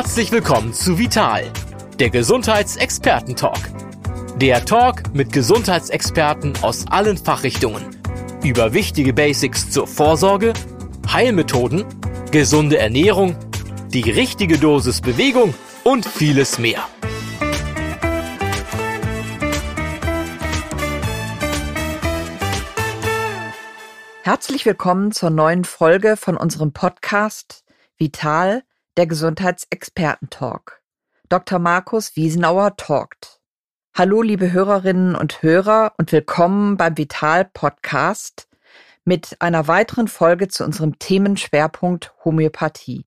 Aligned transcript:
Herzlich 0.00 0.32
willkommen 0.32 0.72
zu 0.72 0.98
Vital, 0.98 1.52
der 1.98 2.08
Gesundheitsexperten-Talk. 2.08 3.58
Der 4.38 4.64
Talk 4.64 5.14
mit 5.14 5.30
Gesundheitsexperten 5.30 6.54
aus 6.62 6.86
allen 6.86 7.18
Fachrichtungen 7.18 7.84
über 8.42 8.72
wichtige 8.72 9.12
Basics 9.12 9.70
zur 9.70 9.86
Vorsorge, 9.86 10.54
Heilmethoden, 11.12 11.84
gesunde 12.30 12.78
Ernährung, 12.78 13.36
die 13.92 14.08
richtige 14.10 14.56
Dosis 14.56 15.02
Bewegung 15.02 15.52
und 15.84 16.06
vieles 16.06 16.58
mehr. 16.58 16.82
Herzlich 24.22 24.64
willkommen 24.64 25.12
zur 25.12 25.28
neuen 25.28 25.64
Folge 25.64 26.16
von 26.16 26.38
unserem 26.38 26.72
Podcast 26.72 27.64
Vital, 27.98 28.62
der 28.96 29.06
Gesundheitsexperten-Talk. 29.06 30.82
Dr. 31.28 31.58
Markus 31.58 32.16
Wiesenauer 32.16 32.76
talkt. 32.76 33.40
Hallo, 33.96 34.22
liebe 34.22 34.52
Hörerinnen 34.52 35.14
und 35.14 35.42
Hörer 35.42 35.94
und 35.96 36.12
willkommen 36.12 36.76
beim 36.76 36.96
Vital 36.96 37.44
Podcast 37.44 38.48
mit 39.04 39.36
einer 39.40 39.68
weiteren 39.68 40.08
Folge 40.08 40.48
zu 40.48 40.64
unserem 40.64 40.98
Themenschwerpunkt 40.98 42.12
Homöopathie. 42.24 43.06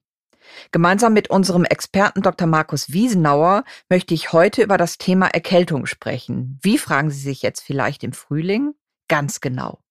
Gemeinsam 0.72 1.14
mit 1.14 1.30
unserem 1.30 1.66
Experten 1.66 2.22
Dr. 2.22 2.48
Markus 2.48 2.92
Wiesenauer 2.92 3.64
möchte 3.90 4.14
ich 4.14 4.34
heute 4.34 4.64
über 4.64 4.78
das 4.78 4.98
Thema 4.98 5.28
Erkältung 5.28 5.86
sprechen. 5.86 6.60
Wie 6.62 6.78
fragen 6.78 7.10
Sie 7.12 7.22
sich 7.22 7.42
jetzt 7.42 7.62
vielleicht 7.62 8.04
im 8.04 8.14
Frühling? 8.14 8.74
Ganz 9.08 9.42
genau. 9.42 9.83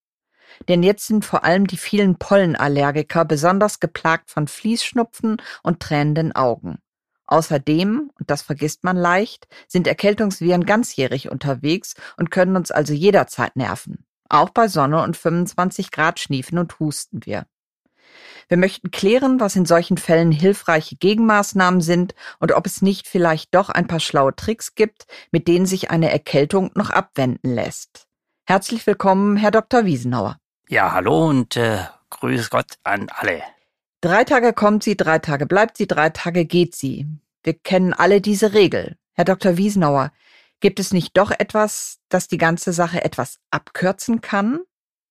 Denn 0.69 0.83
jetzt 0.83 1.07
sind 1.07 1.25
vor 1.25 1.45
allem 1.45 1.67
die 1.67 1.77
vielen 1.77 2.17
Pollenallergiker 2.17 3.25
besonders 3.25 3.81
geplagt 3.81 4.31
von 4.31 4.49
Fließschnupfen 4.49 5.37
und 5.63 5.81
tränenden 5.81 6.33
Augen. 6.33 6.79
Außerdem, 7.27 8.11
und 8.19 8.31
das 8.31 8.43
vergisst 8.43 8.85
man 8.85 8.97
leicht, 8.97 9.49
sind 9.67 9.87
Erkältungsviren 9.87 10.67
ganzjährig 10.67 11.31
unterwegs 11.31 11.95
und 12.17 12.31
können 12.31 12.57
uns 12.57 12.71
also 12.71 12.93
jederzeit 12.93 13.57
nerven. 13.57 14.05
Auch 14.29 14.51
bei 14.51 14.69
Sonne 14.69 15.03
und 15.03 15.17
25 15.17 15.91
Grad 15.91 16.21
schniefen 16.21 16.59
und 16.59 16.79
husten 16.79 17.25
wir. 17.25 17.47
Wir 18.49 18.57
möchten 18.57 18.91
klären, 18.91 19.41
was 19.41 19.57
in 19.57 19.67
solchen 19.67 19.97
Fällen 19.97 20.33
hilfreiche 20.33 20.97
Gegenmaßnahmen 20.97 21.81
sind 21.81 22.15
und 22.39 22.53
ob 22.53 22.67
es 22.67 22.83
nicht 22.83 23.07
vielleicht 23.07 23.55
doch 23.55 23.71
ein 23.71 23.87
paar 23.87 24.01
schlaue 24.01 24.35
Tricks 24.35 24.75
gibt, 24.75 25.07
mit 25.31 25.49
denen 25.49 25.67
sich 25.67 25.91
eine 25.91 26.11
Erkältung 26.11 26.71
noch 26.75 26.91
abwenden 26.91 27.55
lässt. 27.55 28.07
Herzlich 28.45 28.87
willkommen, 28.87 29.37
Herr 29.37 29.53
Dr. 29.53 29.85
Wiesenauer. 29.85 30.37
Ja, 30.73 30.93
hallo 30.93 31.29
und 31.29 31.59
äh, 31.59 31.85
grüß 32.09 32.49
Gott 32.49 32.79
an 32.83 33.11
alle. 33.11 33.43
Drei 34.01 34.25
Tage 34.25 34.55
kommt 34.55 34.83
sie, 34.83 34.97
drei 34.97 35.19
Tage 35.19 35.45
bleibt 35.45 35.77
sie, 35.77 35.87
drei 35.87 36.09
Tage 36.09 36.47
geht 36.47 36.75
sie. 36.75 37.07
Wir 37.43 37.53
kennen 37.53 37.93
alle 37.93 38.23
diese 38.23 38.55
Regel. 38.55 38.97
Herr 39.13 39.27
Dr. 39.27 39.59
Wiesenauer, 39.59 40.13
gibt 40.61 40.81
es 40.81 40.95
nicht 40.95 41.15
doch 41.15 41.31
etwas, 41.31 41.99
das 42.09 42.27
die 42.27 42.39
ganze 42.39 42.73
Sache 42.73 43.05
etwas 43.05 43.39
abkürzen 43.51 44.23
kann? 44.23 44.61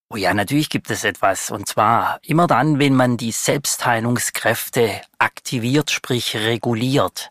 Oh 0.09 0.15
ja, 0.15 0.33
natürlich 0.33 0.71
gibt 0.71 0.89
es 0.89 1.03
etwas. 1.03 1.51
Und 1.51 1.67
zwar 1.67 2.17
immer 2.23 2.47
dann, 2.47 2.79
wenn 2.79 2.95
man 2.95 3.17
die 3.17 3.31
Selbstheilungskräfte 3.31 4.99
aktiviert, 5.19 5.91
sprich 5.91 6.35
reguliert. 6.37 7.29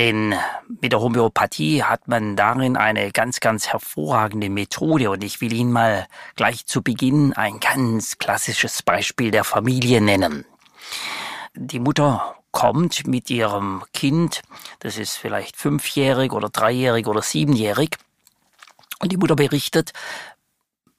Denn 0.00 0.34
mit 0.80 0.92
der 0.92 1.00
Homöopathie 1.00 1.82
hat 1.82 2.08
man 2.08 2.34
darin 2.34 2.78
eine 2.78 3.12
ganz, 3.12 3.38
ganz 3.38 3.68
hervorragende 3.68 4.48
Methode. 4.48 5.10
Und 5.10 5.22
ich 5.22 5.42
will 5.42 5.52
Ihnen 5.52 5.72
mal 5.72 6.06
gleich 6.36 6.64
zu 6.64 6.80
Beginn 6.80 7.34
ein 7.34 7.60
ganz 7.60 8.16
klassisches 8.16 8.82
Beispiel 8.82 9.30
der 9.30 9.44
Familie 9.44 10.00
nennen. 10.00 10.46
Die 11.54 11.80
Mutter 11.80 12.34
kommt 12.50 13.06
mit 13.06 13.28
ihrem 13.28 13.84
Kind, 13.92 14.40
das 14.78 14.96
ist 14.96 15.18
vielleicht 15.18 15.58
fünfjährig 15.58 16.32
oder 16.32 16.48
dreijährig 16.48 17.06
oder 17.06 17.20
siebenjährig, 17.20 17.98
und 19.00 19.12
die 19.12 19.18
Mutter 19.18 19.36
berichtet, 19.36 19.92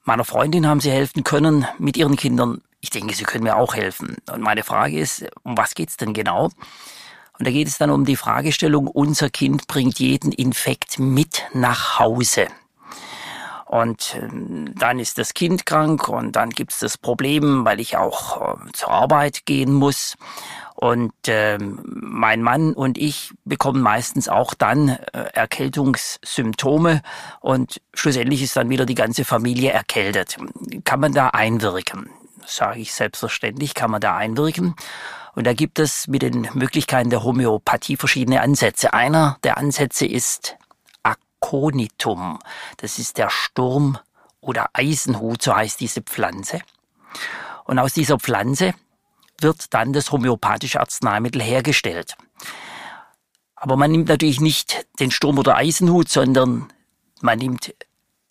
meiner 0.04 0.24
Freundin 0.24 0.68
haben 0.68 0.80
sie 0.80 0.92
helfen 0.92 1.24
können 1.24 1.66
mit 1.76 1.96
ihren 1.96 2.14
Kindern. 2.14 2.62
Ich 2.80 2.90
denke, 2.90 3.16
sie 3.16 3.24
können 3.24 3.42
mir 3.42 3.56
auch 3.56 3.74
helfen. 3.74 4.18
Und 4.30 4.42
meine 4.42 4.62
Frage 4.62 4.96
ist, 5.00 5.26
um 5.42 5.56
was 5.56 5.74
geht's 5.74 5.96
denn 5.96 6.14
genau? 6.14 6.50
Und 7.42 7.46
da 7.46 7.50
geht 7.50 7.66
es 7.66 7.76
dann 7.76 7.90
um 7.90 8.04
die 8.04 8.14
Fragestellung, 8.14 8.86
unser 8.86 9.28
Kind 9.28 9.66
bringt 9.66 9.98
jeden 9.98 10.30
Infekt 10.30 11.00
mit 11.00 11.42
nach 11.52 11.98
Hause. 11.98 12.46
Und 13.66 14.16
ähm, 14.16 14.72
dann 14.76 15.00
ist 15.00 15.18
das 15.18 15.34
Kind 15.34 15.66
krank 15.66 16.08
und 16.08 16.36
dann 16.36 16.50
gibt 16.50 16.70
es 16.70 16.78
das 16.78 16.96
Problem, 16.96 17.64
weil 17.64 17.80
ich 17.80 17.96
auch 17.96 18.40
äh, 18.40 18.72
zur 18.74 18.90
Arbeit 18.92 19.44
gehen 19.44 19.72
muss. 19.72 20.14
Und 20.76 21.12
ähm, 21.26 21.80
mein 21.84 22.42
Mann 22.42 22.74
und 22.74 22.96
ich 22.96 23.32
bekommen 23.44 23.82
meistens 23.82 24.28
auch 24.28 24.54
dann 24.54 24.90
äh, 24.90 25.24
Erkältungssymptome 25.32 27.02
und 27.40 27.80
schlussendlich 27.92 28.40
ist 28.44 28.54
dann 28.54 28.70
wieder 28.70 28.86
die 28.86 28.94
ganze 28.94 29.24
Familie 29.24 29.72
erkältet. 29.72 30.36
Kann 30.84 31.00
man 31.00 31.12
da 31.12 31.30
einwirken? 31.30 32.08
Sage 32.46 32.80
ich 32.80 32.92
selbstverständlich, 32.94 33.74
kann 33.74 33.90
man 33.90 34.00
da 34.00 34.16
einwirken. 34.16 34.74
Und 35.34 35.46
da 35.46 35.54
gibt 35.54 35.78
es 35.78 36.08
mit 36.08 36.22
den 36.22 36.48
Möglichkeiten 36.52 37.10
der 37.10 37.24
Homöopathie 37.24 37.96
verschiedene 37.96 38.42
Ansätze. 38.42 38.92
Einer 38.92 39.38
der 39.42 39.56
Ansätze 39.56 40.06
ist 40.06 40.56
Aconitum. 41.02 42.38
Das 42.76 42.98
ist 42.98 43.18
der 43.18 43.30
Sturm 43.30 43.98
oder 44.40 44.70
Eisenhut, 44.74 45.42
so 45.42 45.54
heißt 45.54 45.80
diese 45.80 46.02
Pflanze. 46.02 46.60
Und 47.64 47.78
aus 47.78 47.94
dieser 47.94 48.18
Pflanze 48.18 48.74
wird 49.40 49.72
dann 49.72 49.92
das 49.92 50.12
homöopathische 50.12 50.80
Arzneimittel 50.80 51.42
hergestellt. 51.42 52.16
Aber 53.56 53.76
man 53.76 53.90
nimmt 53.90 54.08
natürlich 54.08 54.40
nicht 54.40 54.86
den 54.98 55.10
Sturm 55.10 55.38
oder 55.38 55.56
Eisenhut, 55.56 56.08
sondern 56.08 56.72
man 57.20 57.38
nimmt 57.38 57.74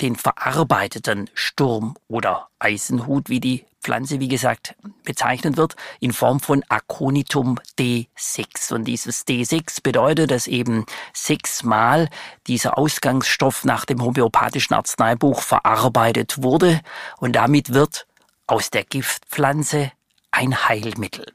den 0.02 0.16
verarbeiteten 0.16 1.30
Sturm 1.34 1.96
oder 2.08 2.50
Eisenhut, 2.60 3.30
wie 3.30 3.40
die 3.40 3.66
Pflanze, 3.82 4.20
wie 4.20 4.28
gesagt, 4.28 4.76
bezeichnet 5.04 5.58
wird, 5.58 5.76
in 6.00 6.14
Form 6.14 6.40
von 6.40 6.64
Aconitum 6.70 7.60
D6. 7.80 8.74
Und 8.74 8.86
dieses 8.86 9.26
D6 9.28 9.82
bedeutet, 9.82 10.32
dass 10.32 10.48
eben 10.48 10.86
sechsmal 11.14 12.10
dieser 12.48 12.78
Ausgangsstoff 12.78 13.66
nach 13.66 13.86
dem 13.86 14.02
homöopathischen 14.02 14.76
Arzneibuch 14.76 15.42
verarbeitet 15.42 16.44
wurde 16.44 16.82
und 17.18 17.36
damit 17.36 17.74
wird 17.74 18.08
aus 18.48 18.70
der 18.70 18.84
Giftpflanze 18.84 19.92
ein 20.32 20.68
Heilmittel. 20.68 21.26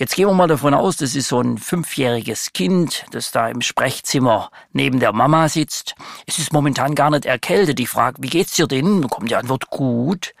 Jetzt 0.00 0.14
gehen 0.14 0.28
wir 0.28 0.34
mal 0.34 0.46
davon 0.46 0.74
aus, 0.74 0.96
das 0.96 1.16
ist 1.16 1.26
so 1.26 1.40
ein 1.40 1.58
fünfjähriges 1.58 2.52
Kind, 2.52 3.04
das 3.10 3.32
da 3.32 3.48
im 3.48 3.62
Sprechzimmer 3.62 4.50
neben 4.72 5.00
der 5.00 5.12
Mama 5.12 5.48
sitzt. 5.48 5.96
Es 6.24 6.38
ist 6.38 6.52
momentan 6.52 6.94
gar 6.94 7.10
nicht 7.10 7.26
erkältet. 7.26 7.80
Ich 7.80 7.88
frage, 7.88 8.22
wie 8.22 8.28
geht's 8.28 8.54
dir 8.54 8.68
denn? 8.68 9.02
Dann 9.02 9.10
kommt 9.10 9.28
die 9.28 9.34
Antwort, 9.34 9.70
gut. 9.70 10.34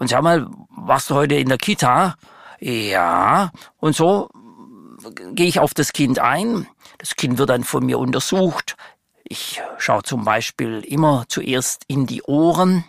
Und 0.00 0.08
sag 0.08 0.22
mal, 0.22 0.48
warst 0.70 1.10
du 1.10 1.14
heute 1.14 1.34
in 1.34 1.50
der 1.50 1.58
Kita? 1.58 2.16
Ja. 2.58 3.50
Und 3.76 3.94
so 3.94 4.30
gehe 5.34 5.46
ich 5.46 5.60
auf 5.60 5.74
das 5.74 5.92
Kind 5.92 6.18
ein. 6.18 6.66
Das 6.96 7.16
Kind 7.16 7.36
wird 7.36 7.50
dann 7.50 7.64
von 7.64 7.84
mir 7.84 7.98
untersucht. 7.98 8.76
Ich 9.24 9.60
schaue 9.76 10.02
zum 10.02 10.24
Beispiel 10.24 10.80
immer 10.80 11.26
zuerst 11.28 11.84
in 11.86 12.06
die 12.06 12.22
Ohren. 12.22 12.84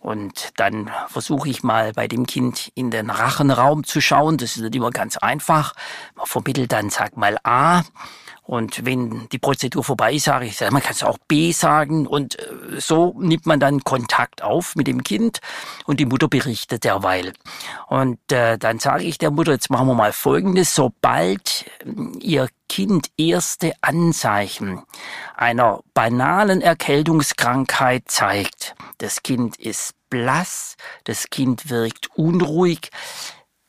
Und 0.00 0.50
dann 0.56 0.90
versuche 1.06 1.48
ich 1.48 1.62
mal 1.62 1.92
bei 1.92 2.08
dem 2.08 2.26
Kind 2.26 2.72
in 2.74 2.90
den 2.90 3.08
Rachenraum 3.08 3.84
zu 3.84 4.00
schauen. 4.00 4.38
Das 4.38 4.56
ist 4.56 4.62
nicht 4.62 4.74
immer 4.74 4.90
ganz 4.90 5.16
einfach. 5.16 5.72
Man 6.16 6.26
vermittelt 6.26 6.72
dann, 6.72 6.90
sag 6.90 7.16
mal 7.16 7.38
A. 7.44 7.82
Und 8.44 8.84
wenn 8.84 9.28
die 9.30 9.38
Prozedur 9.38 9.84
vorbei 9.84 10.14
ist, 10.14 10.24
sage 10.24 10.46
ich, 10.46 10.60
man 10.60 10.82
kann 10.82 10.92
es 10.92 11.04
auch 11.04 11.18
B 11.28 11.52
sagen. 11.52 12.06
Und 12.06 12.38
äh, 12.38 12.80
so 12.80 13.14
nimmt 13.18 13.46
man 13.46 13.60
dann 13.60 13.84
Kontakt 13.84 14.42
auf 14.42 14.74
mit 14.74 14.88
dem 14.88 15.04
Kind 15.04 15.38
und 15.86 16.00
die 16.00 16.06
Mutter 16.06 16.28
berichtet 16.28 16.84
derweil. 16.84 17.32
Und 17.86 18.18
äh, 18.32 18.58
dann 18.58 18.80
sage 18.80 19.04
ich 19.04 19.18
der 19.18 19.30
Mutter, 19.30 19.52
jetzt 19.52 19.70
machen 19.70 19.86
wir 19.86 19.94
mal 19.94 20.12
Folgendes. 20.12 20.74
Sobald 20.74 21.66
äh, 21.84 22.18
ihr 22.18 22.48
Kind 22.68 23.08
erste 23.16 23.74
Anzeichen 23.80 24.82
einer 25.36 25.80
banalen 25.94 26.62
Erkältungskrankheit 26.62 28.04
zeigt, 28.06 28.74
das 28.98 29.22
Kind 29.22 29.56
ist 29.56 29.92
blass, 30.10 30.76
das 31.04 31.30
Kind 31.30 31.70
wirkt 31.70 32.08
unruhig, 32.16 32.90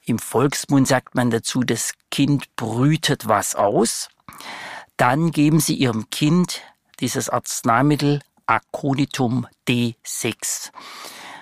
im 0.06 0.20
Volksmund 0.20 0.88
sagt 0.88 1.16
man 1.16 1.32
dazu, 1.32 1.64
das 1.64 1.94
Kind 2.12 2.56
brütet 2.56 3.28
was 3.28 3.56
aus 3.56 4.10
dann 4.98 5.32
geben 5.32 5.60
Sie 5.60 5.76
Ihrem 5.76 6.10
Kind 6.10 6.62
dieses 7.00 7.30
Arzneimittel 7.30 8.22
Aconitum 8.46 9.48
D6. 9.68 10.72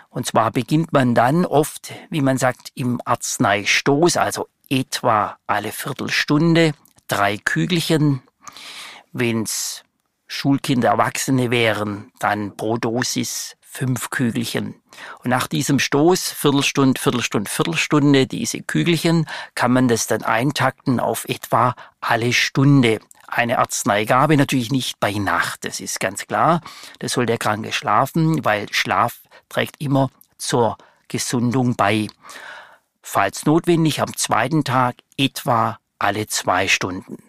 Und 0.10 0.26
zwar 0.26 0.52
beginnt 0.52 0.94
man 0.94 1.16
dann 1.16 1.46
oft, 1.46 1.94
wie 2.10 2.22
man 2.22 2.38
sagt, 2.38 2.72
im 2.76 3.00
Arzneistoß, 3.06 4.18
also 4.18 4.48
etwa 4.70 5.38
alle 5.48 5.72
Viertelstunde, 5.72 6.74
drei 7.08 7.38
Kügelchen. 7.38 8.22
Wenn 9.12 9.44
es 9.44 9.84
Schulkinder, 10.28 10.90
Erwachsene 10.90 11.52
wären, 11.52 12.12
dann 12.20 12.56
pro 12.56 12.78
Dosis 12.78 13.56
fünf 13.73 14.09
Kügelchen. 14.09 14.75
Und 15.23 15.29
nach 15.29 15.47
diesem 15.47 15.79
Stoß, 15.79 16.33
Viertelstunde, 16.33 17.00
Viertelstunde, 17.00 17.50
Viertelstunde, 17.50 18.27
diese 18.27 18.62
Kügelchen, 18.62 19.27
kann 19.56 19.71
man 19.71 19.88
das 19.88 20.07
dann 20.07 20.23
eintakten 20.23 21.00
auf 21.00 21.23
etwa 21.29 21.73
alle 22.01 22.33
Stunde. 22.33 23.00
Eine 23.27 23.59
Arzneigabe 23.59 24.35
natürlich 24.35 24.71
nicht 24.71 25.00
bei 25.00 25.13
Nacht, 25.13 25.63
das 25.63 25.79
ist 25.79 26.01
ganz 26.01 26.27
klar. 26.27 26.59
Das 27.00 27.13
soll 27.13 27.25
der 27.25 27.38
Kranke 27.38 27.71
schlafen, 27.71 28.44
weil 28.44 28.68
Schlaf 28.73 29.21
trägt 29.47 29.79
immer 29.79 30.09
zur 30.38 30.77
Gesundung 31.07 31.77
bei. 31.77 32.07
Falls 33.01 33.45
notwendig 33.45 34.01
am 34.01 34.18
zweiten 34.18 34.65
Tag 34.65 34.95
etwa 35.18 35.79
alle 35.97 36.27
zwei 36.27 36.68
Stunden. 36.68 37.23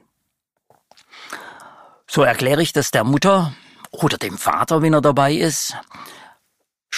So 2.09 2.25
erkläre 2.25 2.63
ich 2.63 2.73
das 2.73 2.91
der 2.91 3.05
Mutter 3.05 3.55
oder 3.93 4.19
dem 4.19 4.39
Vater, 4.39 4.83
wenn 4.83 4.93
er 4.93 5.01
dabei 5.01 5.35
ist, 5.35 5.77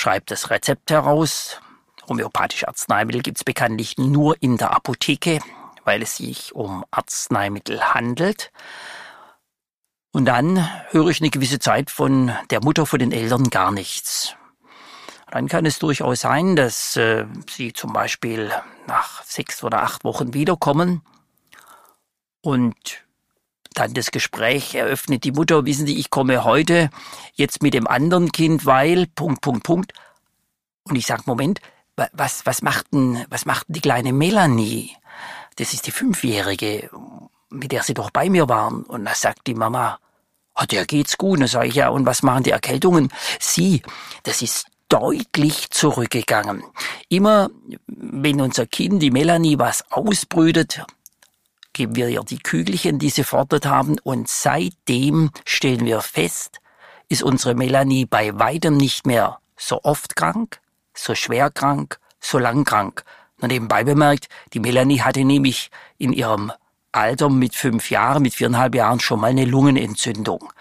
schreibt 0.05 0.31
das 0.31 0.51
Rezept 0.51 0.91
heraus. 0.91 1.61
Homöopathische 2.07 2.69
Arzneimittel 2.69 3.23
gibt 3.23 3.39
es 3.39 3.45
bekanntlich 3.45 3.97
nur 3.97 4.37
in 4.43 4.59
der 4.59 4.73
Apotheke, 4.73 5.41
weil 5.87 6.03
es 6.03 6.17
sich 6.17 6.55
um 6.55 6.85
Arzneimittel 6.91 7.95
handelt. 7.95 8.53
Und 10.13 10.27
dann 10.27 10.69
höre 10.91 11.09
ich 11.09 11.23
eine 11.23 11.31
gewisse 11.31 11.59
Zeit 11.59 11.91
von 11.91 12.31
der 12.51 12.63
Mutter, 12.63 12.85
von 12.85 12.99
den 12.99 13.13
Eltern 13.13 13.49
gar 13.49 13.73
nichts. 13.73 14.35
Dann 15.31 15.49
kann 15.49 15.65
es 15.65 15.79
durchaus 15.79 16.21
sein, 16.21 16.55
dass 16.55 16.97
äh, 16.97 17.25
sie 17.49 17.73
zum 17.73 17.95
Beispiel 17.95 18.53
nach 18.87 19.25
sechs 19.25 19.65
oder 19.65 19.83
acht 19.83 20.05
Wochen 20.05 20.35
wiederkommen 20.35 21.01
und 22.43 23.04
dann 23.75 23.93
das 23.95 24.11
Gespräch 24.11 24.75
eröffnet 24.75 25.25
die 25.25 25.33
Mutter, 25.33 25.67
wissen 25.67 25.87
Sie, 25.87 25.99
ich 25.99 26.11
komme 26.11 26.45
heute 26.45 26.91
jetzt 27.35 27.63
mit 27.63 27.75
dem 27.75 27.87
anderen 27.87 28.33
Kind, 28.33 28.67
weil, 28.67 29.07
Punkt, 29.07 29.41
Punkt, 29.41 29.65
Punkt. 29.65 29.93
Und 30.85 30.97
ich 30.97 31.07
sage, 31.07 31.23
Moment, 31.27 31.61
was, 32.13 32.47
was 32.47 32.63
macht 32.63 32.93
denn, 32.93 33.25
was 33.31 33.47
macht 33.47 33.69
denn 33.69 33.75
die 33.75 33.81
kleine 33.81 34.13
Melanie? 34.13 34.97
Das 35.57 35.73
ist 35.73 35.87
die 35.87 35.93
Fünfjährige, 35.93 36.91
mit 37.51 37.73
der 37.73 37.83
Sie 37.83 37.95
doch 37.95 38.11
bei 38.11 38.29
mir 38.31 38.49
waren. 38.49 38.83
Und 38.85 39.05
da 39.05 39.15
sagt 39.15 39.47
die 39.47 39.55
Mama, 39.55 39.99
oh, 40.57 40.65
der 40.71 40.87
geht's 40.87 41.19
gut. 41.19 41.35
Und 41.35 41.41
dann 41.41 41.49
sage 41.49 41.69
ich, 41.69 41.75
ja, 41.75 41.89
und 41.89 42.07
was 42.07 42.23
machen 42.23 42.45
die 42.45 42.51
Erkältungen? 42.51 43.13
Sie, 43.41 43.83
das 44.25 44.43
ist 44.43 44.67
deutlich 44.89 45.71
zurückgegangen. 45.71 46.63
Immer, 47.09 47.51
wenn 47.87 48.41
unser 48.41 48.67
Kind, 48.67 49.03
die 49.03 49.11
Melanie, 49.11 49.59
was 49.59 49.91
ausbrütet, 49.91 50.85
geben 51.75 51.97
wir 51.97 52.09
ihr 52.09 52.23
die 52.23 52.39
Kügelchen, 52.39 52.99
die 52.99 53.11
sie 53.11 53.25
fordert 53.25 53.67
haben, 53.67 53.99
und 54.03 54.29
seitdem 54.29 55.31
stellen 55.45 55.85
wir 55.85 56.01
fest, 56.01 56.61
ist 57.09 57.23
unsere 57.23 57.55
Melanie 57.55 58.07
bei 58.07 58.39
weitem 58.39 58.77
nicht 58.77 59.07
mehr 59.07 59.39
so 59.57 59.81
oft 59.83 60.17
krank, 60.17 60.61
so 60.95 61.15
schwer 61.15 61.51
krank, 61.51 61.99
so 62.21 62.39
lang 62.39 62.65
krank. 62.65 63.05
Und 63.41 63.49
nebenbei 63.49 63.85
bemerkt, 63.85 64.29
die 64.55 64.61
Melanie 64.61 65.03
hatte 65.03 65.25
nämlich 65.25 65.71
in 65.99 66.13
ihrem 66.13 66.53
Alter 66.93 67.29
mit 67.29 67.55
fünf 67.55 67.91
Jahren, 67.91 68.23
mit 68.23 68.35
viereinhalb 68.35 68.75
Jahren 68.75 69.01
schon 69.01 69.21
mal 69.21 69.31
eine 69.31 69.45
Lungenentzündung. 69.45 70.53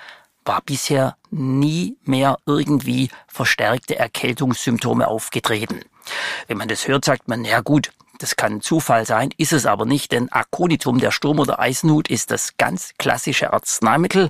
War 0.45 0.61
bisher 0.61 1.15
nie 1.29 1.95
mehr 2.03 2.37
irgendwie 2.45 3.09
verstärkte 3.27 3.97
Erkältungssymptome 3.97 5.07
aufgetreten. 5.07 5.81
Wenn 6.47 6.57
man 6.57 6.67
das 6.67 6.87
hört, 6.87 7.05
sagt 7.05 7.27
man, 7.27 7.45
ja 7.45 7.61
gut, 7.61 7.91
das 8.23 8.37
kann 8.37 8.61
Zufall 8.61 9.05
sein, 9.05 9.31
ist 9.37 9.51
es 9.51 9.65
aber 9.65 9.85
nicht, 9.85 10.13
denn 10.13 10.31
Aconitum, 10.31 10.99
der 10.99 11.11
Sturm- 11.11 11.39
oder 11.39 11.59
Eisenhut, 11.59 12.09
ist 12.09 12.31
das 12.31 12.55
ganz 12.57 12.93
klassische 12.97 13.51
Arzneimittel, 13.51 14.29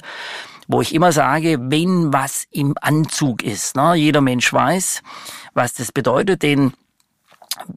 wo 0.67 0.81
ich 0.81 0.95
immer 0.95 1.11
sage, 1.11 1.57
wenn 1.61 2.11
was 2.11 2.45
im 2.49 2.73
Anzug 2.81 3.43
ist. 3.43 3.75
Ne? 3.75 3.93
Jeder 3.93 4.21
Mensch 4.21 4.51
weiß, 4.51 5.03
was 5.53 5.75
das 5.75 5.91
bedeutet, 5.91 6.41
denn 6.41 6.73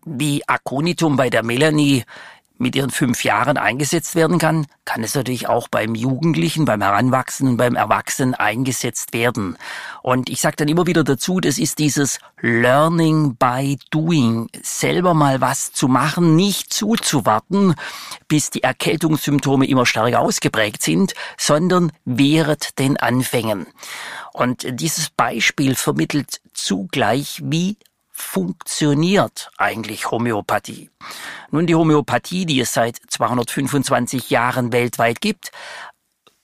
wie 0.07 0.43
Aconitum 0.49 1.17
bei 1.17 1.29
der 1.29 1.43
Melanie 1.43 2.05
mit 2.59 2.75
ihren 2.75 2.91
fünf 2.91 3.25
Jahren 3.25 3.57
eingesetzt 3.57 4.15
werden 4.15 4.39
kann, 4.39 4.67
kann 4.85 5.03
es 5.03 5.15
natürlich 5.15 5.49
auch 5.49 5.69
beim 5.69 5.95
Jugendlichen, 5.95 6.65
beim 6.65 6.83
Heranwachsenden 6.83 7.57
beim 7.57 7.77
Erwachsenen 7.77 8.35
eingesetzt 8.35 9.13
werden. 9.13 9.57
Und 10.03 10.31
ich 10.31 10.41
sage 10.41 10.57
dann 10.57 10.69
immer 10.69 10.87
wieder 10.87 11.05
dazu, 11.05 11.41
das 11.41 11.59
ist 11.59 11.79
dieses 11.79 12.19
Learning 12.41 13.37
by 13.37 13.79
Doing, 13.91 14.49
selber 14.63 15.15
mal 15.15 15.41
was 15.41 15.73
zu 15.73 15.89
machen, 15.89 16.37
nicht 16.37 16.73
zuzuwarten, 16.73 17.75
bis 18.29 18.51
die 18.51 18.63
Erkältungssymptome 18.63 19.67
immer 19.67 19.87
stärker 19.87 20.21
ausgeprägt 20.21 20.83
sind, 20.83 21.15
sondern 21.37 21.93
wehret 22.05 22.79
den 22.79 22.97
Anfängen. 22.97 23.67
Und 24.33 24.67
dieses 24.81 25.11
Beispiel 25.11 25.75
vermittelt 25.75 26.41
zugleich, 26.53 27.41
wie 27.43 27.77
funktioniert 28.17 29.51
eigentlich 29.59 30.11
Homöopathie? 30.11 30.91
Nun, 31.51 31.67
die 31.67 31.75
Homöopathie, 31.75 32.47
die 32.47 32.61
es 32.61 32.73
seit 32.73 32.97
225 33.09 34.31
Jahren 34.31 34.73
weltweit 34.73 35.21
gibt, 35.21 35.53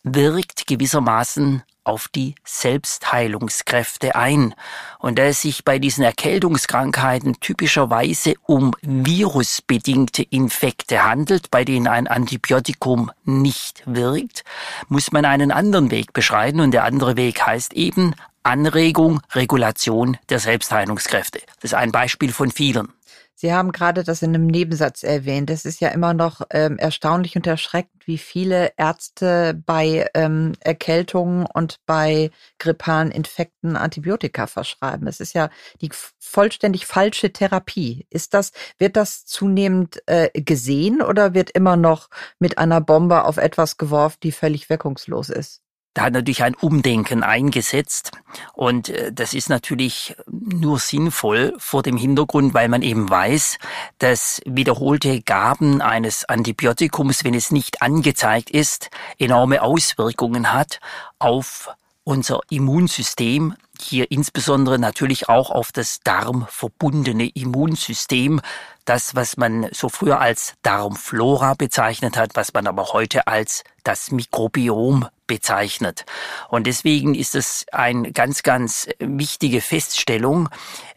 wirkt 0.04 0.66
gewissermaßen 0.66 1.62
auf 1.84 2.08
die 2.08 2.34
Selbstheilungskräfte 2.44 4.14
ein. 4.14 4.54
Und 4.98 5.18
da 5.18 5.24
es 5.24 5.42
sich 5.42 5.64
bei 5.64 5.78
diesen 5.78 6.04
Erkältungskrankheiten 6.04 7.40
typischerweise 7.40 8.34
um 8.46 8.72
virusbedingte 8.82 10.22
Infekte 10.22 11.04
handelt, 11.04 11.50
bei 11.50 11.64
denen 11.64 11.88
ein 11.88 12.06
Antibiotikum 12.06 13.10
nicht 13.24 13.82
wirkt, 13.86 14.44
muss 14.88 15.10
man 15.10 15.24
einen 15.24 15.50
anderen 15.50 15.90
Weg 15.90 16.12
beschreiten. 16.12 16.60
Und 16.60 16.72
der 16.72 16.84
andere 16.84 17.16
Weg 17.16 17.44
heißt 17.44 17.72
eben 17.72 18.14
Anregung, 18.42 19.20
Regulation 19.32 20.16
der 20.28 20.38
Selbstheilungskräfte. 20.38 21.40
Das 21.60 21.72
ist 21.72 21.74
ein 21.74 21.92
Beispiel 21.92 22.32
von 22.32 22.50
vielen. 22.50 22.92
Sie 23.34 23.52
haben 23.52 23.72
gerade 23.72 24.04
das 24.04 24.22
in 24.22 24.34
einem 24.34 24.46
Nebensatz 24.46 25.02
erwähnt. 25.02 25.50
Es 25.50 25.64
ist 25.64 25.80
ja 25.80 25.88
immer 25.88 26.14
noch 26.14 26.42
ähm, 26.50 26.78
erstaunlich 26.78 27.34
und 27.34 27.44
erschreckend, 27.44 28.06
wie 28.06 28.18
viele 28.18 28.72
Ärzte 28.76 29.60
bei 29.66 30.08
ähm, 30.14 30.52
Erkältungen 30.60 31.46
und 31.52 31.80
bei 31.84 32.30
grippalen 32.58 33.10
Infekten 33.10 33.74
Antibiotika 33.74 34.46
verschreiben. 34.46 35.08
Es 35.08 35.18
ist 35.18 35.34
ja 35.34 35.50
die 35.80 35.90
vollständig 36.20 36.86
falsche 36.86 37.32
Therapie. 37.32 38.06
Ist 38.10 38.32
das, 38.34 38.52
wird 38.78 38.96
das 38.96 39.26
zunehmend 39.26 40.00
äh, 40.06 40.28
gesehen 40.40 41.02
oder 41.02 41.34
wird 41.34 41.50
immer 41.50 41.76
noch 41.76 42.10
mit 42.38 42.58
einer 42.58 42.80
Bombe 42.80 43.24
auf 43.24 43.38
etwas 43.38 43.76
geworfen, 43.76 44.18
die 44.22 44.30
völlig 44.30 44.70
wirkungslos 44.70 45.30
ist? 45.30 45.62
Da 45.94 46.04
hat 46.04 46.14
natürlich 46.14 46.42
ein 46.42 46.54
Umdenken 46.54 47.22
eingesetzt. 47.22 48.12
Und 48.54 48.88
äh, 48.88 49.12
das 49.12 49.34
ist 49.34 49.50
natürlich 49.50 50.16
nur 50.26 50.78
sinnvoll 50.78 51.54
vor 51.58 51.82
dem 51.82 51.96
Hintergrund, 51.96 52.54
weil 52.54 52.68
man 52.68 52.82
eben 52.82 53.10
weiß, 53.10 53.58
dass 53.98 54.40
wiederholte 54.46 55.20
Gaben 55.20 55.82
eines 55.82 56.24
Antibiotikums, 56.24 57.24
wenn 57.24 57.34
es 57.34 57.50
nicht 57.50 57.82
angezeigt 57.82 58.50
ist, 58.50 58.90
enorme 59.18 59.62
Auswirkungen 59.62 60.52
hat 60.52 60.80
auf 61.18 61.68
unser 62.04 62.40
Immunsystem, 62.50 63.54
hier 63.80 64.10
insbesondere 64.10 64.78
natürlich 64.78 65.28
auch 65.28 65.50
auf 65.50 65.72
das 65.72 66.00
darmverbundene 66.00 67.28
Immunsystem, 67.28 68.40
das, 68.84 69.14
was 69.14 69.36
man 69.36 69.68
so 69.72 69.88
früher 69.88 70.20
als 70.20 70.54
Darmflora 70.62 71.54
bezeichnet 71.54 72.16
hat, 72.16 72.34
was 72.34 72.52
man 72.54 72.66
aber 72.66 72.92
heute 72.92 73.26
als 73.26 73.64
das 73.84 74.10
Mikrobiom 74.10 75.06
bezeichnet. 75.32 76.04
Und 76.50 76.66
deswegen 76.66 77.14
ist 77.14 77.34
es 77.34 77.64
eine 77.72 78.12
ganz, 78.12 78.42
ganz 78.42 78.86
wichtige 78.98 79.62
Feststellung, 79.62 80.50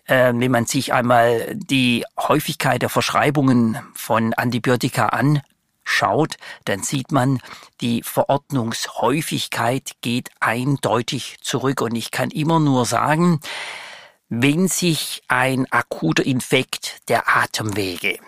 äh, 0.08 0.34
wenn 0.36 0.52
man 0.52 0.66
sich 0.66 0.92
einmal 0.92 1.56
die 1.56 2.04
Häufigkeit 2.20 2.82
der 2.82 2.90
Verschreibungen 2.90 3.78
von 3.94 4.34
Antibiotika 4.34 5.08
an 5.08 5.42
schaut, 5.86 6.36
dann 6.66 6.84
sieht 6.84 7.14
man, 7.14 7.40
die 7.80 8.04
Verordnungshäufigkeit 8.04 9.92
geht 10.02 10.32
eindeutig 10.42 11.38
zurück. 11.40 11.80
Und 11.80 11.96
ich 11.96 12.12
kann 12.12 12.30
immer 12.30 12.60
nur 12.60 12.86
sagen, 12.86 13.40
wenn 14.28 14.68
sich 14.68 15.24
ein 15.30 15.66
akuter 15.72 16.26
Infekt 16.26 17.08
der 17.08 17.38
Atemwege, 17.38 18.20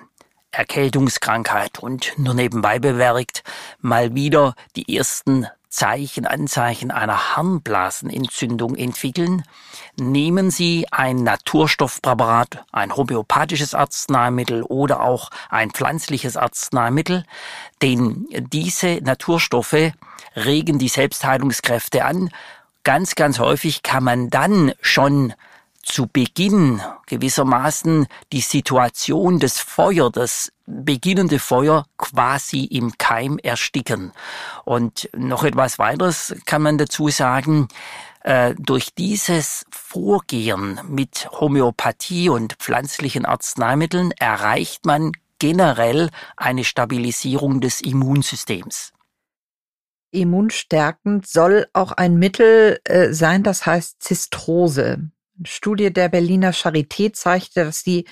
Erkältungskrankheit 0.51 1.79
und 1.79 2.13
nur 2.17 2.33
nebenbei 2.33 2.79
bewerkt, 2.79 3.43
mal 3.79 4.15
wieder 4.15 4.55
die 4.75 4.95
ersten 4.95 5.47
Zeichen, 5.69 6.25
Anzeichen 6.25 6.91
einer 6.91 7.35
Harnblasenentzündung 7.35 8.75
entwickeln, 8.75 9.43
nehmen 9.97 10.49
Sie 10.49 10.87
ein 10.91 11.17
Naturstoffpräparat, 11.23 12.65
ein 12.71 12.95
homöopathisches 12.95 13.73
Arzneimittel 13.75 14.63
oder 14.63 15.01
auch 15.01 15.29
ein 15.49 15.71
pflanzliches 15.71 16.37
Arzneimittel, 16.37 17.25
denn 17.81 18.27
diese 18.51 18.99
Naturstoffe 19.01 19.91
regen 20.35 20.79
die 20.79 20.87
Selbstheilungskräfte 20.87 22.05
an. 22.05 22.29
Ganz, 22.83 23.15
ganz 23.15 23.39
häufig 23.39 23.83
kann 23.83 24.03
man 24.03 24.29
dann 24.29 24.71
schon 24.81 25.33
zu 25.87 26.07
Beginn 26.07 26.81
gewissermaßen 27.07 28.07
die 28.31 28.41
Situation 28.41 29.39
des 29.39 29.59
Feuer, 29.59 30.11
das 30.11 30.51
beginnende 30.65 31.39
Feuer 31.39 31.85
quasi 31.97 32.65
im 32.65 32.97
Keim 32.97 33.39
ersticken. 33.39 34.11
Und 34.65 35.09
noch 35.15 35.43
etwas 35.43 35.79
weiteres 35.79 36.35
kann 36.45 36.61
man 36.61 36.77
dazu 36.77 37.09
sagen. 37.09 37.67
Äh, 38.21 38.55
durch 38.59 38.93
dieses 38.93 39.65
Vorgehen 39.71 40.81
mit 40.87 41.29
Homöopathie 41.31 42.27
und 42.27 42.55
pflanzlichen 42.55 43.25
Arzneimitteln 43.25 44.11
erreicht 44.11 44.85
man 44.85 45.13
generell 45.39 46.09
eine 46.35 46.65
Stabilisierung 46.65 47.61
des 47.61 47.79
Immunsystems. 47.79 48.91
Immunstärkend 50.11 51.27
soll 51.27 51.67
auch 51.73 51.91
ein 51.91 52.17
Mittel 52.17 52.79
äh, 52.83 53.13
sein, 53.13 53.43
das 53.43 53.65
heißt 53.65 54.01
Zistrose. 54.01 55.09
Studie 55.45 55.91
der 55.91 56.09
Berliner 56.09 56.51
Charité 56.51 57.13
zeigte, 57.13 57.65
dass 57.65 57.83
die 57.83 58.05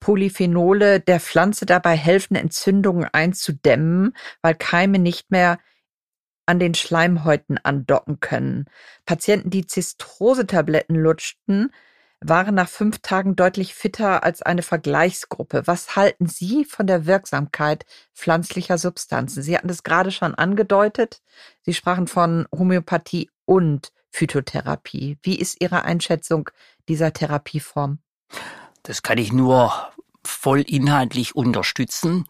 Polyphenole 0.00 1.00
der 1.00 1.20
Pflanze 1.20 1.66
dabei 1.66 1.96
helfen, 1.96 2.34
Entzündungen 2.34 3.08
einzudämmen, 3.12 4.16
weil 4.42 4.54
Keime 4.54 4.98
nicht 4.98 5.30
mehr 5.30 5.58
an 6.46 6.58
den 6.58 6.74
Schleimhäuten 6.74 7.58
andocken 7.62 8.18
können. 8.20 8.64
Patienten, 9.06 9.50
die 9.50 9.66
Zistrose-Tabletten 9.66 10.96
lutschten, 10.96 11.70
waren 12.20 12.54
nach 12.54 12.68
fünf 12.68 12.98
Tagen 12.98 13.36
deutlich 13.36 13.74
fitter 13.74 14.24
als 14.24 14.42
eine 14.42 14.62
Vergleichsgruppe. 14.62 15.62
Was 15.66 15.96
halten 15.96 16.26
Sie 16.26 16.64
von 16.64 16.86
der 16.86 17.06
Wirksamkeit 17.06 17.86
pflanzlicher 18.14 18.78
Substanzen? 18.78 19.42
Sie 19.42 19.56
hatten 19.56 19.68
das 19.68 19.82
gerade 19.82 20.10
schon 20.10 20.34
angedeutet. 20.34 21.22
Sie 21.62 21.72
sprachen 21.72 22.06
von 22.06 22.46
Homöopathie 22.52 23.30
und 23.46 23.92
Phytotherapie. 24.10 25.18
Wie 25.22 25.36
ist 25.38 25.60
Ihre 25.60 25.84
Einschätzung 25.84 26.50
dieser 26.88 27.12
Therapieform? 27.12 27.98
Das 28.82 29.02
kann 29.02 29.18
ich 29.18 29.32
nur 29.32 29.72
voll 30.22 30.60
inhaltlich 30.60 31.34
unterstützen. 31.34 32.26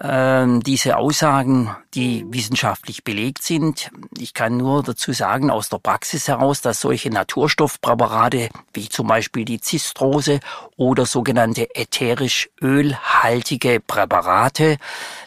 Ähm, 0.00 0.62
diese 0.62 0.96
Aussagen, 0.96 1.74
die 1.94 2.24
wissenschaftlich 2.28 3.04
belegt 3.04 3.42
sind. 3.42 3.90
Ich 4.16 4.34
kann 4.34 4.56
nur 4.56 4.82
dazu 4.82 5.12
sagen, 5.12 5.50
aus 5.50 5.68
der 5.68 5.78
Praxis 5.78 6.28
heraus, 6.28 6.60
dass 6.60 6.80
solche 6.80 7.10
Naturstoffpräparate, 7.10 8.48
wie 8.72 8.88
zum 8.88 9.06
Beispiel 9.06 9.44
die 9.44 9.60
Zistrose 9.60 10.40
oder 10.76 11.06
sogenannte 11.06 11.74
ätherisch 11.74 12.50
ölhaltige 12.60 13.80
Präparate, 13.80 14.76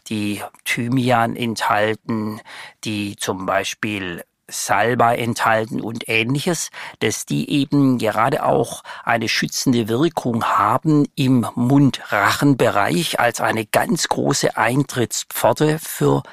die 0.07 0.41
Thymian 0.65 1.35
enthalten, 1.35 2.41
die 2.83 3.15
zum 3.15 3.45
Beispiel 3.45 4.23
Salbei 4.51 5.17
enthalten 5.17 5.81
und 5.81 6.07
ähnliches, 6.07 6.69
dass 6.99 7.25
die 7.25 7.49
eben 7.49 7.97
gerade 7.97 8.43
auch 8.45 8.83
eine 9.03 9.29
schützende 9.29 9.87
Wirkung 9.87 10.43
haben 10.43 11.07
im 11.15 11.47
Mund-Rachen-Bereich 11.55 13.19
als 13.19 13.41
eine 13.41 13.65
ganz 13.65 14.07
große 14.07 14.57
Eintrittspforte 14.57 15.79
für 15.79 16.23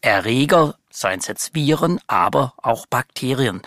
Erreger, 0.00 0.74
seien 0.90 1.20
es 1.20 1.26
jetzt 1.26 1.54
Viren, 1.54 2.00
aber 2.06 2.54
auch 2.58 2.86
Bakterien. 2.86 3.62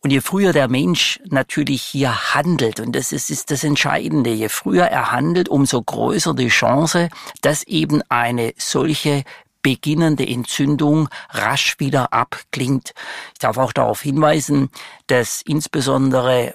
Und 0.00 0.10
je 0.12 0.20
früher 0.20 0.52
der 0.52 0.68
Mensch 0.68 1.20
natürlich 1.24 1.82
hier 1.82 2.32
handelt, 2.34 2.78
und 2.78 2.94
das 2.94 3.10
ist, 3.10 3.30
ist 3.30 3.50
das 3.50 3.64
Entscheidende, 3.64 4.30
je 4.30 4.48
früher 4.48 4.84
er 4.84 5.10
handelt, 5.10 5.48
umso 5.48 5.82
größer 5.82 6.34
die 6.34 6.48
Chance, 6.48 7.08
dass 7.42 7.64
eben 7.64 8.02
eine 8.08 8.54
solche 8.56 9.24
beginnende 9.68 10.26
Entzündung 10.26 11.10
rasch 11.28 11.78
wieder 11.78 12.14
abklingt. 12.14 12.94
Ich 13.34 13.38
darf 13.38 13.58
auch 13.58 13.74
darauf 13.74 14.00
hinweisen, 14.00 14.70
dass 15.08 15.42
insbesondere 15.42 16.54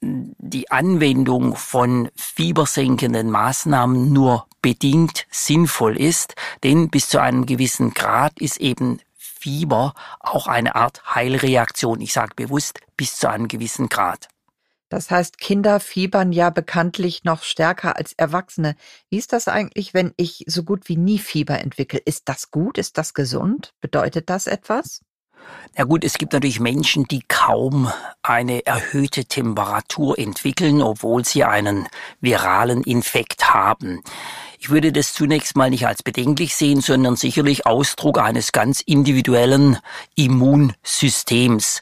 die 0.00 0.68
Anwendung 0.68 1.54
von 1.54 2.10
fiebersenkenden 2.16 3.30
Maßnahmen 3.30 4.12
nur 4.12 4.48
bedingt 4.62 5.28
sinnvoll 5.30 5.96
ist, 5.96 6.34
denn 6.64 6.90
bis 6.90 7.08
zu 7.08 7.20
einem 7.20 7.46
gewissen 7.46 7.94
Grad 7.94 8.40
ist 8.40 8.56
eben 8.56 8.98
Fieber 9.14 9.94
auch 10.18 10.48
eine 10.48 10.74
Art 10.74 11.14
Heilreaktion. 11.14 12.00
Ich 12.00 12.12
sage 12.12 12.34
bewusst 12.34 12.80
bis 12.96 13.16
zu 13.16 13.30
einem 13.30 13.46
gewissen 13.46 13.88
Grad. 13.88 14.28
Das 14.90 15.10
heißt, 15.10 15.38
Kinder 15.38 15.80
fiebern 15.80 16.32
ja 16.32 16.50
bekanntlich 16.50 17.22
noch 17.22 17.44
stärker 17.44 17.96
als 17.96 18.12
Erwachsene. 18.12 18.74
Wie 19.08 19.18
ist 19.18 19.32
das 19.32 19.46
eigentlich, 19.48 19.94
wenn 19.94 20.12
ich 20.16 20.44
so 20.48 20.64
gut 20.64 20.88
wie 20.88 20.96
nie 20.96 21.18
Fieber 21.18 21.60
entwickle? 21.60 22.00
Ist 22.04 22.28
das 22.28 22.50
gut? 22.50 22.76
Ist 22.76 22.98
das 22.98 23.14
gesund? 23.14 23.72
Bedeutet 23.80 24.28
das 24.28 24.48
etwas? 24.48 25.00
Ja 25.78 25.84
gut, 25.84 26.04
es 26.04 26.18
gibt 26.18 26.32
natürlich 26.32 26.58
Menschen, 26.60 27.04
die 27.04 27.22
kaum 27.28 27.90
eine 28.22 28.66
erhöhte 28.66 29.24
Temperatur 29.24 30.18
entwickeln, 30.18 30.82
obwohl 30.82 31.24
sie 31.24 31.44
einen 31.44 31.86
viralen 32.20 32.82
Infekt 32.82 33.54
haben. 33.54 34.02
Ich 34.62 34.68
würde 34.68 34.92
das 34.92 35.14
zunächst 35.14 35.56
mal 35.56 35.70
nicht 35.70 35.86
als 35.86 36.02
bedenklich 36.02 36.54
sehen, 36.54 36.82
sondern 36.82 37.16
sicherlich 37.16 37.64
Ausdruck 37.64 38.18
eines 38.18 38.52
ganz 38.52 38.82
individuellen 38.82 39.78
Immunsystems. 40.16 41.80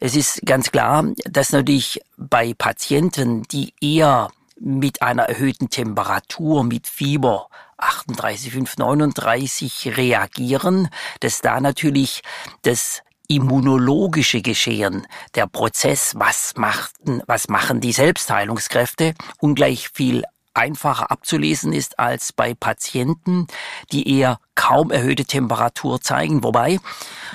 Es 0.00 0.16
ist 0.16 0.40
ganz 0.44 0.72
klar, 0.72 1.04
dass 1.30 1.52
natürlich 1.52 2.00
bei 2.16 2.54
Patienten, 2.54 3.44
die 3.44 3.72
eher 3.80 4.32
mit 4.58 5.00
einer 5.00 5.28
erhöhten 5.28 5.70
Temperatur, 5.70 6.64
mit 6.64 6.88
Fieber 6.88 7.46
38, 7.76 8.50
5, 8.50 8.78
39 8.78 9.96
reagieren, 9.96 10.88
dass 11.20 11.40
da 11.40 11.60
natürlich 11.60 12.22
das 12.62 13.02
immunologische 13.28 14.42
Geschehen, 14.42 15.06
der 15.36 15.46
Prozess, 15.46 16.14
was 16.16 16.54
machten, 16.56 17.22
was 17.28 17.48
machen 17.48 17.80
die 17.80 17.92
Selbstheilungskräfte, 17.92 19.14
ungleich 19.38 19.90
viel 19.90 20.24
einfacher 20.58 21.10
abzulesen 21.10 21.72
ist 21.72 21.98
als 21.98 22.32
bei 22.32 22.52
Patienten, 22.54 23.46
die 23.92 24.18
eher 24.18 24.40
kaum 24.58 24.90
erhöhte 24.90 25.24
Temperatur 25.24 26.00
zeigen. 26.00 26.42
Wobei 26.42 26.80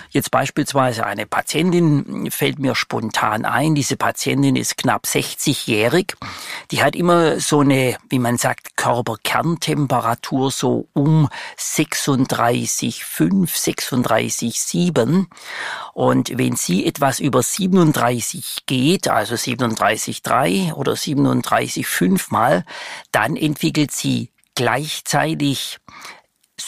jetzt 0.09 0.29
beispielsweise 0.29 1.05
eine 1.05 1.25
Patientin 1.25 2.29
fällt 2.29 2.59
mir 2.59 2.75
spontan 2.75 3.45
ein. 3.45 3.75
Diese 3.75 3.95
Patientin 3.95 4.57
ist 4.57 4.75
knapp 4.77 5.05
60-jährig. 5.05 6.15
Die 6.69 6.83
hat 6.83 6.97
immer 6.97 7.39
so 7.39 7.61
eine, 7.61 7.97
wie 8.09 8.19
man 8.19 8.37
sagt, 8.37 8.75
Körperkerntemperatur 8.75 10.51
so 10.51 10.89
um 10.91 11.29
36,5, 11.57 13.49
36,7. 13.49 15.25
Und 15.93 16.37
wenn 16.37 16.57
sie 16.57 16.85
etwas 16.85 17.21
über 17.21 17.41
37 17.41 18.65
geht, 18.65 19.07
also 19.07 19.35
37,3 19.35 20.73
oder 20.73 20.91
37,5 20.93 22.25
mal, 22.31 22.65
dann 23.13 23.37
entwickelt 23.37 23.91
sie 23.91 24.29
gleichzeitig 24.55 25.79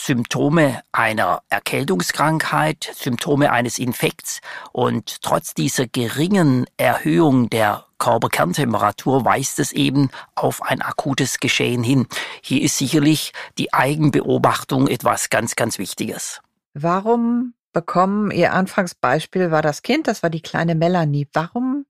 Symptome 0.04 0.82
einer 0.92 1.42
Erkältungskrankheit, 1.48 2.90
Symptome 2.94 3.50
eines 3.50 3.78
Infekts 3.78 4.40
und 4.72 5.22
trotz 5.22 5.54
dieser 5.54 5.86
geringen 5.86 6.66
Erhöhung 6.76 7.50
der 7.50 7.86
Körperkerntemperatur 7.98 9.24
weist 9.24 9.58
es 9.58 9.72
eben 9.72 10.10
auf 10.34 10.62
ein 10.62 10.82
akutes 10.82 11.40
Geschehen 11.40 11.82
hin. 11.82 12.06
Hier 12.42 12.62
ist 12.62 12.78
sicherlich 12.78 13.32
die 13.58 13.72
Eigenbeobachtung 13.72 14.86
etwas 14.86 15.30
ganz, 15.30 15.56
ganz 15.56 15.78
Wichtiges. 15.78 16.40
Warum 16.74 17.54
bekommen, 17.72 18.30
Ihr 18.30 18.52
Anfangsbeispiel 18.52 19.50
war 19.50 19.62
das 19.62 19.82
Kind, 19.82 20.08
das 20.08 20.22
war 20.22 20.30
die 20.30 20.42
kleine 20.42 20.74
Melanie. 20.74 21.26
Warum 21.32 21.86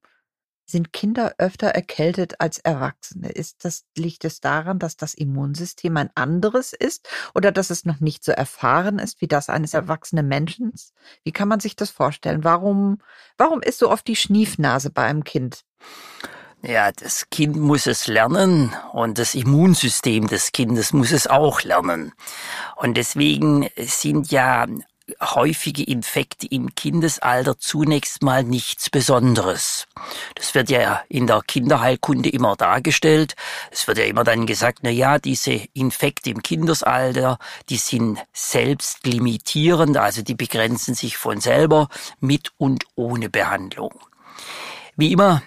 sind 0.69 0.93
Kinder 0.93 1.33
öfter 1.37 1.67
erkältet 1.67 2.39
als 2.39 2.59
Erwachsene? 2.59 3.29
Ist 3.29 3.63
das, 3.65 3.85
liegt 3.95 4.25
es 4.25 4.41
daran, 4.41 4.79
dass 4.79 4.97
das 4.97 5.13
Immunsystem 5.13 5.95
ein 5.97 6.09
anderes 6.15 6.73
ist 6.73 7.07
oder 7.33 7.51
dass 7.51 7.69
es 7.69 7.85
noch 7.85 7.99
nicht 7.99 8.23
so 8.23 8.31
erfahren 8.31 8.99
ist 8.99 9.21
wie 9.21 9.27
das 9.27 9.49
eines 9.49 9.73
erwachsenen 9.73 10.27
Menschen? 10.27 10.73
Wie 11.23 11.31
kann 11.31 11.47
man 11.47 11.59
sich 11.59 11.75
das 11.75 11.89
vorstellen? 11.89 12.43
Warum, 12.43 12.99
warum 13.37 13.61
ist 13.61 13.79
so 13.79 13.89
oft 13.89 14.07
die 14.07 14.15
Schniefnase 14.15 14.89
bei 14.89 15.03
einem 15.03 15.23
Kind? 15.23 15.63
Ja, 16.63 16.91
das 16.91 17.29
Kind 17.29 17.55
muss 17.55 17.85
es 17.85 18.07
lernen 18.07 18.75
und 18.91 19.19
das 19.19 19.35
Immunsystem 19.35 20.27
des 20.27 20.51
Kindes 20.51 20.91
muss 20.91 21.11
es 21.11 21.27
auch 21.27 21.61
lernen. 21.61 22.13
Und 22.75 22.97
deswegen 22.97 23.69
sind 23.77 24.31
ja 24.31 24.65
häufige 25.21 25.83
Infekte 25.83 26.47
im 26.47 26.75
Kindesalter 26.75 27.57
zunächst 27.57 28.21
mal 28.21 28.43
nichts 28.43 28.89
Besonderes. 28.89 29.87
Das 30.35 30.53
wird 30.53 30.69
ja 30.69 31.01
in 31.09 31.27
der 31.27 31.41
Kinderheilkunde 31.45 32.29
immer 32.29 32.55
dargestellt. 32.55 33.35
Es 33.71 33.87
wird 33.87 33.97
ja 33.97 34.05
immer 34.05 34.23
dann 34.23 34.45
gesagt, 34.45 34.79
na 34.81 34.89
ja, 34.89 35.19
diese 35.19 35.61
Infekte 35.73 36.29
im 36.29 36.43
Kindesalter, 36.43 37.39
die 37.69 37.77
sind 37.77 38.19
selbst 38.33 39.05
limitierend, 39.05 39.97
also 39.97 40.21
die 40.21 40.35
begrenzen 40.35 40.93
sich 40.93 41.17
von 41.17 41.39
selber 41.39 41.89
mit 42.19 42.51
und 42.57 42.85
ohne 42.95 43.29
Behandlung. 43.29 43.99
Wie 44.95 45.11
immer 45.11 45.41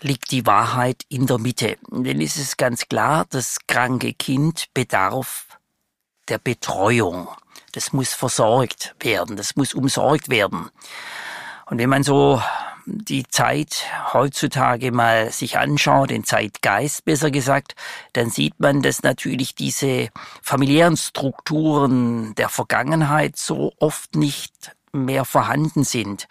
liegt 0.00 0.30
die 0.32 0.46
Wahrheit 0.46 1.02
in 1.08 1.26
der 1.26 1.38
Mitte. 1.38 1.76
Denn 1.90 2.20
es 2.20 2.36
ist 2.36 2.58
ganz 2.58 2.88
klar, 2.88 3.26
das 3.30 3.58
kranke 3.66 4.14
Kind 4.14 4.66
bedarf 4.74 5.46
der 6.28 6.38
Betreuung 6.38 7.28
das 7.72 7.92
muss 7.92 8.12
versorgt 8.12 8.94
werden, 9.00 9.36
das 9.36 9.56
muss 9.56 9.74
umsorgt 9.74 10.28
werden. 10.28 10.70
Und 11.66 11.78
wenn 11.78 11.88
man 11.88 12.02
so 12.02 12.40
die 12.84 13.24
Zeit 13.28 13.86
heutzutage 14.12 14.92
mal 14.92 15.30
sich 15.30 15.56
anschaut, 15.56 16.10
den 16.10 16.24
Zeitgeist 16.24 17.04
besser 17.04 17.30
gesagt, 17.30 17.74
dann 18.12 18.28
sieht 18.28 18.58
man, 18.58 18.82
dass 18.82 19.02
natürlich 19.02 19.54
diese 19.54 20.08
familiären 20.42 20.96
Strukturen 20.96 22.34
der 22.34 22.48
Vergangenheit 22.48 23.36
so 23.36 23.72
oft 23.78 24.16
nicht 24.16 24.72
mehr 24.92 25.24
vorhanden 25.24 25.84
sind. 25.84 26.26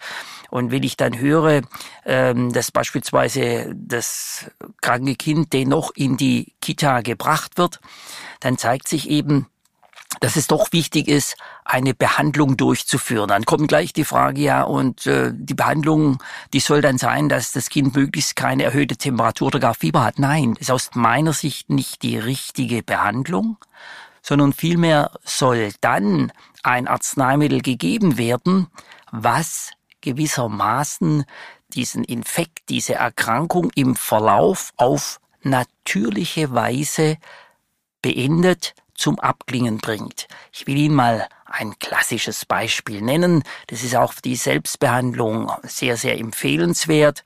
Und 0.50 0.70
wenn 0.70 0.82
ich 0.84 0.96
dann 0.96 1.18
höre, 1.18 1.62
ähm, 2.04 2.52
dass 2.52 2.70
beispielsweise 2.70 3.72
das 3.74 4.50
kranke 4.80 5.16
Kind 5.16 5.52
dennoch 5.52 5.90
in 5.96 6.16
die 6.16 6.52
Kita 6.60 7.00
gebracht 7.00 7.56
wird, 7.58 7.80
dann 8.40 8.58
zeigt 8.58 8.86
sich 8.86 9.08
eben, 9.08 9.48
dass 10.22 10.36
es 10.36 10.46
doch 10.46 10.72
wichtig 10.72 11.08
ist, 11.08 11.36
eine 11.64 11.94
Behandlung 11.94 12.56
durchzuführen. 12.56 13.28
Dann 13.28 13.44
kommt 13.44 13.66
gleich 13.66 13.92
die 13.92 14.04
Frage, 14.04 14.40
ja, 14.40 14.62
und 14.62 15.04
äh, 15.04 15.32
die 15.34 15.54
Behandlung, 15.54 16.22
die 16.52 16.60
soll 16.60 16.80
dann 16.80 16.96
sein, 16.96 17.28
dass 17.28 17.50
das 17.50 17.68
Kind 17.68 17.96
möglichst 17.96 18.36
keine 18.36 18.62
erhöhte 18.62 18.96
Temperatur 18.96 19.48
oder 19.48 19.58
gar 19.58 19.74
Fieber 19.74 20.04
hat. 20.04 20.20
Nein, 20.20 20.54
ist 20.60 20.70
aus 20.70 20.90
meiner 20.94 21.32
Sicht 21.32 21.70
nicht 21.70 22.02
die 22.02 22.18
richtige 22.18 22.84
Behandlung, 22.84 23.56
sondern 24.22 24.52
vielmehr 24.52 25.10
soll 25.24 25.72
dann 25.80 26.32
ein 26.62 26.86
Arzneimittel 26.86 27.60
gegeben 27.60 28.16
werden, 28.16 28.68
was 29.10 29.72
gewissermaßen 30.02 31.24
diesen 31.74 32.04
Infekt, 32.04 32.68
diese 32.68 32.94
Erkrankung 32.94 33.72
im 33.74 33.96
Verlauf 33.96 34.72
auf 34.76 35.20
natürliche 35.42 36.54
Weise 36.54 37.16
beendet, 38.02 38.74
zum 38.94 39.18
Abklingen 39.18 39.78
bringt. 39.78 40.28
Ich 40.52 40.66
will 40.66 40.76
Ihnen 40.76 40.94
mal 40.94 41.28
ein 41.44 41.78
klassisches 41.78 42.44
Beispiel 42.46 43.02
nennen. 43.02 43.42
Das 43.66 43.82
ist 43.82 43.94
auch 43.96 44.12
für 44.12 44.22
die 44.22 44.36
Selbstbehandlung 44.36 45.52
sehr, 45.62 45.96
sehr 45.96 46.18
empfehlenswert. 46.18 47.22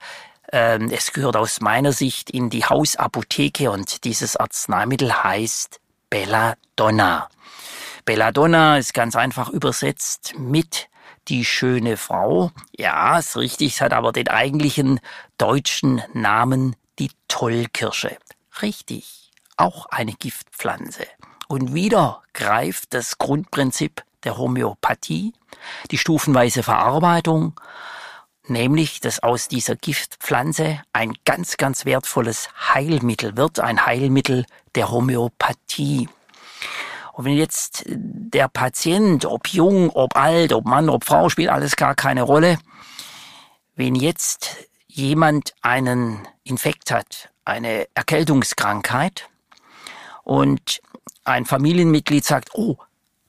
Ähm, 0.51 0.89
es 0.91 1.13
gehört 1.13 1.35
aus 1.35 1.61
meiner 1.61 1.91
Sicht 1.91 2.29
in 2.29 2.49
die 2.49 2.65
Hausapotheke 2.65 3.71
und 3.71 4.03
dieses 4.03 4.37
Arzneimittel 4.37 5.23
heißt 5.23 5.79
Belladonna. 6.09 7.29
Belladonna 8.05 8.77
ist 8.77 8.93
ganz 8.93 9.15
einfach 9.15 9.49
übersetzt 9.49 10.35
mit 10.37 10.89
die 11.27 11.43
schöne 11.43 11.97
Frau. 11.97 12.51
Ja, 12.77 13.19
ist 13.19 13.35
richtig, 13.35 13.73
es 13.73 13.81
hat 13.81 13.91
aber 13.91 14.13
den 14.13 14.29
eigentlichen 14.29 15.01
deutschen 15.37 16.01
Namen 16.13 16.75
die 16.99 17.11
Tollkirsche. 17.27 18.17
Richtig, 18.61 19.31
auch 19.57 19.87
eine 19.87 20.13
Giftpflanze. 20.13 21.05
Und 21.47 21.73
wieder 21.73 22.23
greift 22.33 22.93
das 22.93 23.17
Grundprinzip 23.17 24.03
der 24.23 24.37
Homöopathie, 24.37 25.33
die 25.91 25.97
stufenweise 25.97 26.63
Verarbeitung, 26.63 27.59
nämlich 28.45 28.99
dass 28.99 29.23
aus 29.23 29.47
dieser 29.47 29.75
Giftpflanze 29.75 30.81
ein 30.93 31.13
ganz, 31.25 31.57
ganz 31.57 31.85
wertvolles 31.85 32.49
Heilmittel 32.73 33.37
wird, 33.37 33.59
ein 33.59 33.85
Heilmittel 33.85 34.45
der 34.75 34.91
Homöopathie. 34.91 36.09
Und 37.13 37.25
wenn 37.25 37.37
jetzt 37.37 37.83
der 37.87 38.47
Patient, 38.47 39.25
ob 39.25 39.47
jung, 39.47 39.89
ob 39.89 40.15
alt, 40.15 40.53
ob 40.53 40.65
Mann, 40.65 40.89
ob 40.89 41.03
Frau, 41.03 41.29
spielt 41.29 41.49
alles 41.49 41.75
gar 41.75 41.95
keine 41.95 42.21
Rolle, 42.21 42.59
wenn 43.75 43.95
jetzt 43.95 44.57
jemand 44.87 45.53
einen 45.61 46.27
Infekt 46.43 46.91
hat, 46.91 47.29
eine 47.45 47.87
Erkältungskrankheit 47.95 49.29
und 50.23 50.81
ein 51.23 51.45
Familienmitglied 51.45 52.25
sagt, 52.25 52.49
oh, 52.53 52.77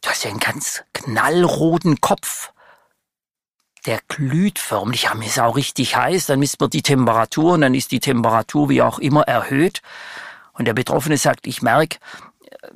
du 0.01 0.09
hast 0.09 0.25
ja 0.25 0.31
einen 0.31 0.41
ganz 0.41 0.83
knallroten 0.93 2.01
Kopf. 2.01 2.53
Der 3.87 4.01
glüht 4.09 4.59
förmlich, 4.59 5.05
ja, 5.05 5.15
mir 5.15 5.27
ist 5.27 5.39
auch 5.39 5.57
richtig 5.57 5.97
heiß, 5.97 6.27
dann 6.27 6.41
misst 6.41 6.61
man 6.61 6.71
die 6.71 6.83
Temperatur 6.83 7.55
und 7.55 7.63
dann 7.63 7.75
ist 7.75 7.93
die 7.93 8.01
Temperatur 8.01 8.69
wie 8.69 8.83
auch 8.83 8.99
immer 8.99 9.23
erhöht. 9.23 9.83
Und 10.53 10.65
der 10.65 10.75
Betroffene 10.75 11.17
sagt, 11.17 11.47
ich 11.47 11.63
merke, 11.63 11.99
äh, 12.51 12.69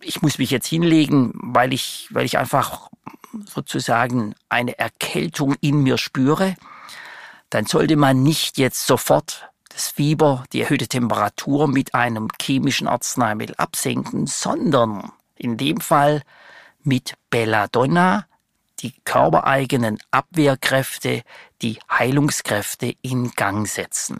ich 0.00 0.22
muss 0.22 0.38
mich 0.38 0.50
jetzt 0.50 0.68
hinlegen, 0.68 1.32
weil 1.34 1.72
ich, 1.72 2.08
weil 2.10 2.24
ich 2.24 2.38
einfach 2.38 2.88
sozusagen 3.44 4.34
eine 4.48 4.78
Erkältung 4.78 5.56
in 5.60 5.82
mir 5.82 5.98
spüre. 5.98 6.54
Dann 7.50 7.66
sollte 7.66 7.96
man 7.96 8.22
nicht 8.22 8.58
jetzt 8.58 8.86
sofort 8.86 9.48
das 9.76 9.88
Fieber, 9.88 10.44
die 10.54 10.62
erhöhte 10.62 10.88
Temperatur 10.88 11.68
mit 11.68 11.94
einem 11.94 12.28
chemischen 12.40 12.88
Arzneimittel 12.88 13.54
absenken, 13.58 14.26
sondern 14.26 15.12
in 15.34 15.58
dem 15.58 15.82
Fall 15.82 16.22
mit 16.82 17.12
Belladonna 17.28 18.26
die 18.78 18.94
körpereigenen 19.04 19.98
Abwehrkräfte, 20.10 21.22
die 21.60 21.78
Heilungskräfte 21.90 22.94
in 23.02 23.32
Gang 23.32 23.68
setzen. 23.68 24.16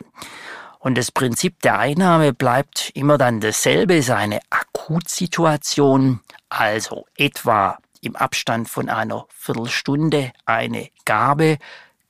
Und 0.78 0.98
das 0.98 1.10
Prinzip 1.10 1.62
der 1.62 1.78
Einnahme 1.78 2.34
bleibt 2.34 2.90
immer 2.92 3.16
dann 3.16 3.40
dasselbe, 3.40 3.94
ist 3.94 4.10
eine 4.10 4.40
Akutsituation, 4.50 6.20
also 6.50 7.06
etwa 7.16 7.78
im 8.02 8.14
Abstand 8.14 8.68
von 8.68 8.90
einer 8.90 9.24
Viertelstunde 9.30 10.32
eine 10.44 10.90
Gabe 11.06 11.56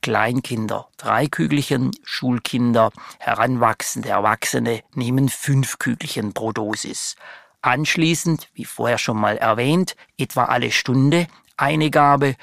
Kleinkinder 0.02 0.88
drei 0.96 1.26
Kügelchen, 1.26 1.90
Schulkinder, 2.04 2.90
heranwachsende 3.18 4.08
Erwachsene 4.08 4.82
nehmen 4.94 5.28
fünf 5.28 5.78
Kügelchen 5.78 6.32
pro 6.32 6.52
Dosis. 6.52 7.16
Anschließend, 7.62 8.48
wie 8.54 8.64
vorher 8.64 8.98
schon 8.98 9.18
mal 9.18 9.36
erwähnt, 9.36 9.96
etwa 10.18 10.44
alle 10.44 10.70
Stunde 10.70 11.26
eine 11.56 11.90
Gabe. 11.90 12.36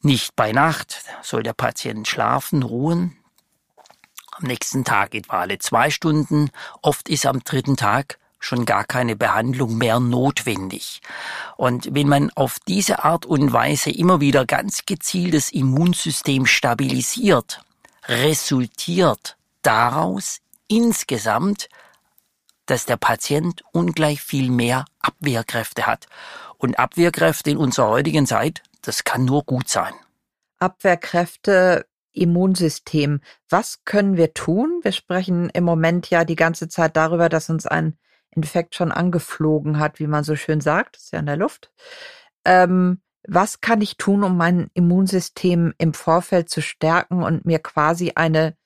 Nicht 0.00 0.36
bei 0.36 0.52
Nacht 0.52 1.04
soll 1.22 1.42
der 1.42 1.52
Patient 1.52 2.06
schlafen, 2.06 2.62
ruhen. 2.62 3.16
Am 4.32 4.44
nächsten 4.44 4.84
Tag 4.84 5.14
etwa 5.14 5.40
alle 5.40 5.58
zwei 5.58 5.90
Stunden. 5.90 6.50
Oft 6.80 7.08
ist 7.08 7.26
am 7.26 7.40
dritten 7.40 7.76
Tag 7.76 8.17
schon 8.38 8.64
gar 8.64 8.84
keine 8.84 9.16
Behandlung 9.16 9.78
mehr 9.78 10.00
notwendig. 10.00 11.00
Und 11.56 11.94
wenn 11.94 12.08
man 12.08 12.30
auf 12.30 12.56
diese 12.66 13.04
Art 13.04 13.26
und 13.26 13.52
Weise 13.52 13.90
immer 13.90 14.20
wieder 14.20 14.46
ganz 14.46 14.86
gezielt 14.86 15.34
das 15.34 15.50
Immunsystem 15.50 16.46
stabilisiert, 16.46 17.60
resultiert 18.06 19.36
daraus 19.62 20.38
insgesamt, 20.68 21.68
dass 22.66 22.86
der 22.86 22.96
Patient 22.96 23.62
ungleich 23.72 24.20
viel 24.20 24.50
mehr 24.50 24.84
Abwehrkräfte 25.00 25.86
hat. 25.86 26.06
Und 26.58 26.78
Abwehrkräfte 26.78 27.50
in 27.50 27.56
unserer 27.56 27.88
heutigen 27.88 28.26
Zeit, 28.26 28.62
das 28.82 29.04
kann 29.04 29.24
nur 29.24 29.44
gut 29.44 29.68
sein. 29.68 29.94
Abwehrkräfte, 30.58 31.86
Immunsystem. 32.12 33.20
Was 33.48 33.84
können 33.84 34.16
wir 34.16 34.34
tun? 34.34 34.80
Wir 34.82 34.92
sprechen 34.92 35.50
im 35.50 35.64
Moment 35.64 36.10
ja 36.10 36.24
die 36.24 36.36
ganze 36.36 36.68
Zeit 36.68 36.96
darüber, 36.96 37.28
dass 37.28 37.48
uns 37.48 37.66
ein 37.66 37.96
Infekt 38.30 38.74
schon 38.74 38.92
angeflogen 38.92 39.78
hat, 39.78 39.98
wie 39.98 40.06
man 40.06 40.24
so 40.24 40.36
schön 40.36 40.60
sagt, 40.60 40.96
ist 40.96 41.12
ja 41.12 41.18
in 41.18 41.26
der 41.26 41.36
Luft. 41.36 41.70
Ähm, 42.44 43.00
was 43.26 43.60
kann 43.60 43.80
ich 43.80 43.96
tun, 43.96 44.24
um 44.24 44.36
mein 44.36 44.70
Immunsystem 44.74 45.74
im 45.78 45.92
Vorfeld 45.92 46.48
zu 46.48 46.62
stärken 46.62 47.22
und 47.22 47.44
mir 47.44 47.58
quasi 47.58 48.12
eine 48.14 48.56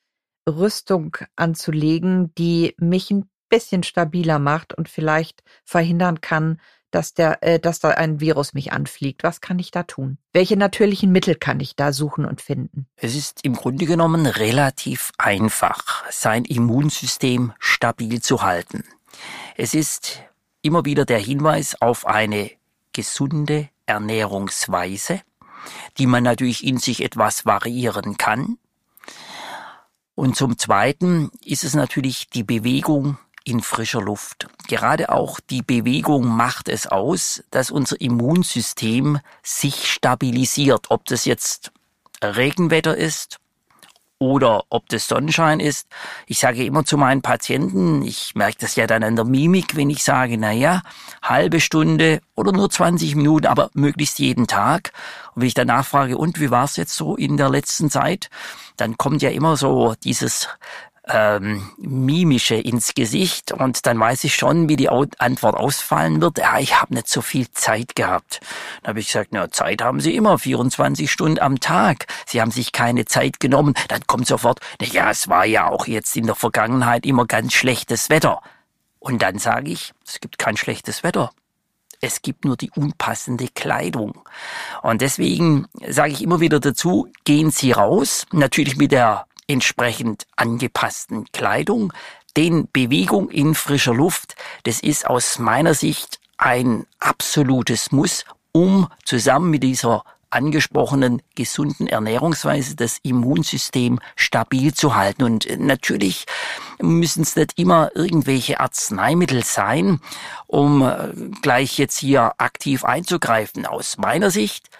Rüstung 0.48 1.16
anzulegen, 1.36 2.34
die 2.36 2.74
mich 2.78 3.10
ein 3.10 3.28
bisschen 3.48 3.82
stabiler 3.82 4.38
macht 4.38 4.72
und 4.72 4.88
vielleicht 4.88 5.42
verhindern 5.64 6.20
kann, 6.20 6.60
dass 6.90 7.14
der, 7.14 7.42
äh, 7.42 7.58
dass 7.58 7.80
da 7.80 7.90
ein 7.90 8.20
Virus 8.20 8.54
mich 8.54 8.72
anfliegt. 8.72 9.24
Was 9.24 9.40
kann 9.40 9.58
ich 9.58 9.70
da 9.70 9.82
tun? 9.82 10.18
Welche 10.32 10.56
natürlichen 10.56 11.10
Mittel 11.10 11.34
kann 11.34 11.58
ich 11.60 11.74
da 11.74 11.92
suchen 11.92 12.24
und 12.24 12.40
finden? 12.40 12.86
Es 12.96 13.14
ist 13.14 13.44
im 13.44 13.54
Grunde 13.54 13.86
genommen 13.86 14.26
relativ 14.26 15.10
einfach, 15.18 16.04
sein 16.10 16.44
Immunsystem 16.44 17.52
stabil 17.58 18.20
zu 18.20 18.42
halten. 18.42 18.84
Es 19.56 19.74
ist 19.74 20.22
immer 20.62 20.84
wieder 20.84 21.04
der 21.04 21.18
Hinweis 21.18 21.80
auf 21.80 22.06
eine 22.06 22.50
gesunde 22.92 23.68
Ernährungsweise, 23.86 25.20
die 25.98 26.06
man 26.06 26.22
natürlich 26.22 26.64
in 26.64 26.78
sich 26.78 27.02
etwas 27.02 27.46
variieren 27.46 28.16
kann. 28.16 28.58
Und 30.14 30.36
zum 30.36 30.58
Zweiten 30.58 31.30
ist 31.44 31.64
es 31.64 31.74
natürlich 31.74 32.28
die 32.28 32.44
Bewegung 32.44 33.18
in 33.44 33.60
frischer 33.60 34.00
Luft. 34.00 34.46
Gerade 34.68 35.10
auch 35.10 35.40
die 35.40 35.62
Bewegung 35.62 36.26
macht 36.26 36.68
es 36.68 36.86
aus, 36.86 37.42
dass 37.50 37.70
unser 37.70 38.00
Immunsystem 38.00 39.18
sich 39.42 39.90
stabilisiert. 39.90 40.90
Ob 40.90 41.06
das 41.06 41.24
jetzt 41.24 41.72
Regenwetter 42.22 42.96
ist 42.96 43.40
oder 44.22 44.62
ob 44.68 44.88
das 44.88 45.08
Sonnenschein 45.08 45.58
ist. 45.58 45.88
Ich 46.28 46.38
sage 46.38 46.64
immer 46.64 46.84
zu 46.84 46.96
meinen 46.96 47.22
Patienten, 47.22 48.02
ich 48.02 48.36
merke 48.36 48.58
das 48.60 48.76
ja 48.76 48.86
dann 48.86 49.02
an 49.02 49.16
der 49.16 49.24
Mimik, 49.24 49.74
wenn 49.74 49.90
ich 49.90 50.04
sage, 50.04 50.38
na 50.38 50.52
ja, 50.52 50.82
halbe 51.24 51.58
Stunde 51.58 52.20
oder 52.36 52.52
nur 52.52 52.70
20 52.70 53.16
Minuten, 53.16 53.46
aber 53.46 53.70
möglichst 53.74 54.20
jeden 54.20 54.46
Tag. 54.46 54.92
Und 55.34 55.42
wenn 55.42 55.48
ich 55.48 55.54
danach 55.54 55.84
frage, 55.84 56.16
und 56.16 56.38
wie 56.38 56.52
war 56.52 56.64
es 56.64 56.76
jetzt 56.76 56.94
so 56.94 57.16
in 57.16 57.36
der 57.36 57.50
letzten 57.50 57.90
Zeit, 57.90 58.30
dann 58.76 58.96
kommt 58.96 59.22
ja 59.22 59.30
immer 59.30 59.56
so 59.56 59.94
dieses 60.04 60.48
ähm, 61.08 61.68
mimische 61.78 62.54
ins 62.54 62.94
Gesicht 62.94 63.52
und 63.52 63.86
dann 63.86 63.98
weiß 63.98 64.24
ich 64.24 64.34
schon, 64.34 64.68
wie 64.68 64.76
die 64.76 64.88
Antwort 64.88 65.56
ausfallen 65.56 66.20
wird. 66.20 66.38
Ja, 66.38 66.58
ich 66.58 66.80
habe 66.80 66.94
nicht 66.94 67.08
so 67.08 67.22
viel 67.22 67.50
Zeit 67.50 67.96
gehabt. 67.96 68.40
Dann 68.82 68.90
habe 68.90 69.00
ich 69.00 69.08
gesagt, 69.08 69.30
na, 69.32 69.50
Zeit 69.50 69.82
haben 69.82 70.00
Sie 70.00 70.14
immer, 70.14 70.38
24 70.38 71.10
Stunden 71.10 71.40
am 71.40 71.58
Tag. 71.58 72.06
Sie 72.26 72.40
haben 72.40 72.52
sich 72.52 72.72
keine 72.72 73.04
Zeit 73.04 73.40
genommen. 73.40 73.74
Dann 73.88 74.06
kommt 74.06 74.26
sofort, 74.26 74.60
na 74.80 74.86
ja, 74.86 75.10
es 75.10 75.28
war 75.28 75.44
ja 75.44 75.68
auch 75.68 75.86
jetzt 75.86 76.16
in 76.16 76.26
der 76.26 76.36
Vergangenheit 76.36 77.04
immer 77.04 77.26
ganz 77.26 77.52
schlechtes 77.52 78.08
Wetter. 78.08 78.40
Und 79.00 79.22
dann 79.22 79.38
sage 79.38 79.70
ich, 79.70 79.92
es 80.06 80.20
gibt 80.20 80.38
kein 80.38 80.56
schlechtes 80.56 81.02
Wetter. 81.02 81.32
Es 82.00 82.22
gibt 82.22 82.44
nur 82.44 82.56
die 82.56 82.70
unpassende 82.70 83.48
Kleidung. 83.48 84.22
Und 84.82 85.00
deswegen 85.02 85.66
sage 85.88 86.12
ich 86.12 86.22
immer 86.22 86.40
wieder 86.40 86.60
dazu, 86.60 87.08
gehen 87.24 87.50
Sie 87.50 87.72
raus, 87.72 88.26
natürlich 88.32 88.76
mit 88.76 88.92
der 88.92 89.26
entsprechend 89.46 90.26
angepassten 90.36 91.26
Kleidung, 91.32 91.92
denn 92.36 92.68
Bewegung 92.72 93.30
in 93.30 93.54
frischer 93.54 93.94
Luft, 93.94 94.36
das 94.64 94.80
ist 94.80 95.06
aus 95.06 95.38
meiner 95.38 95.74
Sicht 95.74 96.20
ein 96.38 96.86
absolutes 96.98 97.92
Muss, 97.92 98.24
um 98.52 98.88
zusammen 99.04 99.50
mit 99.50 99.62
dieser 99.62 100.04
angesprochenen 100.32 101.22
gesunden 101.34 101.86
Ernährungsweise 101.86 102.74
das 102.74 102.98
Immunsystem 103.02 104.00
stabil 104.16 104.72
zu 104.72 104.96
halten. 104.96 105.24
Und 105.24 105.46
natürlich 105.58 106.24
müssen 106.80 107.22
es 107.22 107.36
nicht 107.36 107.58
immer 107.58 107.90
irgendwelche 107.94 108.60
Arzneimittel 108.60 109.44
sein, 109.44 110.00
um 110.46 110.82
äh, 110.82 111.12
gleich 111.42 111.78
jetzt 111.78 111.98
hier 111.98 112.32
aktiv 112.38 112.84
einzugreifen. 112.84 113.66
Aus 113.66 113.98
meiner 113.98 114.30
Sicht 114.30 114.70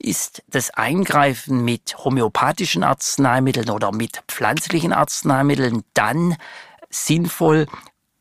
ist 0.00 0.42
das 0.48 0.70
Eingreifen 0.70 1.64
mit 1.64 1.96
homöopathischen 1.98 2.82
Arzneimitteln 2.82 3.70
oder 3.70 3.92
mit 3.92 4.22
pflanzlichen 4.28 4.92
Arzneimitteln 4.92 5.84
dann 5.94 6.36
sinnvoll, 6.88 7.66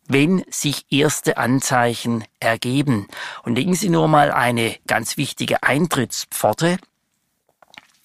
wenn 0.07 0.43
sich 0.49 0.85
erste 0.89 1.37
Anzeichen 1.37 2.23
ergeben. 2.39 3.07
Und 3.43 3.55
legen 3.55 3.75
Sie 3.75 3.89
nur 3.89 4.07
mal 4.07 4.31
eine 4.31 4.75
ganz 4.87 5.17
wichtige 5.17 5.63
Eintrittspforte 5.63 6.77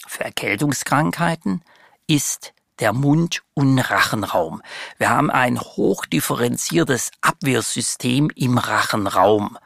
für 0.06 0.24
Erkältungskrankheiten 0.24 1.62
ist 2.06 2.52
der 2.80 2.92
Mund- 2.92 3.42
und 3.54 3.78
Rachenraum. 3.78 4.62
Wir 4.98 5.10
haben 5.10 5.30
ein 5.30 5.60
hochdifferenziertes 5.60 7.10
Abwehrsystem 7.20 8.30
im 8.34 8.58
Rachenraum. 8.58 9.58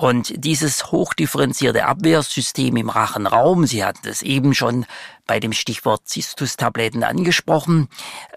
Und 0.00 0.32
dieses 0.46 0.92
hochdifferenzierte 0.92 1.84
Abwehrsystem 1.84 2.74
im 2.78 2.88
Rachenraum, 2.88 3.66
Sie 3.66 3.84
hatten 3.84 4.08
es 4.08 4.22
eben 4.22 4.54
schon 4.54 4.86
bei 5.26 5.40
dem 5.40 5.52
Stichwort 5.52 6.08
Zistus-Tabletten 6.08 7.04
angesprochen, 7.04 7.88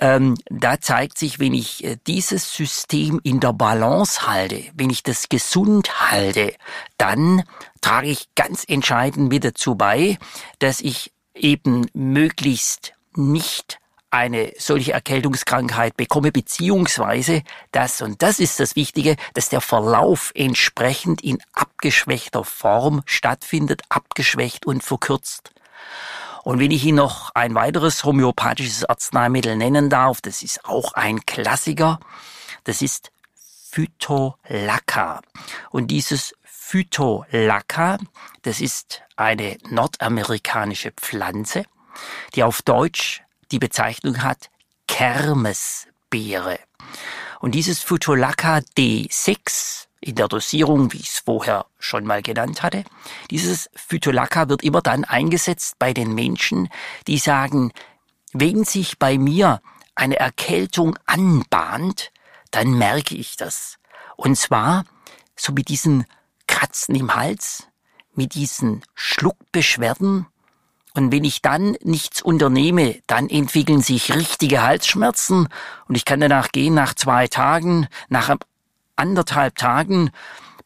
ähm, 0.02 0.36
da 0.50 0.82
zeigt 0.82 1.18
sich, 1.18 1.40
wenn 1.40 1.54
ich 1.54 1.86
äh, 1.86 1.96
dieses 2.06 2.54
System 2.54 3.22
in 3.24 3.40
der 3.40 3.54
Balance 3.54 4.28
halte, 4.28 4.62
wenn 4.74 4.90
ich 4.90 5.04
das 5.04 5.30
gesund 5.30 6.12
halte, 6.12 6.54
dann 6.98 7.44
trage 7.80 8.08
ich 8.08 8.28
ganz 8.36 8.66
entscheidend 8.68 9.30
mit 9.30 9.46
dazu 9.46 9.76
bei, 9.76 10.18
dass 10.60 10.82
ich 10.82 11.14
eben 11.34 11.86
möglichst 11.94 12.94
nicht 13.16 13.80
eine 14.14 14.54
solche 14.60 14.94
Erkältungskrankheit 14.94 15.98
bekomme, 15.98 16.32
beziehungsweise 16.32 17.42
das, 17.72 18.00
und 18.02 18.22
das 18.22 18.40
ist 18.40 18.60
das 18.60 18.76
Wichtige, 18.76 19.16
dass 19.34 19.50
der 19.50 19.60
Verlauf 19.60 20.32
entsprechend 20.36 21.24
in 21.24 21.40
abgeschwächter 21.54 22.44
Form 22.44 23.02
stattfindet, 23.08 23.82
abgeschwächt 23.90 24.68
und 24.68 24.84
verkürzt. 24.84 25.52
Und 26.44 26.60
wenn 26.60 26.70
ich 26.70 26.86
Ihnen 26.86 26.98
noch 26.98 27.32
ein 27.34 27.56
weiteres 27.56 28.04
homöopathisches 28.04 28.86
Arzneimittel 28.86 29.56
nennen 29.56 29.90
darf, 29.90 30.22
das 30.22 30.44
ist 30.44 30.64
auch 30.66 30.94
ein 30.94 31.26
Klassiker, 31.26 32.00
das 32.66 32.84
ist 32.84 33.12
Phytolacca. 33.72 35.22
Und 35.72 35.88
dieses 35.88 36.36
Phytolacca, 36.44 37.98
das 38.44 38.62
ist 38.62 39.02
eine 39.16 39.58
nordamerikanische 39.70 40.92
Pflanze, 40.92 41.64
die 42.36 42.44
auf 42.44 42.62
Deutsch 42.62 43.23
die 43.54 43.60
Bezeichnung 43.60 44.24
hat 44.24 44.50
Kermesbeere. 44.88 46.60
Und 47.40 47.54
dieses 47.54 47.82
Futolacca 47.82 48.62
D6 48.78 49.86
in 50.02 50.16
der 50.16 50.28
Dosierung, 50.28 50.92
wie 50.92 50.98
ich 50.98 51.10
es 51.10 51.20
vorher 51.20 51.68
schon 51.78 52.04
mal 52.04 52.24
genannt 52.24 52.64
hatte, 52.64 52.84
dieses 53.30 53.70
Phytolacca 53.76 54.50
wird 54.50 54.64
immer 54.64 54.82
dann 54.82 55.06
eingesetzt 55.06 55.76
bei 55.78 55.94
den 55.94 56.16
Menschen, 56.16 56.68
die 57.08 57.20
sagen, 57.20 57.72
wenn 58.34 58.64
sich 58.66 58.98
bei 58.98 59.18
mir 59.20 59.62
eine 59.94 60.18
Erkältung 60.18 60.98
anbahnt, 61.06 62.12
dann 62.50 62.74
merke 62.78 63.16
ich 63.16 63.38
das. 63.38 63.78
Und 64.16 64.36
zwar 64.36 64.84
so 65.36 65.54
mit 65.54 65.70
diesen 65.70 66.06
Kratzen 66.48 66.96
im 66.96 67.16
Hals, 67.16 67.68
mit 68.14 68.34
diesen 68.34 68.84
Schluckbeschwerden, 68.96 70.26
und 70.96 71.12
wenn 71.12 71.24
ich 71.24 71.42
dann 71.42 71.76
nichts 71.82 72.22
unternehme, 72.22 73.00
dann 73.08 73.30
entwickeln 73.30 73.82
sich 73.82 74.14
richtige 74.14 74.62
Halsschmerzen 74.62 75.48
und 75.88 75.96
ich 75.96 76.06
kann 76.06 76.20
danach 76.20 76.52
gehen, 76.52 76.76
nach 76.76 76.94
zwei 76.94 77.28
Tagen, 77.28 77.88
nach 78.10 78.36
anderthalb 78.96 79.56
Tagen 79.56 80.12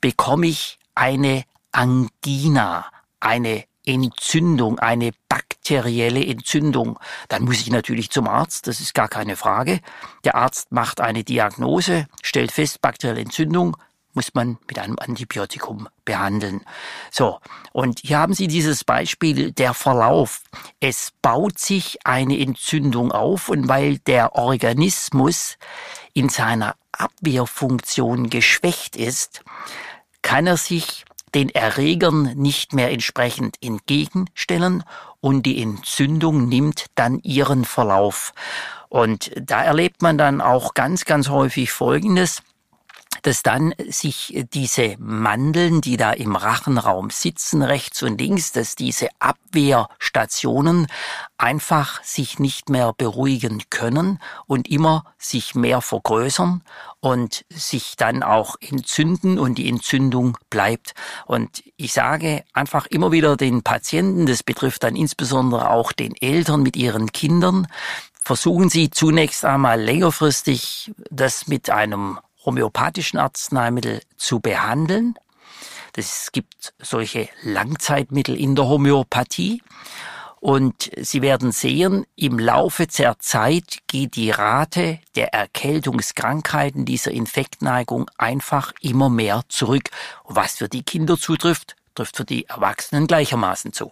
bekomme 0.02 0.48
ich 0.48 0.80
eine 0.96 1.44
Angina, 1.72 2.86
eine 3.20 3.64
Entzündung, 3.86 4.80
eine 4.80 5.12
bakterielle 5.30 6.26
Entzündung. 6.26 7.00
Dann 7.30 7.44
muss 7.44 7.62
ich 7.62 7.72
natürlich 7.72 8.10
zum 8.10 8.28
Arzt, 8.28 8.68
das 8.68 8.82
ist 8.82 8.94
gar 8.94 9.08
keine 9.08 9.38
Frage. 9.38 9.80
Der 10.26 10.36
Arzt 10.36 10.74
macht 10.74 11.00
eine 11.00 11.24
Diagnose, 11.24 12.08
stellt 12.22 12.52
fest, 12.52 12.82
bakterielle 12.82 13.22
Entzündung, 13.22 13.78
muss 14.18 14.34
man 14.34 14.58
mit 14.68 14.80
einem 14.80 14.98
Antibiotikum 14.98 15.88
behandeln. 16.04 16.62
So, 17.12 17.40
und 17.72 18.00
hier 18.00 18.18
haben 18.18 18.34
Sie 18.34 18.48
dieses 18.48 18.84
Beispiel 18.84 19.52
der 19.52 19.76
Verlauf. 19.76 20.42
Es 20.80 21.14
baut 21.22 21.60
sich 21.60 22.00
eine 22.04 22.40
Entzündung 22.40 23.12
auf 23.12 23.48
und 23.48 23.68
weil 23.68 24.00
der 24.00 24.34
Organismus 24.34 25.60
in 26.14 26.30
seiner 26.30 26.76
Abwehrfunktion 26.94 28.32
geschwächt 28.32 28.96
ist, 28.96 29.44
kann 30.24 30.48
er 30.48 30.58
sich 30.58 31.06
den 31.36 31.50
Erregern 31.50 32.34
nicht 32.36 32.74
mehr 32.74 32.90
entsprechend 32.90 33.58
entgegenstellen 33.62 34.84
und 35.20 35.46
die 35.46 35.62
Entzündung 35.62 36.50
nimmt 36.50 36.88
dann 36.96 37.20
ihren 37.20 37.66
Verlauf. 37.66 38.34
Und 38.90 39.32
da 39.40 39.64
erlebt 39.64 40.02
man 40.02 40.18
dann 40.18 40.42
auch 40.42 40.74
ganz, 40.74 41.06
ganz 41.06 41.30
häufig 41.30 41.72
Folgendes 41.72 42.42
dass 43.22 43.44
dann 43.44 43.74
sich 43.88 44.46
diese 44.54 44.96
Mandeln, 45.00 45.82
die 45.82 45.98
da 45.98 46.12
im 46.12 46.36
Rachenraum 46.36 47.10
sitzen, 47.10 47.62
rechts 47.62 48.04
und 48.04 48.20
links, 48.20 48.52
dass 48.52 48.76
diese 48.76 49.10
Abwehrstationen 49.20 50.88
einfach 51.38 52.04
sich 52.04 52.40
nicht 52.40 52.70
mehr 52.70 52.94
beruhigen 52.98 53.64
können 53.70 54.20
und 54.46 54.68
immer 54.70 55.06
sich 55.18 55.56
mehr 55.56 55.82
vergrößern 55.82 56.64
und 57.00 57.46
sich 57.50 57.96
dann 57.96 58.24
auch 58.24 58.56
entzünden 58.60 59.38
und 59.38 59.58
die 59.58 59.70
Entzündung 59.70 60.38
bleibt. 60.50 60.94
Und 61.26 61.64
ich 61.76 61.94
sage 61.94 62.44
einfach 62.54 62.88
immer 62.88 63.12
wieder 63.12 63.38
den 63.38 63.62
Patienten, 63.62 64.26
das 64.26 64.44
betrifft 64.44 64.84
dann 64.84 64.96
insbesondere 64.96 65.70
auch 65.70 65.92
den 65.92 66.16
Eltern 66.16 66.64
mit 66.64 66.76
ihren 66.76 67.12
Kindern, 67.12 67.68
versuchen 68.28 68.70
Sie 68.70 68.90
zunächst 68.90 69.46
einmal 69.46 69.82
längerfristig 69.82 70.92
das 71.10 71.48
mit 71.48 71.70
einem 71.70 72.20
homöopathischen 72.48 73.20
Arzneimittel 73.20 74.02
zu 74.16 74.40
behandeln. 74.40 75.16
Es 75.96 76.32
gibt 76.32 76.74
solche 76.80 77.28
Langzeitmittel 77.44 78.36
in 78.40 78.56
der 78.56 78.68
Homöopathie. 78.68 79.62
Und 80.40 80.92
Sie 80.96 81.24
werden 81.24 81.52
sehen, 81.52 82.06
im 82.16 82.38
Laufe 82.38 82.86
der 82.86 83.18
Zeit 83.18 83.80
geht 83.88 84.16
die 84.16 84.30
Rate 84.30 85.00
der 85.16 85.34
Erkältungskrankheiten 85.34 86.86
dieser 86.86 87.12
Infektneigung 87.12 88.10
einfach 88.18 88.72
immer 88.80 89.10
mehr 89.10 89.42
zurück. 89.50 89.90
Was 90.24 90.58
für 90.58 90.70
die 90.70 90.84
Kinder 90.84 91.18
zutrifft, 91.18 91.76
trifft 91.96 92.18
für 92.18 92.26
die 92.26 92.46
Erwachsenen 92.46 93.08
gleichermaßen 93.08 93.74
zu. 93.74 93.90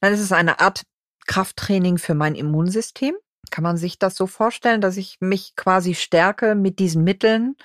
Dann 0.00 0.12
ist 0.12 0.20
es 0.20 0.30
eine 0.30 0.60
Art 0.60 0.84
Krafttraining 1.26 1.98
für 1.98 2.14
mein 2.14 2.36
Immunsystem. 2.36 3.14
Kann 3.50 3.64
man 3.64 3.76
sich 3.76 3.98
das 3.98 4.14
so 4.14 4.28
vorstellen, 4.28 4.80
dass 4.80 4.96
ich 4.96 5.16
mich 5.18 5.56
quasi 5.56 5.94
stärke 5.94 6.54
mit 6.54 6.78
diesen 6.78 7.02
Mitteln 7.02 7.56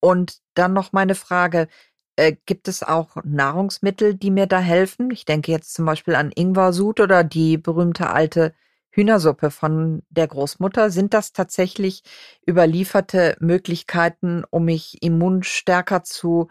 und 0.00 0.38
dann 0.54 0.72
noch 0.72 0.92
meine 0.92 1.14
Frage, 1.14 1.68
äh, 2.16 2.36
gibt 2.46 2.68
es 2.68 2.82
auch 2.82 3.16
Nahrungsmittel, 3.24 4.14
die 4.14 4.30
mir 4.30 4.46
da 4.46 4.58
helfen? 4.58 5.10
Ich 5.10 5.24
denke 5.24 5.52
jetzt 5.52 5.74
zum 5.74 5.84
Beispiel 5.86 6.14
an 6.14 6.32
Ingwer-Sud 6.34 7.00
oder 7.00 7.24
die 7.24 7.58
berühmte 7.58 8.10
alte 8.10 8.54
Hühnersuppe 8.90 9.50
von 9.50 10.02
der 10.10 10.26
Großmutter. 10.26 10.90
Sind 10.90 11.14
das 11.14 11.32
tatsächlich 11.32 12.02
überlieferte 12.46 13.36
Möglichkeiten, 13.38 14.44
um 14.50 14.64
mich 14.64 15.02
immunstärker 15.02 16.02
zu 16.02 16.48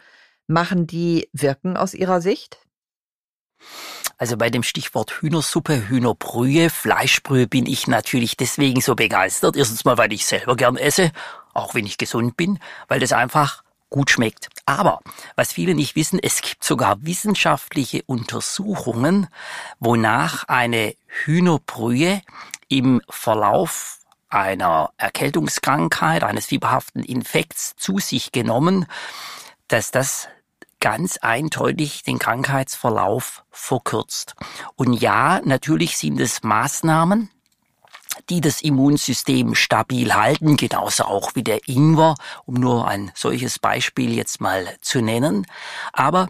machen, 0.48 0.88
die 0.88 1.30
wirken 1.34 1.76
aus 1.76 1.94
Ihrer 1.94 2.22
Sicht? 2.22 2.60
Also 4.18 4.38
bei 4.38 4.50
dem 4.50 4.64
Stichwort 4.64 5.22
Hühnersuppe, 5.22 5.90
Hühnerbrühe, 5.90 6.70
Fleischbrühe 6.70 7.48
bin 7.48 7.66
ich 7.66 7.88
natürlich 7.88 8.38
deswegen 8.38 8.82
so 8.82 8.96
begeistert. 8.96 9.56
Erstens 9.56 9.86
mal, 9.86 9.98
weil 9.98 10.12
ich 10.14 10.26
selber 10.26 10.56
gern 10.56 10.76
esse 10.78 11.12
auch 11.58 11.76
wenn 11.76 11.86
ich 11.86 11.98
gesund 11.98 12.38
bin, 12.38 12.60
weil 12.88 13.00
das 13.00 13.14
einfach 13.14 13.64
gut 13.90 14.10
schmeckt. 14.12 14.50
Aber 14.66 15.00
was 15.36 15.54
viele 15.54 15.74
nicht 15.74 15.96
wissen, 15.96 16.20
es 16.22 16.42
gibt 16.42 16.64
sogar 16.64 17.06
wissenschaftliche 17.06 18.04
Untersuchungen, 18.06 19.28
wonach 19.80 20.44
eine 20.48 20.94
Hühnerbrühe 21.08 22.22
im 22.68 23.02
Verlauf 23.10 24.00
einer 24.30 24.92
Erkältungskrankheit, 24.98 26.24
eines 26.24 26.48
fieberhaften 26.48 27.04
Infekts 27.04 27.76
zu 27.78 28.00
sich 28.00 28.34
genommen, 28.34 28.86
dass 29.70 29.92
das 29.92 30.28
ganz 30.80 31.18
eindeutig 31.18 32.04
den 32.04 32.20
Krankheitsverlauf 32.20 33.44
verkürzt. 33.52 34.36
Und 34.76 34.94
ja, 34.94 35.42
natürlich 35.44 35.98
sind 35.98 36.20
es 36.20 36.44
Maßnahmen, 36.44 37.30
die 38.30 38.42
das 38.42 38.62
Immunsystem 38.62 39.56
stabil 39.56 40.14
halten, 40.14 40.58
genauso 40.58 41.06
auch 41.06 41.36
wie 41.36 41.44
der 41.44 41.68
Ingwer, 41.68 42.16
um 42.46 42.56
nur 42.56 42.88
ein 42.88 43.12
solches 43.16 43.60
Beispiel 43.60 44.14
jetzt 44.16 44.42
mal 44.42 44.66
zu 44.82 45.02
nennen. 45.02 45.46
Aber 45.94 46.30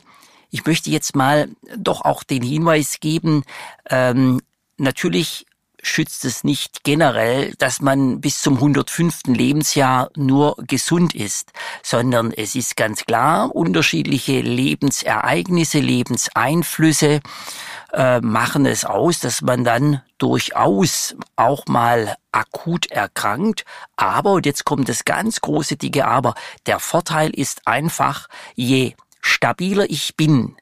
ich 0.50 0.66
möchte 0.66 0.90
jetzt 0.90 1.16
mal 1.16 1.50
doch 1.76 2.02
auch 2.02 2.24
den 2.24 2.44
Hinweis 2.44 3.00
geben, 3.00 3.44
ähm, 3.90 4.42
natürlich 4.78 5.46
schützt 5.82 6.26
es 6.26 6.44
nicht 6.44 6.84
generell, 6.84 7.54
dass 7.58 7.82
man 7.82 8.20
bis 8.20 8.42
zum 8.42 8.56
105. 8.56 9.28
Lebensjahr 9.28 10.10
nur 10.16 10.56
gesund 10.58 11.14
ist, 11.16 11.52
sondern 11.84 12.32
es 12.32 12.56
ist 12.56 12.76
ganz 12.76 13.06
klar, 13.06 13.56
unterschiedliche 13.56 14.42
Lebensereignisse, 14.42 15.80
Lebenseinflüsse 15.80 17.22
äh, 17.94 18.20
machen 18.22 18.66
es 18.66 18.86
aus, 18.86 19.20
dass 19.20 19.42
man 19.42 19.64
dann 19.64 20.02
durchaus 20.18 21.16
auch 21.36 21.66
mal 21.68 22.18
akut 22.32 22.88
erkrankt. 22.88 23.66
Aber, 23.96 24.34
und 24.34 24.46
jetzt 24.46 24.66
kommt 24.66 24.90
das 24.90 25.06
ganz 25.06 25.42
große 25.42 25.78
dicke 25.78 26.06
Aber, 26.06 26.36
der 26.66 26.80
Vorteil 26.80 27.30
ist 27.30 27.68
einfach, 27.68 28.28
je 28.56 28.96
stabiler 29.22 29.90
ich 29.90 30.16
bin, 30.16 30.56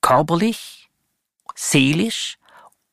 körperlich, 0.00 0.88
seelisch, 1.54 2.38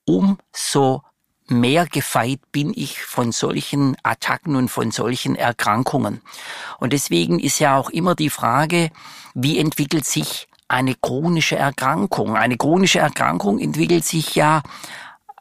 umso 0.06 1.04
mehr 1.48 1.86
gefeit 1.86 2.40
bin 2.52 2.74
ich 2.76 3.02
von 3.02 3.32
solchen 3.32 3.96
Attacken 4.04 4.56
und 4.56 4.70
von 4.70 4.92
solchen 4.92 5.36
Erkrankungen. 5.36 6.22
Und 6.80 6.94
deswegen 6.94 7.40
ist 7.40 7.60
ja 7.60 7.78
auch 7.78 7.90
immer 7.90 8.16
die 8.16 8.30
Frage, 8.30 8.90
wie 9.34 9.60
entwickelt 9.60 10.06
sich 10.06 10.48
eine 10.68 10.96
chronische 10.96 11.56
Erkrankung? 11.56 12.36
Eine 12.36 12.58
chronische 12.58 13.00
Erkrankung 13.00 13.60
entwickelt 13.60 14.06
sich 14.06 14.36
ja 14.36 14.64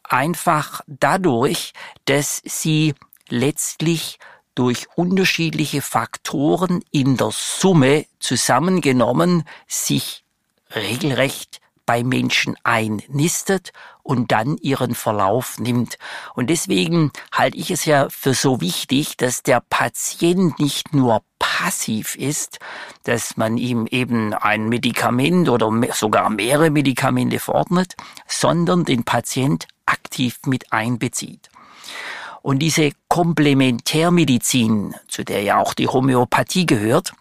einfach 0.02 0.82
dadurch, 0.86 1.72
dass 2.04 2.42
sie 2.44 2.94
letztlich 3.28 4.18
durch 4.54 4.86
unterschiedliche 4.94 5.82
Faktoren 5.82 6.84
in 6.90 7.16
der 7.16 7.30
Summe 7.32 8.06
zusammengenommen 8.20 9.44
sich 9.66 10.24
regelrecht 10.74 11.60
bei 11.86 12.04
Menschen 12.04 12.56
einnistet 12.62 13.72
und 14.04 14.30
dann 14.30 14.56
ihren 14.58 14.94
Verlauf 14.94 15.58
nimmt. 15.58 15.98
Und 16.34 16.50
deswegen 16.50 17.10
halte 17.32 17.56
ich 17.56 17.72
es 17.72 17.84
ja 17.86 18.08
für 18.10 18.34
so 18.34 18.60
wichtig, 18.60 19.16
dass 19.16 19.42
der 19.42 19.60
Patient 19.68 20.60
nicht 20.60 20.94
nur 20.94 21.22
passiv 21.40 22.14
ist, 22.14 22.60
dass 23.02 23.36
man 23.36 23.56
ihm 23.56 23.86
eben 23.90 24.32
ein 24.32 24.68
Medikament 24.68 25.48
oder 25.48 25.72
sogar 25.92 26.30
mehrere 26.30 26.70
Medikamente 26.70 27.40
verordnet, 27.40 27.94
sondern 28.28 28.84
den 28.84 29.04
Patient 29.04 29.66
aktiv 29.86 30.38
mit 30.46 30.72
einbezieht. 30.72 31.48
Und 32.42 32.58
diese 32.58 32.92
Komplementärmedizin, 33.08 34.94
zu 35.08 35.24
der 35.24 35.42
ja 35.42 35.58
auch 35.58 35.72
die 35.72 35.88
Homöopathie 35.88 36.66
gehört, 36.66 37.14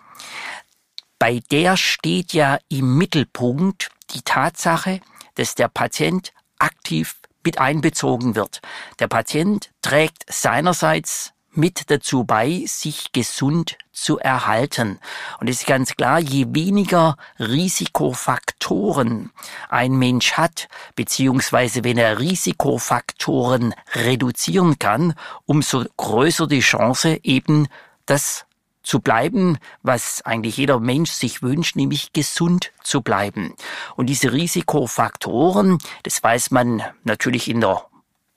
bei 1.18 1.42
der 1.50 1.78
steht 1.78 2.34
ja 2.34 2.60
im 2.68 2.98
Mittelpunkt 2.98 3.90
die 4.12 4.22
Tatsache, 4.22 5.00
dass 5.36 5.56
der 5.56 5.70
Patient 5.70 6.34
aktiv 6.64 7.16
mit 7.44 7.60
einbezogen 7.60 8.36
wird. 8.36 8.62
Der 9.00 9.08
Patient 9.08 9.72
trägt 9.82 10.24
seinerseits 10.32 11.34
mit 11.56 11.92
dazu 11.92 12.24
bei, 12.24 12.64
sich 12.66 13.12
gesund 13.12 13.78
zu 13.92 14.18
erhalten. 14.18 15.00
Und 15.40 15.50
es 15.50 15.62
ist 15.62 15.68
ganz 15.68 15.96
klar, 15.96 16.20
je 16.20 16.48
weniger 16.50 17.16
Risikofaktoren 17.38 19.32
ein 19.70 19.94
Mensch 19.94 20.34
hat, 20.34 20.68
beziehungsweise 20.96 21.84
wenn 21.84 22.00
er 22.00 22.20
Risikofaktoren 22.20 23.76
reduzieren 23.94 24.80
kann, 24.80 25.14
umso 25.46 25.86
größer 25.98 26.48
die 26.48 26.62
Chance 26.62 27.20
eben, 27.22 27.68
das 28.06 28.46
zu 28.84 29.00
bleiben, 29.00 29.58
was 29.82 30.22
eigentlich 30.26 30.58
jeder 30.58 30.80
Mensch 30.80 31.12
sich 31.12 31.42
wünscht, 31.42 31.76
nämlich 31.76 32.14
gesund 32.14 32.72
zu 32.84 33.02
bleiben. 33.02 33.56
Und 33.96 34.08
diese 34.08 34.32
Risikofaktoren, 34.34 35.80
das 36.04 36.22
weiß 36.22 36.52
man 36.52 36.84
natürlich 37.04 37.50
in 37.50 37.62
der 37.62 37.86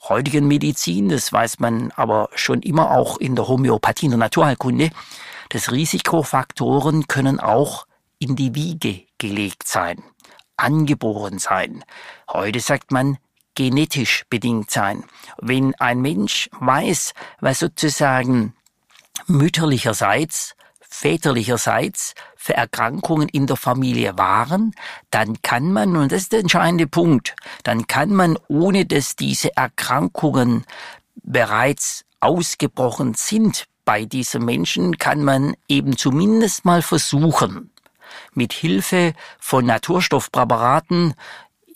heutigen 0.08 0.46
Medizin, 0.46 1.08
das 1.08 1.32
weiß 1.32 1.58
man 1.58 1.90
aber 1.96 2.30
schon 2.34 2.62
immer 2.62 2.92
auch 2.92 3.18
in 3.18 3.34
der 3.34 3.48
Homöopathie, 3.48 4.06
in 4.06 4.12
der 4.12 4.18
Naturheilkunde, 4.18 4.90
dass 5.48 5.72
Risikofaktoren 5.72 7.08
können 7.08 7.40
auch 7.40 7.86
in 8.18 8.36
die 8.36 8.54
Wiege 8.54 9.02
gelegt 9.18 9.66
sein, 9.66 10.02
angeboren 10.56 11.38
sein. 11.38 11.84
Heute 12.28 12.60
sagt 12.60 12.92
man 12.92 13.18
genetisch 13.54 14.24
bedingt 14.28 14.70
sein. 14.70 15.04
Wenn 15.38 15.74
ein 15.76 16.00
Mensch 16.00 16.48
weiß, 16.60 17.14
was 17.40 17.58
sozusagen 17.58 18.54
mütterlicherseits, 19.26 20.54
väterlicherseits 20.80 22.14
für 22.36 22.54
Erkrankungen 22.54 23.28
in 23.28 23.46
der 23.46 23.56
Familie 23.56 24.16
waren, 24.16 24.72
dann 25.10 25.42
kann 25.42 25.72
man, 25.72 25.96
und 25.96 26.12
das 26.12 26.22
ist 26.22 26.32
der 26.32 26.40
entscheidende 26.40 26.86
Punkt, 26.86 27.34
dann 27.64 27.86
kann 27.86 28.14
man, 28.14 28.38
ohne 28.48 28.86
dass 28.86 29.16
diese 29.16 29.56
Erkrankungen 29.56 30.64
bereits 31.22 32.04
ausgebrochen 32.20 33.14
sind 33.14 33.66
bei 33.84 34.04
diesen 34.04 34.44
Menschen, 34.44 34.98
kann 34.98 35.22
man 35.22 35.54
eben 35.68 35.96
zumindest 35.96 36.64
mal 36.64 36.82
versuchen, 36.82 37.70
mit 38.32 38.52
Hilfe 38.52 39.14
von 39.38 39.66
Naturstoffpräparaten 39.66 41.14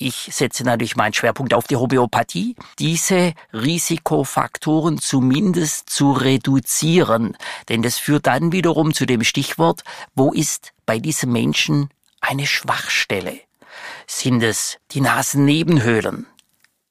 ich 0.00 0.30
setze 0.32 0.64
natürlich 0.64 0.96
meinen 0.96 1.12
Schwerpunkt 1.12 1.52
auf 1.52 1.66
die 1.66 1.76
Homöopathie, 1.76 2.56
diese 2.78 3.34
Risikofaktoren 3.52 4.98
zumindest 4.98 5.90
zu 5.90 6.12
reduzieren. 6.12 7.36
Denn 7.68 7.82
das 7.82 7.98
führt 7.98 8.26
dann 8.26 8.50
wiederum 8.50 8.94
zu 8.94 9.04
dem 9.04 9.22
Stichwort, 9.22 9.82
wo 10.14 10.32
ist 10.32 10.72
bei 10.86 10.98
diesem 10.98 11.32
Menschen 11.32 11.90
eine 12.20 12.46
Schwachstelle? 12.46 13.40
Sind 14.06 14.42
es 14.42 14.78
die 14.92 15.02
Nasennebenhöhlen? 15.02 16.26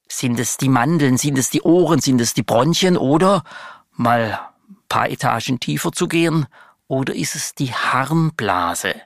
Sind 0.08 0.40
es 0.40 0.58
die 0.58 0.70
Mandeln? 0.70 1.18
Sind 1.18 1.38
es 1.40 1.50
die 1.50 1.64
Ohren? 1.64 2.00
Sind 2.00 2.22
es 2.22 2.36
die 2.36 2.44
Bronchien? 2.44 2.96
Oder 2.96 3.44
mal 3.92 4.40
paar 4.88 5.10
Etagen 5.10 5.60
tiefer 5.60 5.92
zu 5.92 6.08
gehen? 6.08 6.46
Oder 6.88 7.16
ist 7.16 7.36
es 7.36 7.56
die 7.56 7.74
Harnblase? 7.74 9.02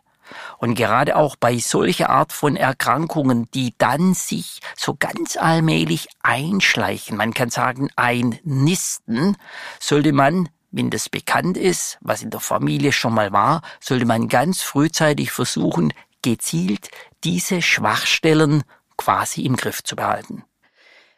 Und 0.64 0.76
gerade 0.76 1.18
auch 1.18 1.36
bei 1.36 1.58
solcher 1.58 2.10
Art 2.10 2.32
von 2.32 2.56
Erkrankungen, 2.56 3.52
die 3.54 3.76
dann 3.78 4.14
sich 4.14 4.62
so 4.78 4.96
ganz 4.98 5.36
allmählich 5.36 6.08
einschleichen, 6.22 7.18
man 7.18 7.34
kann 7.34 7.50
sagen 7.50 7.90
einnisten, 7.98 9.36
sollte 9.82 10.14
man 10.14 10.48
wenn 10.72 10.90
das 10.90 11.10
bekannt 11.10 11.58
ist, 11.58 11.98
was 12.00 12.24
in 12.24 12.30
der 12.30 12.40
Familie 12.40 12.94
schon 12.94 13.14
mal 13.14 13.34
war, 13.34 13.62
sollte 13.82 14.06
man 14.06 14.30
ganz 14.30 14.62
frühzeitig 14.62 15.34
versuchen, 15.34 15.94
gezielt 16.22 16.88
diese 17.26 17.62
Schwachstellen 17.62 18.64
quasi 18.96 19.42
im 19.42 19.58
Griff 19.58 19.84
zu 19.84 19.98
behalten. 19.98 20.46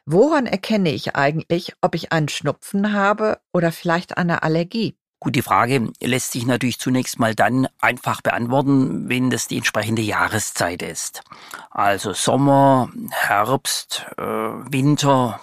Woran 0.07 0.47
erkenne 0.47 0.89
ich 0.89 1.15
eigentlich, 1.15 1.73
ob 1.81 1.93
ich 1.93 2.11
einen 2.11 2.29
Schnupfen 2.29 2.93
habe 2.93 3.39
oder 3.53 3.71
vielleicht 3.71 4.17
eine 4.17 4.41
Allergie? 4.41 4.97
Gut, 5.25 5.35
die 5.35 5.41
Frage 5.41 5.91
lässt 6.01 6.33
sich 6.33 6.45
natürlich 6.45 6.77
zunächst 6.77 7.17
mal 7.17 7.33
dann 7.33 7.67
einfach 7.81 8.21
beantworten, 8.21 9.09
wenn 9.09 9.31
das 9.31 9.47
die 9.47 9.57
entsprechende 9.57 10.03
Jahreszeit 10.03 10.83
ist. 10.83 11.23
Also 11.71 12.13
Sommer, 12.13 12.91
Herbst, 13.09 14.05
äh, 14.19 14.21
Winter, 14.21 15.39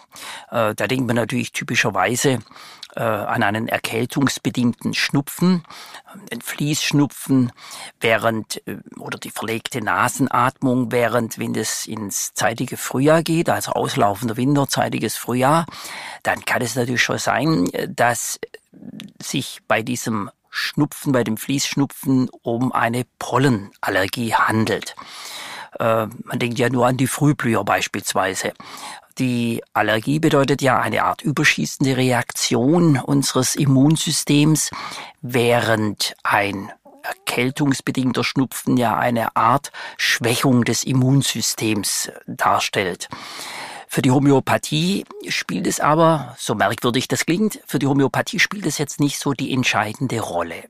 äh, 0.53 0.73
da 0.77 0.87
denkt 0.87 1.09
man 1.09 1.17
natürlich 1.17 1.51
typischerweise 1.51 2.39
äh, 2.95 3.01
an 3.03 3.43
einen 3.43 3.69
erkältungsbedingten 3.69 4.95
Schnupfen, 4.95 5.65
den 6.31 6.43
Fließschnupfen, 6.43 7.51
während 8.01 8.67
äh, 8.69 8.77
oder 8.99 9.19
die 9.19 9.31
verlegte 9.31 9.83
Nasenatmung, 9.83 10.93
während 10.93 11.39
wenn 11.39 11.55
es 11.55 11.87
ins 11.87 12.35
zeitige 12.35 12.77
Frühjahr 12.77 13.23
geht, 13.23 13.49
also 13.49 13.73
auslaufender 13.73 14.37
Winter, 14.37 14.69
zeitiges 14.69 15.17
Frühjahr, 15.17 15.67
dann 16.23 16.45
kann 16.45 16.63
es 16.63 16.77
natürlich 16.77 17.03
schon 17.03 17.19
sein, 17.19 17.69
äh, 17.73 17.89
dass 17.89 18.39
sich 19.21 19.61
bei 19.69 19.83
diesem 19.83 20.31
Schnupfen, 20.51 21.13
bei 21.13 21.25
dem 21.25 21.37
Fließschnupfen 21.37 22.29
um 22.43 22.73
eine 22.73 23.05
Pollenallergie 23.19 24.35
handelt. 24.35 24.95
Äh, 25.79 26.07
man 26.07 26.39
denkt 26.39 26.59
ja 26.59 26.69
nur 26.69 26.87
an 26.87 26.97
die 26.97 27.07
Frühblüher 27.07 27.65
beispielsweise. 27.65 28.53
Die 29.19 29.63
Allergie 29.75 30.19
bedeutet 30.19 30.63
ja 30.63 30.81
eine 30.81 31.05
Art 31.05 31.23
überschießende 31.23 31.97
Reaktion 31.97 32.99
unseres 32.99 33.57
Immunsystems, 33.57 34.71
während 35.21 36.15
ein 36.23 36.73
erkältungsbedingter 37.03 38.25
Schnupfen 38.25 38.77
ja 38.77 38.97
eine 38.97 39.37
Art 39.37 39.73
Schwächung 39.97 40.65
des 40.65 40.85
Immunsystems 40.85 42.11
darstellt. 42.27 43.09
Für 43.95 44.01
die 44.01 44.11
Homöopathie 44.11 45.05
spielt 45.29 45.67
es 45.67 45.79
aber, 45.79 46.35
so 46.39 46.55
merkwürdig 46.55 47.09
das 47.09 47.27
klingt, 47.27 47.61
für 47.67 47.79
die 47.79 47.87
Homöopathie 47.87 48.39
spielt 48.39 48.65
es 48.65 48.79
jetzt 48.79 49.01
nicht 49.01 49.19
so 49.19 49.35
die 49.35 49.53
entscheidende 49.53 50.21
Rolle. 50.21 50.65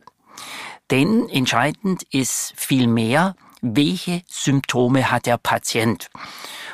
Denn 0.90 1.28
entscheidend 1.28 2.02
ist 2.10 2.52
vielmehr, 2.56 3.36
welche 3.60 4.22
Symptome 4.26 5.12
hat 5.12 5.26
der 5.26 5.38
Patient. 5.38 6.10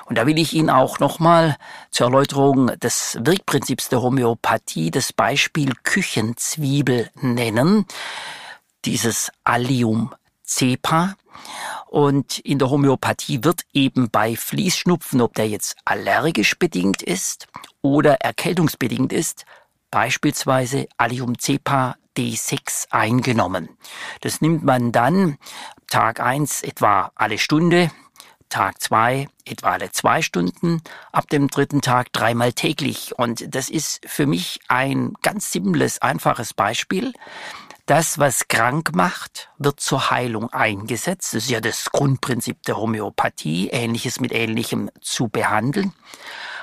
Und 0.06 0.16
da 0.16 0.26
will 0.26 0.38
ich 0.38 0.54
Ihnen 0.54 0.70
auch 0.70 1.00
nochmal 1.00 1.58
zur 1.90 2.06
Erläuterung 2.06 2.68
des 2.78 3.18
Wirkprinzips 3.20 3.90
der 3.90 4.00
Homöopathie 4.00 4.90
das 4.90 5.12
Beispiel 5.12 5.74
Küchenzwiebel 5.82 7.10
nennen. 7.20 7.84
Dieses 8.86 9.30
Allium 9.44 10.14
cepa. 10.46 11.14
Und 11.86 12.38
in 12.40 12.58
der 12.58 12.70
Homöopathie 12.70 13.44
wird 13.44 13.62
eben 13.72 14.10
bei 14.10 14.36
Fließschnupfen, 14.36 15.20
ob 15.20 15.34
der 15.34 15.48
jetzt 15.48 15.76
allergisch 15.84 16.58
bedingt 16.58 17.02
ist 17.02 17.46
oder 17.82 18.14
erkältungsbedingt 18.16 19.12
ist, 19.12 19.44
beispielsweise 19.90 20.86
Allium 20.96 21.38
cepa 21.38 21.96
D6 22.16 22.88
eingenommen. 22.90 23.68
Das 24.20 24.40
nimmt 24.40 24.64
man 24.64 24.92
dann 24.92 25.38
Tag 25.88 26.20
eins 26.20 26.62
etwa 26.62 27.12
alle 27.14 27.38
Stunde, 27.38 27.90
Tag 28.48 28.80
zwei 28.80 29.28
etwa 29.44 29.72
alle 29.72 29.90
zwei 29.92 30.22
Stunden, 30.22 30.82
ab 31.12 31.28
dem 31.28 31.48
dritten 31.48 31.80
Tag 31.80 32.12
dreimal 32.12 32.52
täglich. 32.52 33.18
Und 33.18 33.54
das 33.54 33.68
ist 33.68 34.00
für 34.06 34.26
mich 34.26 34.60
ein 34.68 35.14
ganz 35.22 35.52
simples, 35.52 36.00
einfaches 36.00 36.54
Beispiel. 36.54 37.12
Das, 37.88 38.18
was 38.18 38.48
krank 38.48 38.94
macht, 38.94 39.48
wird 39.56 39.80
zur 39.80 40.10
Heilung 40.10 40.52
eingesetzt. 40.52 41.32
Das 41.32 41.44
ist 41.44 41.50
ja 41.50 41.62
das 41.62 41.90
Grundprinzip 41.90 42.62
der 42.64 42.76
Homöopathie, 42.76 43.68
Ähnliches 43.68 44.20
mit 44.20 44.30
Ähnlichem 44.30 44.90
zu 45.00 45.28
behandeln. 45.28 45.94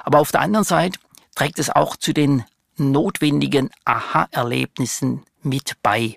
Aber 0.03 0.19
auf 0.19 0.31
der 0.31 0.41
anderen 0.41 0.65
Seite 0.65 0.99
trägt 1.33 1.57
es 1.57 1.71
auch 1.71 1.95
zu 1.95 2.13
den 2.13 2.43
notwendigen 2.77 3.71
Aha-Erlebnissen 3.85 5.23
mit 5.41 5.77
bei. 5.81 6.15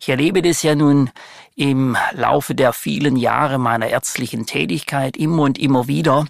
Ich 0.00 0.08
erlebe 0.08 0.40
das 0.40 0.62
ja 0.62 0.74
nun 0.74 1.10
im 1.54 1.94
Laufe 2.12 2.54
der 2.54 2.72
vielen 2.72 3.16
Jahre 3.16 3.58
meiner 3.58 3.88
ärztlichen 3.88 4.46
Tätigkeit 4.46 5.18
immer 5.18 5.42
und 5.42 5.58
immer 5.58 5.86
wieder. 5.86 6.24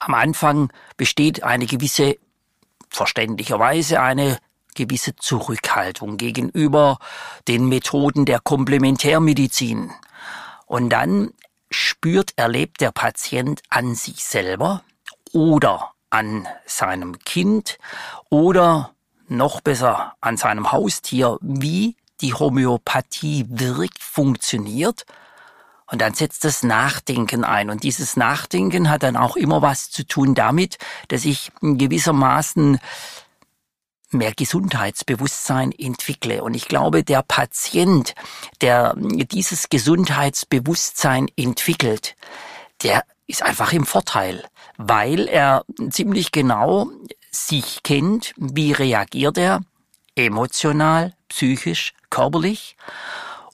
Am 0.00 0.12
Anfang 0.12 0.70
besteht 0.98 1.44
eine 1.44 1.64
gewisse, 1.64 2.18
verständlicherweise 2.90 4.02
eine 4.02 4.36
gewisse 4.74 5.16
Zurückhaltung 5.16 6.16
gegenüber 6.16 6.98
den 7.48 7.68
Methoden 7.68 8.24
der 8.24 8.40
Komplementärmedizin. 8.40 9.92
Und 10.66 10.90
dann 10.90 11.32
spürt, 11.70 12.32
erlebt 12.36 12.80
der 12.80 12.92
Patient 12.92 13.62
an 13.68 13.94
sich 13.94 14.24
selber 14.24 14.82
oder 15.32 15.92
an 16.10 16.46
seinem 16.66 17.18
Kind 17.20 17.78
oder 18.30 18.94
noch 19.28 19.60
besser 19.60 20.14
an 20.20 20.36
seinem 20.36 20.70
Haustier, 20.70 21.38
wie 21.40 21.96
die 22.20 22.34
Homöopathie 22.34 23.46
wirkt, 23.48 24.02
funktioniert. 24.02 25.04
Und 25.86 26.00
dann 26.00 26.14
setzt 26.14 26.44
das 26.44 26.62
Nachdenken 26.62 27.44
ein. 27.44 27.68
Und 27.68 27.82
dieses 27.82 28.16
Nachdenken 28.16 28.88
hat 28.88 29.02
dann 29.02 29.16
auch 29.16 29.36
immer 29.36 29.60
was 29.60 29.90
zu 29.90 30.06
tun 30.06 30.34
damit, 30.34 30.78
dass 31.08 31.24
ich 31.24 31.52
gewissermaßen 31.60 32.78
mehr 34.14 34.32
Gesundheitsbewusstsein 34.34 35.72
entwickle. 35.72 36.42
Und 36.42 36.54
ich 36.54 36.68
glaube, 36.68 37.04
der 37.04 37.22
Patient, 37.22 38.14
der 38.60 38.94
dieses 38.96 39.68
Gesundheitsbewusstsein 39.68 41.28
entwickelt, 41.36 42.16
der 42.82 43.04
ist 43.26 43.42
einfach 43.42 43.72
im 43.72 43.86
Vorteil, 43.86 44.44
weil 44.76 45.28
er 45.28 45.64
ziemlich 45.90 46.32
genau 46.32 46.88
sich 47.30 47.82
kennt, 47.82 48.32
wie 48.36 48.72
reagiert 48.72 49.38
er 49.38 49.60
emotional, 50.14 51.14
psychisch, 51.28 51.94
körperlich 52.10 52.76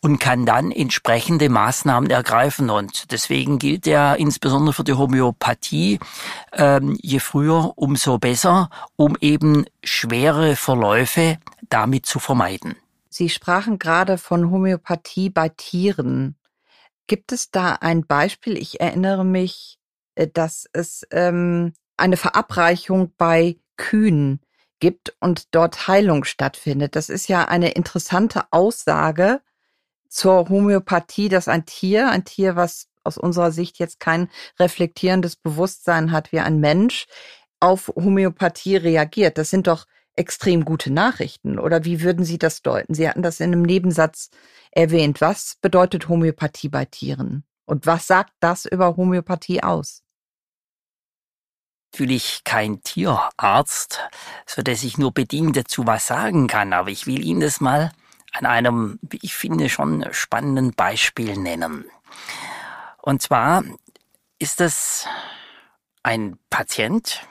und 0.03 0.19
kann 0.19 0.47
dann 0.47 0.71
entsprechende 0.71 1.49
Maßnahmen 1.49 2.11
ergreifen. 2.11 2.71
Und 2.71 3.13
deswegen 3.13 3.59
gilt 3.59 3.87
ja 3.87 4.15
insbesondere 4.15 4.73
für 4.73 4.85
die 4.85 4.95
Homöopathie, 4.95 6.01
ähm, 6.53 6.97
je 7.03 7.19
früher, 7.19 7.73
umso 7.77 8.19
besser, 8.19 8.71
um 8.97 9.17
eben 9.21 9.67
schwere 9.85 10.57
Verläufe 10.57 11.39
damit 11.69 12.07
zu 12.07 12.19
vermeiden. 12.19 12.77
Sie 13.11 13.29
sprachen 13.29 13.79
gerade 13.79 14.19
von 14.19 14.51
Homöopathie 14.51 15.31
bei 15.31 15.49
Tieren. 15.51 16.37
Gibt 17.07 17.33
es 17.33 17.51
da 17.51 17.73
ein 17.73 18.07
Beispiel? 18.07 18.57
Ich 18.57 18.81
erinnere 18.81 19.25
mich, 19.25 19.79
äh, 20.15 20.29
dass 20.29 20.67
es 20.73 21.07
ähm, 21.11 21.73
eine 21.97 22.17
Verabreichung 22.17 23.13
bei 23.19 23.59
Kühen 23.77 24.41
gibt 24.79 25.15
und 25.21 25.55
dort 25.55 25.89
Heilung 25.89 26.25
stattfindet. 26.25 26.97
Das 26.97 27.11
ist 27.11 27.29
ja 27.29 27.47
eine 27.47 27.73
interessante 27.73 28.45
Aussage 28.51 29.43
zur 30.11 30.49
Homöopathie, 30.49 31.29
dass 31.29 31.49
ein 31.49 31.65
Tier, 31.65 32.11
ein 32.11 32.25
Tier, 32.25 32.57
was 32.57 32.89
aus 33.05 33.17
unserer 33.17 33.53
Sicht 33.53 33.79
jetzt 33.79 34.01
kein 34.01 34.29
reflektierendes 34.59 35.37
Bewusstsein 35.37 36.13
hat 36.13 36.33
wie 36.33 36.41
ein 36.41 36.61
Mensch, 36.61 37.07
auf 37.61 37.89
Homöopathie 37.89 38.77
reagiert. 38.77 39.39
Das 39.39 39.49
sind 39.51 39.67
doch 39.67 39.87
extrem 40.17 40.65
gute 40.65 40.93
Nachrichten. 40.93 41.59
Oder 41.59 41.85
wie 41.85 42.03
würden 42.03 42.25
Sie 42.25 42.39
das 42.39 42.61
deuten? 42.61 42.95
Sie 42.95 43.09
hatten 43.09 43.23
das 43.23 43.41
in 43.41 43.53
einem 43.53 43.63
Nebensatz 43.63 44.31
erwähnt. 44.73 45.21
Was 45.21 45.57
bedeutet 45.63 46.09
Homöopathie 46.09 46.69
bei 46.69 46.85
Tieren? 46.85 47.45
Und 47.65 47.87
was 47.87 48.07
sagt 48.07 48.33
das 48.41 48.67
über 48.67 48.97
Homöopathie 48.97 49.63
aus? 49.63 50.03
natürlich 51.93 52.43
kein 52.45 52.83
Tierarzt, 52.83 53.99
so 54.47 54.63
dass 54.63 54.85
ich 54.85 54.97
nur 54.97 55.13
bedingt 55.13 55.57
dazu 55.57 55.87
was 55.87 56.07
sagen 56.07 56.47
kann, 56.47 56.73
aber 56.73 56.91
ich 56.91 57.07
will 57.07 57.25
Ihnen 57.25 57.41
das 57.41 57.61
mal 57.61 57.91
an 58.41 58.47
einem, 58.47 58.99
wie 59.03 59.19
ich 59.23 59.35
finde, 59.35 59.69
schon 59.69 60.07
spannenden 60.13 60.73
Beispiel 60.73 61.37
nennen. 61.37 61.85
Und 63.03 63.23
zwar 63.23 63.63
ist 64.39 64.61
das 64.61 65.07
ein 66.03 66.39
Patient, 66.49 67.27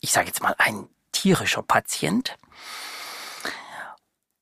ich 0.00 0.12
sage 0.12 0.28
jetzt 0.28 0.42
mal 0.42 0.54
ein 0.58 0.88
tierischer 1.12 1.62
Patient, 1.62 2.36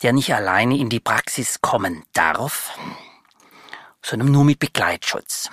der 0.02 0.12
nicht 0.12 0.34
alleine 0.34 0.76
in 0.78 0.88
die 0.88 1.00
Praxis 1.00 1.60
kommen 1.60 2.04
darf, 2.12 2.78
sondern 4.02 4.30
nur 4.30 4.44
mit 4.44 4.58
Begleitschutz. 4.58 5.50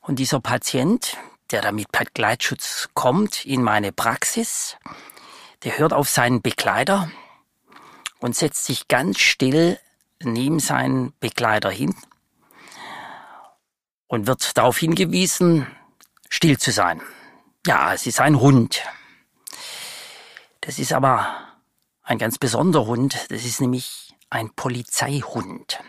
Und 0.00 0.18
dieser 0.18 0.40
Patient, 0.40 1.16
der 1.50 1.62
da 1.62 1.72
mit 1.72 1.90
Begleitschutz 1.90 2.88
kommt 2.94 3.44
in 3.44 3.62
meine 3.62 3.92
Praxis, 3.92 4.76
der 5.64 5.78
hört 5.78 5.92
auf 5.92 6.08
seinen 6.08 6.42
Begleiter 6.42 7.10
und 8.20 8.36
setzt 8.36 8.64
sich 8.64 8.88
ganz 8.88 9.18
still 9.18 9.78
neben 10.22 10.60
seinen 10.60 11.12
Begleiter 11.20 11.70
hin 11.70 11.94
und 14.06 14.26
wird 14.26 14.56
darauf 14.56 14.78
hingewiesen, 14.78 15.66
still 16.28 16.58
zu 16.58 16.72
sein. 16.72 17.00
Ja, 17.66 17.92
es 17.92 18.06
ist 18.06 18.20
ein 18.20 18.40
Hund. 18.40 18.82
Das 20.60 20.78
ist 20.78 20.92
aber 20.92 21.26
ein 22.02 22.18
ganz 22.18 22.38
besonderer 22.38 22.86
Hund. 22.86 23.26
Das 23.28 23.44
ist 23.44 23.60
nämlich 23.60 24.14
ein 24.30 24.50
Polizeihund. 24.50 25.80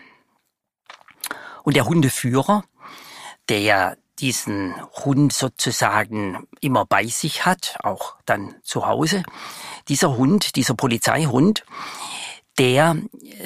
Und 1.62 1.76
der 1.76 1.86
Hundeführer, 1.86 2.64
der 3.48 3.96
diesen 4.18 4.74
Hund 5.04 5.32
sozusagen 5.32 6.48
immer 6.60 6.84
bei 6.84 7.06
sich 7.06 7.46
hat, 7.46 7.76
auch 7.82 8.16
dann 8.26 8.56
zu 8.62 8.86
Hause. 8.86 9.22
Dieser 9.88 10.16
Hund, 10.16 10.56
dieser 10.56 10.74
Polizeihund, 10.74 11.64
der 12.58 12.96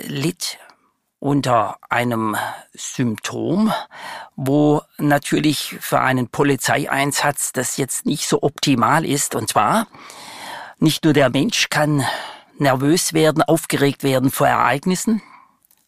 litt 0.07 0.59
unter 1.18 1.77
einem 1.88 2.37
Symptom, 2.75 3.72
wo 4.35 4.83
natürlich 4.98 5.77
für 5.81 6.01
einen 6.01 6.29
Polizeieinsatz 6.29 7.53
das 7.53 7.77
jetzt 7.77 8.07
nicht 8.07 8.27
so 8.27 8.42
optimal 8.42 9.05
ist. 9.05 9.37
Und 9.37 9.48
zwar, 9.48 9.87
nicht 10.79 11.05
nur 11.05 11.12
der 11.12 11.31
Mensch 11.31 11.68
kann 11.70 12.05
nervös 12.59 13.12
werden, 13.12 13.42
aufgeregt 13.44 14.03
werden 14.03 14.33
vor 14.33 14.48
Ereignissen, 14.48 15.22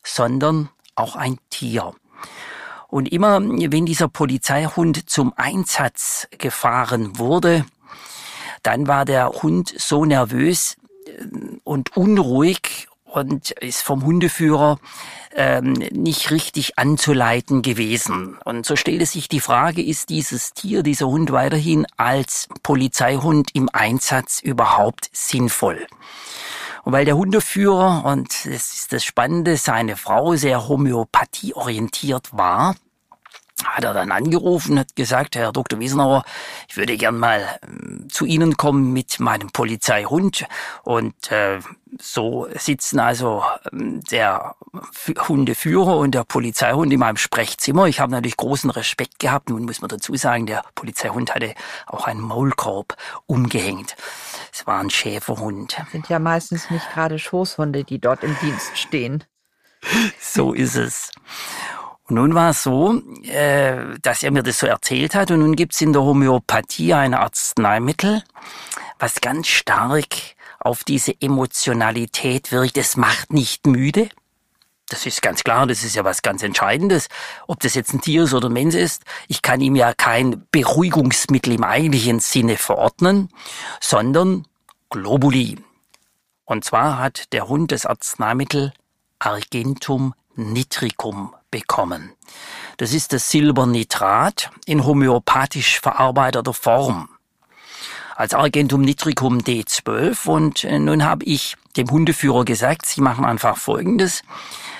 sondern 0.04 0.68
auch 0.94 1.16
ein 1.16 1.38
Tier. 1.50 1.94
Und 2.86 3.10
immer, 3.10 3.40
wenn 3.42 3.86
dieser 3.86 4.06
Polizeihund 4.06 5.10
zum 5.10 5.32
Einsatz 5.36 6.28
gefahren 6.38 7.18
wurde, 7.18 7.64
dann 8.62 8.86
war 8.86 9.04
der 9.04 9.30
Hund 9.30 9.74
so 9.76 10.04
nervös 10.04 10.76
äh, 11.06 11.24
und 11.64 11.96
unruhig 11.96 12.86
und 13.14 13.52
ist 13.52 13.82
vom 13.82 14.04
Hundeführer 14.04 14.78
ähm, 15.34 15.72
nicht 15.72 16.30
richtig 16.30 16.78
anzuleiten 16.78 17.62
gewesen. 17.62 18.36
Und 18.44 18.66
so 18.66 18.76
stellte 18.76 19.06
sich 19.06 19.28
die 19.28 19.40
Frage, 19.40 19.82
ist 19.82 20.08
dieses 20.08 20.52
Tier, 20.52 20.82
dieser 20.82 21.06
Hund 21.06 21.30
weiterhin 21.30 21.86
als 21.96 22.48
Polizeihund 22.62 23.50
im 23.54 23.68
Einsatz 23.72 24.40
überhaupt 24.40 25.10
sinnvoll? 25.12 25.86
Und 26.82 26.92
weil 26.92 27.04
der 27.04 27.16
Hundeführer, 27.16 28.04
und 28.04 28.28
das 28.44 28.74
ist 28.74 28.92
das 28.92 29.04
Spannende, 29.04 29.56
seine 29.56 29.96
Frau 29.96 30.34
sehr 30.34 30.68
homöopathieorientiert 30.68 32.36
war, 32.36 32.74
hat 33.62 33.84
er 33.84 33.94
dann 33.94 34.10
angerufen, 34.10 34.78
hat 34.78 34.96
gesagt, 34.96 35.36
Herr 35.36 35.52
Dr. 35.52 35.78
Wiesenauer, 35.78 36.24
ich 36.68 36.76
würde 36.76 36.96
gern 36.96 37.18
mal 37.18 37.40
äh, 37.40 38.08
zu 38.08 38.24
Ihnen 38.24 38.56
kommen 38.56 38.92
mit 38.92 39.20
meinem 39.20 39.50
Polizeihund. 39.50 40.46
Und 40.82 41.30
äh, 41.30 41.60
so 42.00 42.48
sitzen 42.56 42.98
also 42.98 43.44
ähm, 43.72 44.02
der 44.10 44.56
Hundeführer 45.28 45.96
und 45.98 46.14
der 46.14 46.24
Polizeihund 46.24 46.92
in 46.92 46.98
meinem 46.98 47.16
Sprechzimmer. 47.16 47.86
Ich 47.86 48.00
habe 48.00 48.12
natürlich 48.12 48.36
großen 48.36 48.70
Respekt 48.70 49.20
gehabt. 49.20 49.50
Nun 49.50 49.64
muss 49.64 49.80
man 49.80 49.88
dazu 49.88 50.14
sagen, 50.16 50.46
der 50.46 50.64
Polizeihund 50.74 51.34
hatte 51.34 51.54
auch 51.86 52.06
einen 52.06 52.20
Maulkorb 52.20 52.96
umgehängt. 53.26 53.94
Es 54.52 54.66
war 54.66 54.80
ein 54.80 54.90
Schäferhund. 54.90 55.76
Das 55.78 55.90
sind 55.92 56.08
ja 56.08 56.18
meistens 56.18 56.70
nicht 56.70 56.90
gerade 56.92 57.18
Schoßhunde, 57.18 57.84
die 57.84 58.00
dort 58.00 58.24
im 58.24 58.36
Dienst 58.40 58.76
stehen. 58.76 59.24
So 60.18 60.52
ist 60.52 60.76
es. 60.76 61.12
Und 62.06 62.16
nun 62.16 62.34
war 62.34 62.50
es 62.50 62.62
so, 62.62 63.00
äh, 63.22 63.98
dass 64.02 64.22
er 64.22 64.30
mir 64.30 64.42
das 64.42 64.58
so 64.58 64.66
erzählt 64.66 65.14
hat. 65.14 65.30
Und 65.30 65.40
nun 65.40 65.56
gibt's 65.56 65.80
in 65.80 65.92
der 65.92 66.02
Homöopathie 66.02 66.92
ein 66.94 67.14
Arzneimittel, 67.14 68.22
was 68.98 69.20
ganz 69.20 69.46
stark 69.48 70.08
auf 70.60 70.84
diese 70.84 71.14
Emotionalität 71.20 72.52
wirkt. 72.52 72.76
Es 72.76 72.96
macht 72.96 73.32
nicht 73.32 73.66
müde. 73.66 74.08
Das 74.88 75.06
ist 75.06 75.22
ganz 75.22 75.42
klar, 75.44 75.66
das 75.66 75.82
ist 75.82 75.96
ja 75.96 76.04
was 76.04 76.20
ganz 76.20 76.42
Entscheidendes. 76.42 77.08
Ob 77.46 77.60
das 77.60 77.74
jetzt 77.74 77.94
ein 77.94 78.02
Tier 78.02 78.24
ist 78.24 78.34
oder 78.34 78.50
ein 78.50 78.52
Mensch 78.52 78.74
ist, 78.74 79.02
ich 79.28 79.40
kann 79.40 79.62
ihm 79.62 79.76
ja 79.76 79.94
kein 79.94 80.46
Beruhigungsmittel 80.50 81.54
im 81.54 81.64
eigentlichen 81.64 82.20
Sinne 82.20 82.58
verordnen, 82.58 83.30
sondern 83.80 84.46
Globuli. 84.90 85.58
Und 86.44 86.64
zwar 86.64 86.98
hat 86.98 87.32
der 87.32 87.48
Hund 87.48 87.72
das 87.72 87.86
Arzneimittel 87.86 88.74
Argentum 89.18 90.14
nitricum 90.36 91.34
bekommen. 91.50 92.12
Das 92.76 92.92
ist 92.92 93.12
das 93.12 93.30
Silbernitrat 93.30 94.50
in 94.66 94.84
homöopathisch 94.84 95.80
verarbeiteter 95.80 96.52
Form. 96.52 97.08
Als 98.16 98.34
Argentum 98.34 98.82
nitricum 98.82 99.38
D12 99.38 100.28
und 100.28 100.64
äh, 100.64 100.78
nun 100.78 101.04
habe 101.04 101.24
ich 101.24 101.56
dem 101.76 101.90
Hundeführer 101.90 102.44
gesagt, 102.44 102.86
Sie 102.86 103.00
machen 103.00 103.24
einfach 103.24 103.56
Folgendes. 103.56 104.22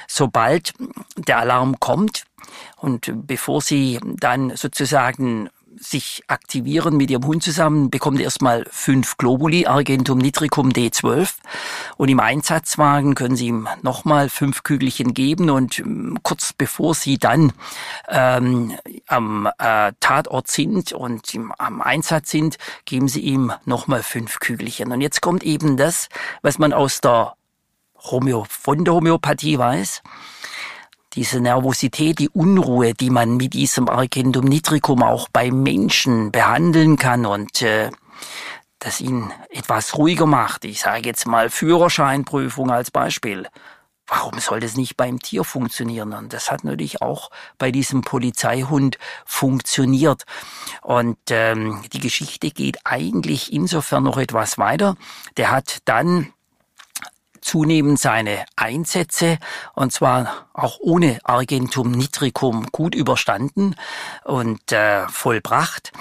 Sobald 0.06 0.74
der 1.16 1.38
Alarm 1.38 1.80
kommt 1.80 2.24
und 2.76 3.10
bevor 3.26 3.60
Sie 3.60 3.98
dann 4.04 4.54
sozusagen 4.56 5.50
sich 5.78 6.22
aktivieren 6.28 6.96
mit 6.96 7.10
ihrem 7.10 7.26
Hund 7.26 7.42
zusammen, 7.42 7.90
bekommt 7.90 8.20
erstmal 8.20 8.64
fünf 8.70 9.16
Globuli, 9.16 9.66
Argentum 9.66 10.18
nitricum 10.18 10.70
D12. 10.70 11.34
Und 11.96 12.08
im 12.08 12.20
Einsatzwagen 12.20 13.14
können 13.14 13.36
Sie 13.36 13.48
ihm 13.48 13.68
nochmal 13.82 14.28
fünf 14.28 14.62
Kügelchen 14.62 15.14
geben 15.14 15.50
und 15.50 15.78
ähm, 15.78 16.18
kurz 16.22 16.52
bevor 16.52 16.94
Sie 16.94 17.18
dann 17.18 17.52
ähm, 18.08 18.74
am 19.06 19.48
äh, 19.58 19.92
Tatort 20.00 20.48
sind 20.48 20.92
und 20.92 21.34
im, 21.34 21.52
am 21.58 21.82
Einsatz 21.82 22.30
sind, 22.30 22.56
geben 22.84 23.08
Sie 23.08 23.20
ihm 23.20 23.52
nochmal 23.64 24.02
fünf 24.02 24.40
Kügelchen. 24.40 24.92
Und 24.92 25.00
jetzt 25.00 25.20
kommt 25.20 25.42
eben 25.42 25.76
das, 25.76 26.08
was 26.42 26.58
man 26.58 26.72
aus 26.72 27.00
der 27.00 27.34
Homö 28.10 28.42
von 28.48 28.84
der 28.84 28.94
Homöopathie 28.94 29.58
weiß 29.58 30.02
diese 31.14 31.40
Nervosität, 31.40 32.18
die 32.18 32.28
Unruhe, 32.28 32.94
die 32.94 33.10
man 33.10 33.36
mit 33.36 33.54
diesem 33.54 33.88
Argentum 33.88 34.44
nitricum 34.44 35.02
auch 35.02 35.28
beim 35.32 35.62
Menschen 35.62 36.32
behandeln 36.32 36.96
kann 36.96 37.26
und 37.26 37.62
äh, 37.62 37.90
das 38.78 39.00
ihn 39.00 39.32
etwas 39.50 39.96
ruhiger 39.96 40.26
macht. 40.26 40.64
Ich 40.64 40.80
sage 40.80 41.06
jetzt 41.06 41.26
mal 41.26 41.50
Führerscheinprüfung 41.50 42.70
als 42.70 42.90
Beispiel. 42.90 43.46
Warum 44.06 44.38
soll 44.38 44.60
das 44.60 44.76
nicht 44.76 44.98
beim 44.98 45.18
Tier 45.18 45.44
funktionieren? 45.44 46.12
Und 46.12 46.34
das 46.34 46.50
hat 46.50 46.62
natürlich 46.62 47.00
auch 47.00 47.30
bei 47.56 47.70
diesem 47.70 48.02
Polizeihund 48.02 48.98
funktioniert. 49.24 50.24
Und 50.82 51.16
ähm, 51.30 51.82
die 51.92 52.00
Geschichte 52.00 52.50
geht 52.50 52.78
eigentlich 52.84 53.52
insofern 53.52 54.02
noch 54.02 54.18
etwas 54.18 54.58
weiter. 54.58 54.96
Der 55.38 55.50
hat 55.50 55.78
dann 55.86 56.34
zunehmend 57.44 57.98
seine 57.98 58.44
Einsätze 58.56 59.38
und 59.74 59.92
zwar 59.92 60.46
auch 60.52 60.78
ohne 60.80 61.18
Argentum 61.24 61.90
nitricum 61.90 62.66
gut 62.72 62.94
überstanden 62.94 63.76
und 64.24 64.72
äh, 64.72 65.06
vollbracht, 65.08 65.92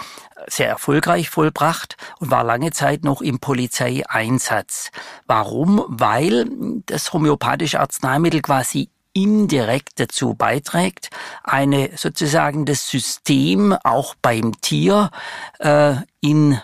sehr 0.48 0.68
erfolgreich 0.68 1.30
vollbracht 1.30 1.98
und 2.20 2.32
war 2.32 2.44
lange 2.44 2.72
Zeit 2.72 3.04
noch 3.04 3.22
im 3.22 3.40
Polizeieinsatz. 3.40 4.92
Warum? 5.28 5.84
Weil 5.88 6.46
das 6.86 7.14
homöopathische 7.14 7.80
Arzneimittel 7.80 8.42
quasi 8.42 8.90
indirekt 9.14 10.00
dazu 10.00 10.34
beiträgt, 10.34 11.10
eine 11.44 11.92
sozusagen 11.96 12.66
das 12.66 12.90
System 12.90 13.78
auch 13.84 14.16
beim 14.22 14.60
Tier 14.62 15.12
äh, 15.60 15.96
in 16.20 16.60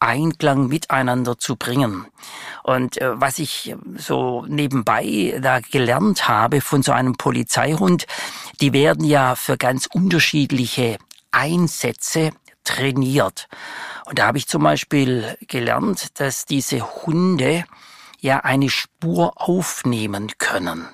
Einklang 0.00 0.66
miteinander 0.68 1.38
zu 1.38 1.56
bringen. 1.56 2.06
Und 2.62 2.96
äh, 3.00 3.20
was 3.20 3.38
ich 3.38 3.74
so 3.96 4.44
nebenbei 4.48 5.38
da 5.40 5.60
gelernt 5.60 6.26
habe 6.26 6.60
von 6.60 6.82
so 6.82 6.92
einem 6.92 7.16
Polizeihund, 7.16 8.06
die 8.60 8.72
werden 8.72 9.04
ja 9.04 9.36
für 9.36 9.56
ganz 9.56 9.86
unterschiedliche 9.86 10.98
Einsätze 11.30 12.30
trainiert. 12.64 13.48
Und 14.06 14.18
da 14.18 14.26
habe 14.26 14.38
ich 14.38 14.48
zum 14.48 14.62
Beispiel 14.62 15.36
gelernt, 15.46 16.18
dass 16.18 16.46
diese 16.46 16.80
Hunde 17.04 17.64
ja 18.20 18.40
eine 18.40 18.68
Spur 18.68 19.32
aufnehmen 19.36 20.32
können, 20.38 20.88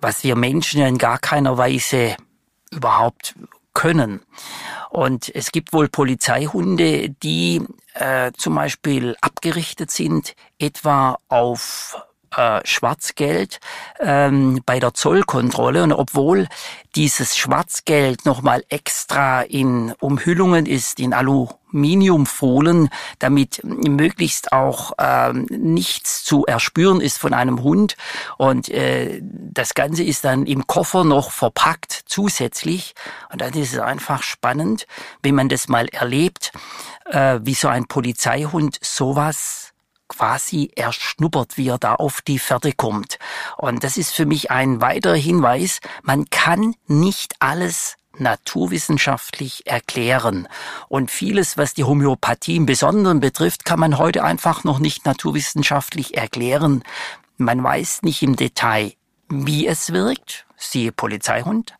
was 0.00 0.24
wir 0.24 0.36
Menschen 0.36 0.82
in 0.82 0.98
gar 0.98 1.18
keiner 1.18 1.58
Weise 1.58 2.16
überhaupt 2.70 3.34
können. 3.74 4.20
Und 4.92 5.34
es 5.34 5.52
gibt 5.52 5.72
wohl 5.72 5.88
Polizeihunde, 5.88 7.08
die 7.08 7.62
äh, 7.94 8.30
zum 8.36 8.56
Beispiel 8.56 9.16
abgerichtet 9.22 9.90
sind, 9.90 10.34
etwa 10.58 11.16
auf 11.28 11.96
äh, 12.36 12.60
Schwarzgeld 12.64 13.58
ähm, 14.00 14.60
bei 14.66 14.80
der 14.80 14.92
Zollkontrolle. 14.92 15.82
Und 15.82 15.92
obwohl 15.92 16.46
dieses 16.94 17.38
Schwarzgeld 17.38 18.26
nochmal 18.26 18.64
extra 18.68 19.40
in 19.40 19.94
Umhüllungen 19.98 20.66
ist, 20.66 21.00
in 21.00 21.14
Aluminiumfohlen, 21.72 22.90
damit 23.18 23.62
möglichst 23.64 24.52
auch 24.52 24.92
ähm, 24.98 25.46
nichts 25.50 26.22
zu 26.24 26.44
erspüren 26.44 27.00
ist 27.00 27.18
von 27.18 27.34
einem 27.34 27.62
Hund. 27.62 27.96
Und 28.38 28.68
äh, 28.68 29.20
das 29.22 29.74
Ganze 29.74 30.04
ist 30.04 30.24
dann 30.24 30.46
im 30.46 30.66
Koffer 30.66 31.04
noch 31.04 31.30
verpackt 31.30 32.02
zusätzlich. 32.06 32.94
Und 33.32 33.40
dann 33.40 33.54
ist 33.54 33.72
es 33.72 33.78
einfach 33.78 34.22
spannend, 34.22 34.86
wenn 35.22 35.34
man 35.34 35.48
das 35.48 35.68
mal 35.68 35.88
erlebt, 35.88 36.52
äh, 37.06 37.40
wie 37.42 37.54
so 37.54 37.68
ein 37.68 37.86
Polizeihund 37.86 38.78
sowas 38.82 39.72
quasi 40.08 40.70
erschnuppert, 40.76 41.56
wie 41.56 41.68
er 41.68 41.78
da 41.78 41.94
auf 41.94 42.20
die 42.20 42.38
Pferde 42.38 42.72
kommt. 42.72 43.18
Und 43.56 43.82
das 43.82 43.96
ist 43.96 44.12
für 44.12 44.26
mich 44.26 44.50
ein 44.50 44.82
weiterer 44.82 45.16
Hinweis, 45.16 45.80
man 46.02 46.26
kann 46.28 46.74
nicht 46.86 47.34
alles 47.38 47.96
naturwissenschaftlich 48.18 49.66
erklären. 49.66 50.48
Und 50.88 51.10
vieles, 51.10 51.56
was 51.56 51.74
die 51.74 51.84
Homöopathie 51.84 52.56
im 52.56 52.66
Besonderen 52.66 53.20
betrifft, 53.20 53.64
kann 53.64 53.80
man 53.80 53.98
heute 53.98 54.24
einfach 54.24 54.64
noch 54.64 54.78
nicht 54.78 55.04
naturwissenschaftlich 55.06 56.16
erklären. 56.16 56.82
Man 57.36 57.62
weiß 57.62 58.02
nicht 58.02 58.22
im 58.22 58.36
Detail, 58.36 58.92
wie 59.28 59.66
es 59.66 59.92
wirkt, 59.92 60.46
siehe 60.56 60.92
Polizeihund, 60.92 61.74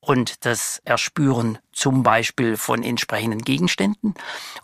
und 0.00 0.44
das 0.44 0.82
Erspüren 0.84 1.58
zum 1.72 2.02
Beispiel 2.02 2.56
von 2.56 2.82
entsprechenden 2.82 3.42
Gegenständen. 3.42 4.14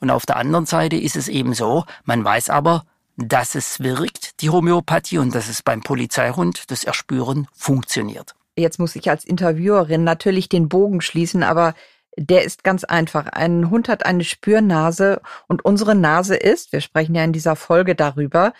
Und 0.00 0.10
auf 0.10 0.26
der 0.26 0.36
anderen 0.36 0.66
Seite 0.66 0.96
ist 0.96 1.16
es 1.16 1.28
eben 1.28 1.54
so, 1.54 1.84
man 2.04 2.22
weiß 2.24 2.50
aber, 2.50 2.84
dass 3.16 3.54
es 3.54 3.80
wirkt, 3.80 4.40
die 4.40 4.50
Homöopathie, 4.50 5.18
und 5.18 5.34
dass 5.34 5.48
es 5.48 5.62
beim 5.62 5.82
Polizeihund 5.82 6.70
das 6.70 6.84
Erspüren 6.84 7.48
funktioniert. 7.52 8.34
Jetzt 8.60 8.78
muss 8.78 8.96
ich 8.96 9.10
als 9.10 9.24
Interviewerin 9.24 10.04
natürlich 10.04 10.48
den 10.48 10.68
Bogen 10.68 11.00
schließen, 11.00 11.42
aber 11.42 11.74
der 12.16 12.44
ist 12.44 12.64
ganz 12.64 12.84
einfach. 12.84 13.26
Ein 13.26 13.70
Hund 13.70 13.88
hat 13.88 14.04
eine 14.04 14.24
Spürnase 14.24 15.20
und 15.48 15.64
unsere 15.64 15.94
Nase 15.94 16.36
ist, 16.36 16.72
wir 16.72 16.80
sprechen 16.80 17.14
ja 17.14 17.24
in 17.24 17.32
dieser 17.32 17.56
Folge 17.56 17.94
darüber, 17.94 18.52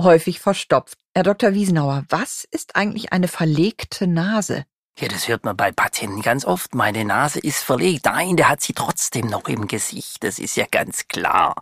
häufig 0.00 0.40
verstopft. 0.40 0.98
Herr 1.14 1.24
Dr. 1.24 1.52
Wiesenauer, 1.54 2.04
was 2.08 2.46
ist 2.50 2.76
eigentlich 2.76 3.12
eine 3.12 3.28
verlegte 3.28 4.06
Nase? 4.06 4.64
Ja, 4.98 5.08
das 5.08 5.26
hört 5.26 5.44
man 5.44 5.56
bei 5.56 5.72
Patienten 5.72 6.20
ganz 6.20 6.44
oft. 6.44 6.74
Meine 6.74 7.04
Nase 7.04 7.40
ist 7.40 7.64
verlegt. 7.64 8.04
Nein, 8.04 8.36
der 8.36 8.50
hat 8.50 8.60
sie 8.60 8.74
trotzdem 8.74 9.26
noch 9.26 9.48
im 9.48 9.66
Gesicht. 9.66 10.22
Das 10.22 10.38
ist 10.38 10.56
ja 10.56 10.66
ganz 10.70 11.08
klar. 11.08 11.54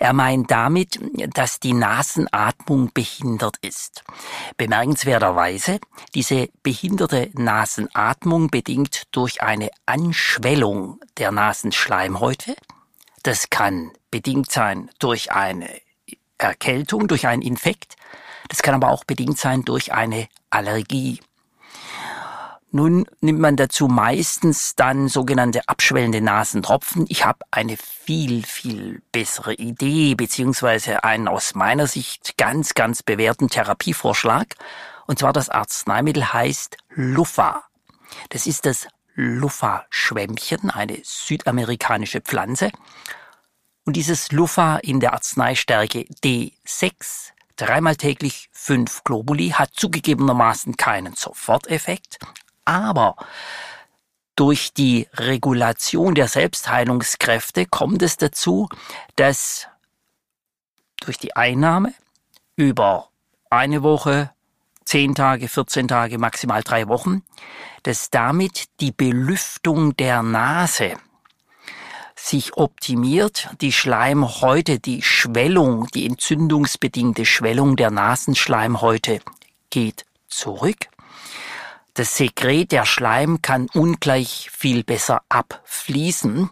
Er 0.00 0.12
meint 0.12 0.50
damit, 0.50 0.98
dass 1.34 1.60
die 1.60 1.72
Nasenatmung 1.72 2.90
behindert 2.92 3.56
ist. 3.62 4.02
Bemerkenswerterweise, 4.56 5.78
diese 6.14 6.48
behinderte 6.62 7.30
Nasenatmung 7.34 8.48
bedingt 8.48 9.04
durch 9.12 9.42
eine 9.42 9.70
Anschwellung 9.86 11.00
der 11.18 11.30
Nasenschleimhäute. 11.30 12.56
Das 13.22 13.50
kann 13.50 13.92
bedingt 14.10 14.50
sein 14.50 14.90
durch 14.98 15.30
eine 15.30 15.68
Erkältung, 16.36 17.06
durch 17.06 17.28
einen 17.28 17.42
Infekt. 17.42 17.96
Das 18.48 18.62
kann 18.62 18.74
aber 18.74 18.90
auch 18.90 19.04
bedingt 19.04 19.38
sein 19.38 19.64
durch 19.64 19.92
eine 19.92 20.28
Allergie. 20.50 21.20
Nun 22.72 23.04
nimmt 23.20 23.40
man 23.40 23.56
dazu 23.56 23.88
meistens 23.88 24.76
dann 24.76 25.08
sogenannte 25.08 25.68
abschwellende 25.68 26.20
Nasentropfen. 26.20 27.04
Ich 27.08 27.24
habe 27.24 27.44
eine 27.50 27.76
viel, 27.76 28.44
viel 28.44 29.02
bessere 29.10 29.54
Idee, 29.54 30.14
beziehungsweise 30.14 31.02
einen 31.02 31.26
aus 31.26 31.56
meiner 31.56 31.88
Sicht 31.88 32.38
ganz, 32.38 32.74
ganz 32.74 33.02
bewährten 33.02 33.48
Therapievorschlag. 33.48 34.54
Und 35.06 35.18
zwar 35.18 35.32
das 35.32 35.48
Arzneimittel 35.48 36.32
heißt 36.32 36.76
Luffa. 36.90 37.64
Das 38.28 38.46
ist 38.46 38.66
das 38.66 38.86
Luffa-Schwämmchen, 39.16 40.70
eine 40.70 40.98
südamerikanische 41.02 42.20
Pflanze. 42.20 42.70
Und 43.84 43.96
dieses 43.96 44.30
Luffa 44.30 44.76
in 44.76 45.00
der 45.00 45.14
Arzneistärke 45.14 46.06
D6 46.22 47.32
dreimal 47.56 47.96
täglich 47.96 48.48
fünf 48.52 49.02
Globuli 49.02 49.50
hat 49.50 49.70
zugegebenermaßen 49.74 50.76
keinen 50.76 51.14
Soforteffekt, 51.14 52.18
aber 52.70 53.16
durch 54.36 54.72
die 54.72 55.08
Regulation 55.14 56.14
der 56.14 56.28
Selbstheilungskräfte 56.28 57.66
kommt 57.66 58.00
es 58.00 58.16
dazu, 58.16 58.68
dass 59.16 59.66
durch 61.00 61.18
die 61.18 61.34
Einnahme 61.34 61.92
über 62.56 63.08
eine 63.50 63.82
Woche, 63.82 64.30
zehn 64.84 65.14
Tage, 65.14 65.48
14 65.48 65.88
Tage, 65.88 66.18
maximal 66.18 66.62
drei 66.62 66.86
Wochen, 66.88 67.22
dass 67.82 68.10
damit 68.10 68.66
die 68.80 68.92
Belüftung 68.92 69.96
der 69.96 70.22
Nase 70.22 70.94
sich 72.14 72.56
optimiert, 72.56 73.48
die 73.60 73.72
Schleimhäute, 73.72 74.78
die 74.78 75.02
Schwellung, 75.02 75.88
die 75.88 76.06
entzündungsbedingte 76.06 77.24
Schwellung 77.24 77.76
der 77.76 77.90
Nasenschleimhäute 77.90 79.20
geht 79.70 80.04
zurück. 80.28 80.88
Das 81.94 82.16
Sekret, 82.16 82.72
der 82.72 82.86
Schleim 82.86 83.42
kann 83.42 83.68
ungleich 83.74 84.50
viel 84.52 84.84
besser 84.84 85.22
abfließen. 85.28 86.50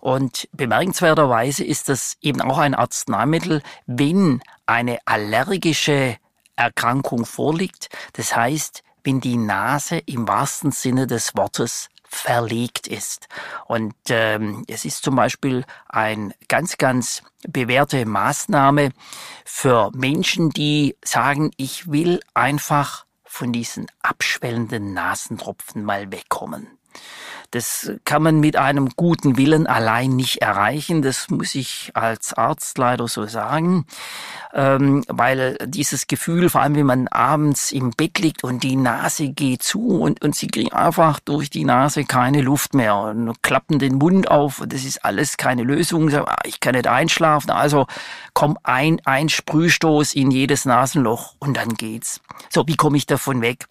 Und 0.00 0.48
bemerkenswerterweise 0.52 1.64
ist 1.64 1.88
das 1.88 2.16
eben 2.20 2.40
auch 2.40 2.58
ein 2.58 2.74
Arzneimittel, 2.74 3.62
wenn 3.86 4.42
eine 4.64 4.98
allergische 5.04 6.16
Erkrankung 6.54 7.26
vorliegt. 7.26 7.88
Das 8.14 8.34
heißt, 8.34 8.82
wenn 9.04 9.20
die 9.20 9.36
Nase 9.36 9.98
im 9.98 10.26
wahrsten 10.26 10.72
Sinne 10.72 11.06
des 11.06 11.36
Wortes 11.36 11.88
verlegt 12.08 12.86
ist. 12.86 13.28
Und 13.66 13.94
ähm, 14.08 14.64
es 14.68 14.84
ist 14.84 15.02
zum 15.02 15.16
Beispiel 15.16 15.64
ein 15.88 16.32
ganz, 16.48 16.78
ganz 16.78 17.22
bewährte 17.46 18.06
Maßnahme 18.06 18.90
für 19.44 19.90
Menschen, 19.94 20.50
die 20.50 20.96
sagen, 21.04 21.50
ich 21.56 21.90
will 21.90 22.20
einfach 22.34 23.05
von 23.36 23.52
diesen 23.52 23.86
abschwellenden 24.00 24.94
Nasentropfen 24.94 25.84
mal 25.84 26.10
wegkommen. 26.10 26.78
Das 27.56 27.90
kann 28.04 28.22
man 28.22 28.40
mit 28.40 28.56
einem 28.56 28.90
guten 28.96 29.38
Willen 29.38 29.66
allein 29.66 30.14
nicht 30.14 30.42
erreichen. 30.42 31.00
Das 31.00 31.30
muss 31.30 31.54
ich 31.54 31.90
als 31.94 32.34
Arzt 32.34 32.76
leider 32.76 33.08
so 33.08 33.24
sagen, 33.24 33.86
ähm, 34.52 35.02
weil 35.08 35.56
dieses 35.64 36.06
Gefühl, 36.06 36.50
vor 36.50 36.60
allem 36.60 36.74
wenn 36.74 36.84
man 36.84 37.08
abends 37.08 37.72
im 37.72 37.92
Bett 37.92 38.18
liegt 38.18 38.44
und 38.44 38.62
die 38.62 38.76
Nase 38.76 39.30
geht 39.30 39.62
zu 39.62 40.02
und, 40.02 40.22
und 40.22 40.36
sie 40.36 40.48
kriegen 40.48 40.74
einfach 40.74 41.18
durch 41.18 41.48
die 41.48 41.64
Nase 41.64 42.04
keine 42.04 42.42
Luft 42.42 42.74
mehr 42.74 42.94
und 42.94 43.42
klappen 43.42 43.78
den 43.78 43.94
Mund 43.94 44.30
auf. 44.30 44.62
Das 44.66 44.84
ist 44.84 45.02
alles 45.02 45.38
keine 45.38 45.62
Lösung. 45.62 46.12
Ah, 46.12 46.36
ich 46.44 46.60
kann 46.60 46.74
nicht 46.74 46.88
einschlafen. 46.88 47.50
Also 47.50 47.86
komm 48.34 48.58
ein, 48.64 49.00
ein 49.06 49.30
Sprühstoß 49.30 50.12
in 50.12 50.30
jedes 50.30 50.66
Nasenloch 50.66 51.36
und 51.38 51.56
dann 51.56 51.70
geht's. 51.70 52.20
So, 52.50 52.66
wie 52.66 52.76
komme 52.76 52.98
ich 52.98 53.06
davon 53.06 53.40
weg? 53.40 53.66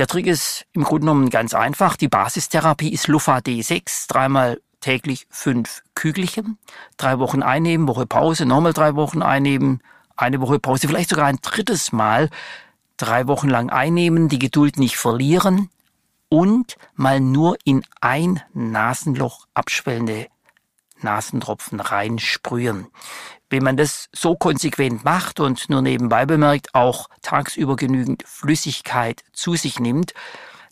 Der 0.00 0.06
Trick 0.06 0.26
ist 0.26 0.64
im 0.72 0.82
Grunde 0.82 1.00
genommen 1.02 1.28
ganz 1.28 1.52
einfach. 1.52 1.94
Die 1.94 2.08
Basistherapie 2.08 2.88
ist 2.88 3.06
Lufa 3.06 3.36
D6, 3.36 4.08
dreimal 4.08 4.58
täglich 4.80 5.26
fünf 5.28 5.82
Kügelchen, 5.94 6.56
drei 6.96 7.18
Wochen 7.18 7.42
einnehmen, 7.42 7.86
Woche 7.86 8.06
Pause, 8.06 8.46
nochmal 8.46 8.72
drei 8.72 8.94
Wochen 8.94 9.20
einnehmen, 9.20 9.82
eine 10.16 10.40
Woche 10.40 10.58
Pause, 10.58 10.88
vielleicht 10.88 11.10
sogar 11.10 11.26
ein 11.26 11.40
drittes 11.42 11.92
Mal, 11.92 12.30
drei 12.96 13.26
Wochen 13.26 13.50
lang 13.50 13.68
einnehmen, 13.68 14.30
die 14.30 14.38
Geduld 14.38 14.78
nicht 14.78 14.96
verlieren 14.96 15.68
und 16.30 16.78
mal 16.94 17.20
nur 17.20 17.58
in 17.64 17.82
ein 18.00 18.40
Nasenloch 18.54 19.48
abschwellende 19.52 20.28
Nasentropfen 21.02 21.80
reinsprühen. 21.80 22.88
Wenn 23.48 23.64
man 23.64 23.76
das 23.76 24.08
so 24.12 24.36
konsequent 24.36 25.04
macht 25.04 25.40
und 25.40 25.68
nur 25.68 25.82
nebenbei 25.82 26.24
bemerkt, 26.24 26.74
auch 26.74 27.08
tagsüber 27.20 27.76
genügend 27.76 28.22
Flüssigkeit 28.26 29.22
zu 29.32 29.56
sich 29.56 29.80
nimmt, 29.80 30.14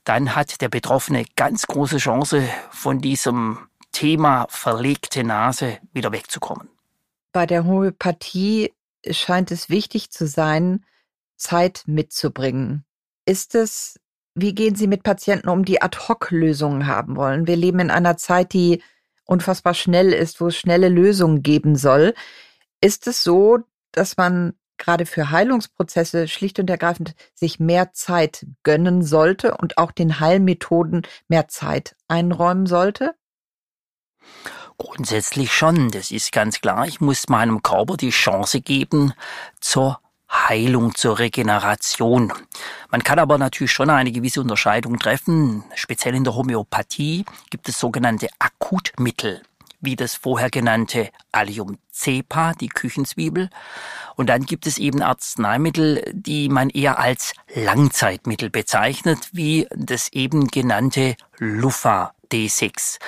dann 0.04 0.34
hat 0.34 0.60
der 0.60 0.68
Betroffene 0.68 1.24
ganz 1.36 1.66
große 1.66 1.98
Chance, 1.98 2.48
von 2.70 3.00
diesem 3.00 3.58
Thema 3.92 4.46
verlegte 4.48 5.24
Nase 5.24 5.78
wieder 5.92 6.12
wegzukommen. 6.12 6.68
Bei 7.32 7.46
der 7.46 7.64
Homöopathie 7.64 8.72
scheint 9.10 9.50
es 9.50 9.68
wichtig 9.68 10.10
zu 10.10 10.26
sein, 10.26 10.84
Zeit 11.36 11.82
mitzubringen. 11.86 12.84
Ist 13.26 13.54
es, 13.54 14.00
wie 14.34 14.54
gehen 14.54 14.76
Sie 14.76 14.86
mit 14.86 15.02
Patienten 15.02 15.48
um, 15.48 15.64
die 15.64 15.82
Ad-Hoc-Lösungen 15.82 16.86
haben 16.86 17.16
wollen? 17.16 17.46
Wir 17.46 17.56
leben 17.56 17.80
in 17.80 17.90
einer 17.90 18.16
Zeit, 18.16 18.52
die 18.52 18.82
unfassbar 19.28 19.74
schnell 19.74 20.12
ist, 20.12 20.40
wo 20.40 20.48
es 20.48 20.56
schnelle 20.56 20.88
Lösungen 20.88 21.42
geben 21.42 21.76
soll. 21.76 22.14
Ist 22.80 23.06
es 23.06 23.22
so, 23.22 23.58
dass 23.92 24.16
man 24.16 24.54
gerade 24.78 25.06
für 25.06 25.30
Heilungsprozesse 25.30 26.28
schlicht 26.28 26.58
und 26.58 26.70
ergreifend 26.70 27.14
sich 27.34 27.60
mehr 27.60 27.92
Zeit 27.92 28.46
gönnen 28.62 29.02
sollte 29.02 29.56
und 29.56 29.76
auch 29.76 29.92
den 29.92 30.20
Heilmethoden 30.20 31.02
mehr 31.28 31.48
Zeit 31.48 31.94
einräumen 32.06 32.66
sollte? 32.66 33.14
Grundsätzlich 34.78 35.52
schon, 35.52 35.90
das 35.90 36.12
ist 36.12 36.32
ganz 36.32 36.60
klar. 36.60 36.86
Ich 36.86 37.00
muss 37.00 37.28
meinem 37.28 37.62
Körper 37.62 37.96
die 37.96 38.10
Chance 38.10 38.60
geben 38.60 39.12
zur 39.60 40.00
Heilung, 40.30 40.94
zur 40.94 41.18
Regeneration. 41.18 42.32
Man 42.90 43.02
kann 43.02 43.18
aber 43.18 43.38
natürlich 43.38 43.72
schon 43.72 43.90
eine 43.90 44.12
gewisse 44.12 44.40
Unterscheidung 44.40 44.98
treffen. 44.98 45.64
Speziell 45.74 46.14
in 46.14 46.24
der 46.24 46.34
Homöopathie 46.34 47.24
gibt 47.50 47.68
es 47.68 47.78
sogenannte 47.78 48.28
Akutmittel 48.38 49.42
wie 49.80 49.96
das 49.96 50.14
vorher 50.14 50.50
genannte 50.50 51.10
Allium 51.32 51.78
cepa, 51.92 52.52
die 52.54 52.68
Küchenzwiebel. 52.68 53.48
Und 54.16 54.28
dann 54.28 54.44
gibt 54.44 54.66
es 54.66 54.78
eben 54.78 55.02
Arzneimittel, 55.02 56.02
die 56.12 56.48
man 56.48 56.70
eher 56.70 56.98
als 56.98 57.34
Langzeitmittel 57.54 58.50
bezeichnet, 58.50 59.30
wie 59.32 59.68
das 59.70 60.08
eben 60.12 60.48
genannte 60.48 61.16
Lufa 61.38 62.12
D6. 62.32 62.98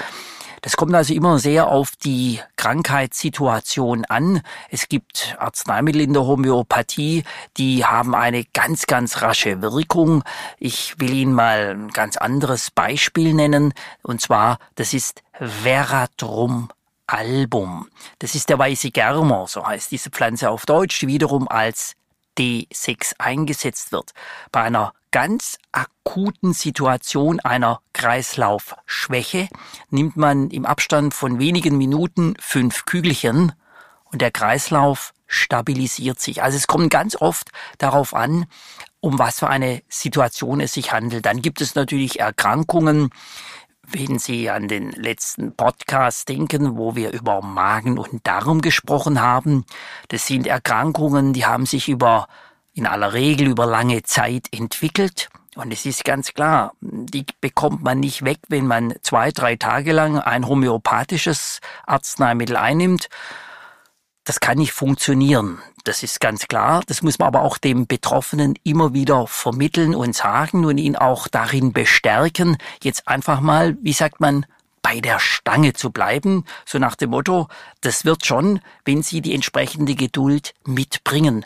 Das 0.62 0.76
kommt 0.76 0.94
also 0.94 1.14
immer 1.14 1.38
sehr 1.38 1.68
auf 1.68 1.96
die 1.96 2.40
Krankheitssituation 2.56 4.04
an. 4.04 4.42
Es 4.70 4.88
gibt 4.88 5.36
Arzneimittel 5.38 6.02
in 6.02 6.12
der 6.12 6.26
Homöopathie, 6.26 7.24
die 7.56 7.84
haben 7.84 8.14
eine 8.14 8.44
ganz, 8.44 8.86
ganz 8.86 9.22
rasche 9.22 9.62
Wirkung. 9.62 10.22
Ich 10.58 10.98
will 11.00 11.12
Ihnen 11.12 11.32
mal 11.32 11.70
ein 11.70 11.88
ganz 11.88 12.16
anderes 12.16 12.70
Beispiel 12.70 13.34
nennen. 13.34 13.72
Und 14.02 14.20
zwar, 14.20 14.58
das 14.74 14.92
ist 14.92 15.22
Veratrum 15.32 16.68
album. 17.06 17.88
Das 18.18 18.34
ist 18.34 18.48
der 18.48 18.58
weiße 18.58 18.90
Germer, 18.90 19.46
so 19.48 19.66
heißt 19.66 19.90
diese 19.90 20.11
Pflanze 20.11 20.50
auf 20.50 20.66
Deutsch, 20.66 21.00
die 21.00 21.08
wiederum 21.08 21.48
als 21.48 21.94
D6 22.41 23.16
eingesetzt 23.18 23.93
wird. 23.93 24.12
Bei 24.51 24.62
einer 24.62 24.95
ganz 25.11 25.59
akuten 25.72 26.55
Situation 26.55 27.38
einer 27.41 27.82
Kreislaufschwäche 27.93 29.49
nimmt 29.91 30.16
man 30.16 30.49
im 30.49 30.64
Abstand 30.64 31.12
von 31.12 31.38
wenigen 31.38 31.76
Minuten 31.76 32.34
fünf 32.41 32.86
Kügelchen 32.86 33.53
und 34.05 34.22
der 34.22 34.30
Kreislauf 34.30 35.12
stabilisiert 35.26 36.18
sich. 36.18 36.43
Also 36.43 36.57
es 36.57 36.66
kommt 36.66 36.91
ganz 36.91 37.14
oft 37.14 37.51
darauf 37.78 38.14
an, 38.14 38.47
um 39.01 39.18
was 39.18 39.41
für 39.41 39.49
eine 39.49 39.82
Situation 39.88 40.61
es 40.61 40.72
sich 40.72 40.93
handelt. 40.93 41.26
Dann 41.26 41.43
gibt 41.43 41.61
es 41.61 41.74
natürlich 41.74 42.20
Erkrankungen, 42.20 43.11
wenn 43.93 44.18
Sie 44.18 44.51
an 44.51 44.68
den 44.68 44.91
letzten 44.93 45.55
Podcast 45.55 46.28
denken, 46.28 46.76
wo 46.76 46.95
wir 46.95 47.12
über 47.12 47.43
Magen 47.43 47.99
und 47.99 48.26
Darm 48.26 48.61
gesprochen 48.61 49.20
haben, 49.20 49.64
das 50.09 50.26
sind 50.26 50.47
Erkrankungen, 50.47 51.32
die 51.32 51.47
haben 51.47 51.66
sich 51.66 51.88
über 51.88 52.28
in 52.72 52.86
aller 52.86 53.12
Regel 53.12 53.49
über 53.49 53.66
lange 53.66 54.03
Zeit 54.03 54.47
entwickelt. 54.53 55.28
Und 55.57 55.72
es 55.72 55.84
ist 55.84 56.05
ganz 56.05 56.32
klar, 56.32 56.72
die 56.80 57.26
bekommt 57.41 57.82
man 57.82 57.99
nicht 57.99 58.24
weg, 58.24 58.38
wenn 58.49 58.66
man 58.66 58.95
zwei, 59.03 59.32
drei 59.32 59.57
Tage 59.57 59.93
lang 59.93 60.18
ein 60.18 60.47
homöopathisches 60.47 61.61
Arzneimittel 61.86 62.57
einnimmt. 62.57 63.09
Das 64.24 64.38
kann 64.38 64.59
nicht 64.59 64.72
funktionieren. 64.72 65.59
Das 65.85 66.03
ist 66.03 66.20
ganz 66.20 66.47
klar. 66.47 66.83
Das 66.87 67.03
muss 67.03 67.18
man 67.18 67.28
aber 67.28 67.43
auch 67.43 67.59
dem 67.59 67.87
Betroffenen 67.87 68.55
immer 68.64 68.93
wieder 68.93 69.26
vermitteln 69.26 69.95
und 69.95 70.14
sagen 70.14 70.64
und 70.64 70.78
ihn 70.78 70.97
auch 70.97 71.28
darin 71.28 71.72
bestärken, 71.72 72.59
jetzt 72.83 73.09
einfach 73.09 73.41
mal, 73.41 73.76
wie 73.83 73.93
sagt 73.93 74.20
man, 74.20 74.47
bei 74.83 75.01
der 75.01 75.18
Stange 75.18 75.74
zu 75.74 75.91
bleiben, 75.91 76.45
so 76.64 76.78
nach 76.78 76.97
dem 76.97 77.11
Motto, 77.11 77.49
das 77.81 78.05
wird 78.05 78.24
schon, 78.24 78.61
wenn 78.85 79.03
Sie 79.03 79.20
die 79.20 79.35
entsprechende 79.35 79.95
Geduld 79.95 80.55
mitbringen. 80.64 81.45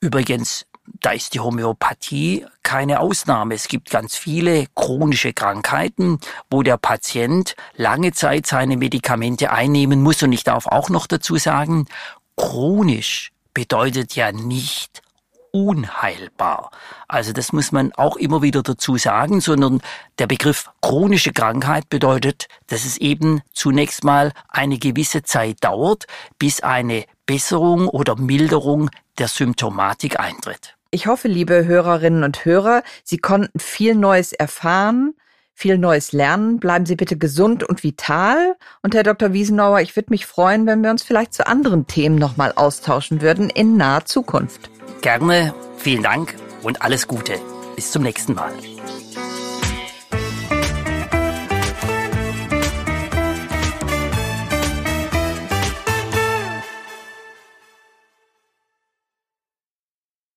Übrigens, 0.00 0.66
da 1.00 1.10
ist 1.10 1.34
die 1.34 1.40
Homöopathie 1.40 2.46
keine 2.62 3.00
Ausnahme. 3.00 3.54
Es 3.54 3.68
gibt 3.68 3.90
ganz 3.90 4.16
viele 4.16 4.66
chronische 4.74 5.32
Krankheiten, 5.32 6.18
wo 6.50 6.62
der 6.62 6.78
Patient 6.78 7.54
lange 7.76 8.12
Zeit 8.12 8.46
seine 8.46 8.76
Medikamente 8.76 9.50
einnehmen 9.50 10.02
muss. 10.02 10.22
Und 10.22 10.32
ich 10.32 10.44
darf 10.44 10.66
auch 10.66 10.88
noch 10.88 11.06
dazu 11.06 11.36
sagen, 11.36 11.86
chronisch 12.36 13.32
bedeutet 13.54 14.14
ja 14.16 14.32
nicht 14.32 15.02
unheilbar. 15.52 16.70
Also 17.08 17.32
das 17.32 17.52
muss 17.52 17.72
man 17.72 17.92
auch 17.92 18.16
immer 18.16 18.42
wieder 18.42 18.62
dazu 18.62 18.96
sagen, 18.96 19.40
sondern 19.40 19.80
der 20.18 20.26
Begriff 20.26 20.70
chronische 20.80 21.32
Krankheit 21.32 21.88
bedeutet, 21.88 22.46
dass 22.68 22.84
es 22.84 22.96
eben 22.98 23.42
zunächst 23.52 24.04
mal 24.04 24.32
eine 24.48 24.78
gewisse 24.78 25.22
Zeit 25.22 25.56
dauert, 25.60 26.06
bis 26.38 26.60
eine 26.60 27.04
Besserung 27.26 27.88
oder 27.88 28.16
Milderung 28.16 28.90
der 29.18 29.28
Symptomatik 29.28 30.20
eintritt. 30.20 30.76
Ich 30.92 31.06
hoffe, 31.06 31.28
liebe 31.28 31.66
Hörerinnen 31.66 32.24
und 32.24 32.44
Hörer, 32.44 32.82
Sie 33.04 33.18
konnten 33.18 33.60
viel 33.60 33.94
Neues 33.94 34.32
erfahren, 34.32 35.14
viel 35.60 35.76
Neues 35.76 36.12
lernen. 36.12 36.58
Bleiben 36.58 36.86
Sie 36.86 36.96
bitte 36.96 37.18
gesund 37.18 37.62
und 37.62 37.84
vital. 37.84 38.56
Und 38.82 38.94
Herr 38.94 39.02
Dr. 39.02 39.34
Wiesenauer, 39.34 39.80
ich 39.80 39.94
würde 39.94 40.10
mich 40.10 40.24
freuen, 40.24 40.66
wenn 40.66 40.82
wir 40.82 40.90
uns 40.90 41.02
vielleicht 41.02 41.34
zu 41.34 41.46
anderen 41.46 41.86
Themen 41.86 42.16
nochmal 42.16 42.52
austauschen 42.56 43.20
würden 43.20 43.50
in 43.50 43.76
naher 43.76 44.06
Zukunft. 44.06 44.70
Gerne, 45.02 45.54
vielen 45.76 46.02
Dank 46.02 46.34
und 46.62 46.80
alles 46.80 47.06
Gute. 47.06 47.34
Bis 47.76 47.92
zum 47.92 48.02
nächsten 48.02 48.34
Mal. 48.34 48.52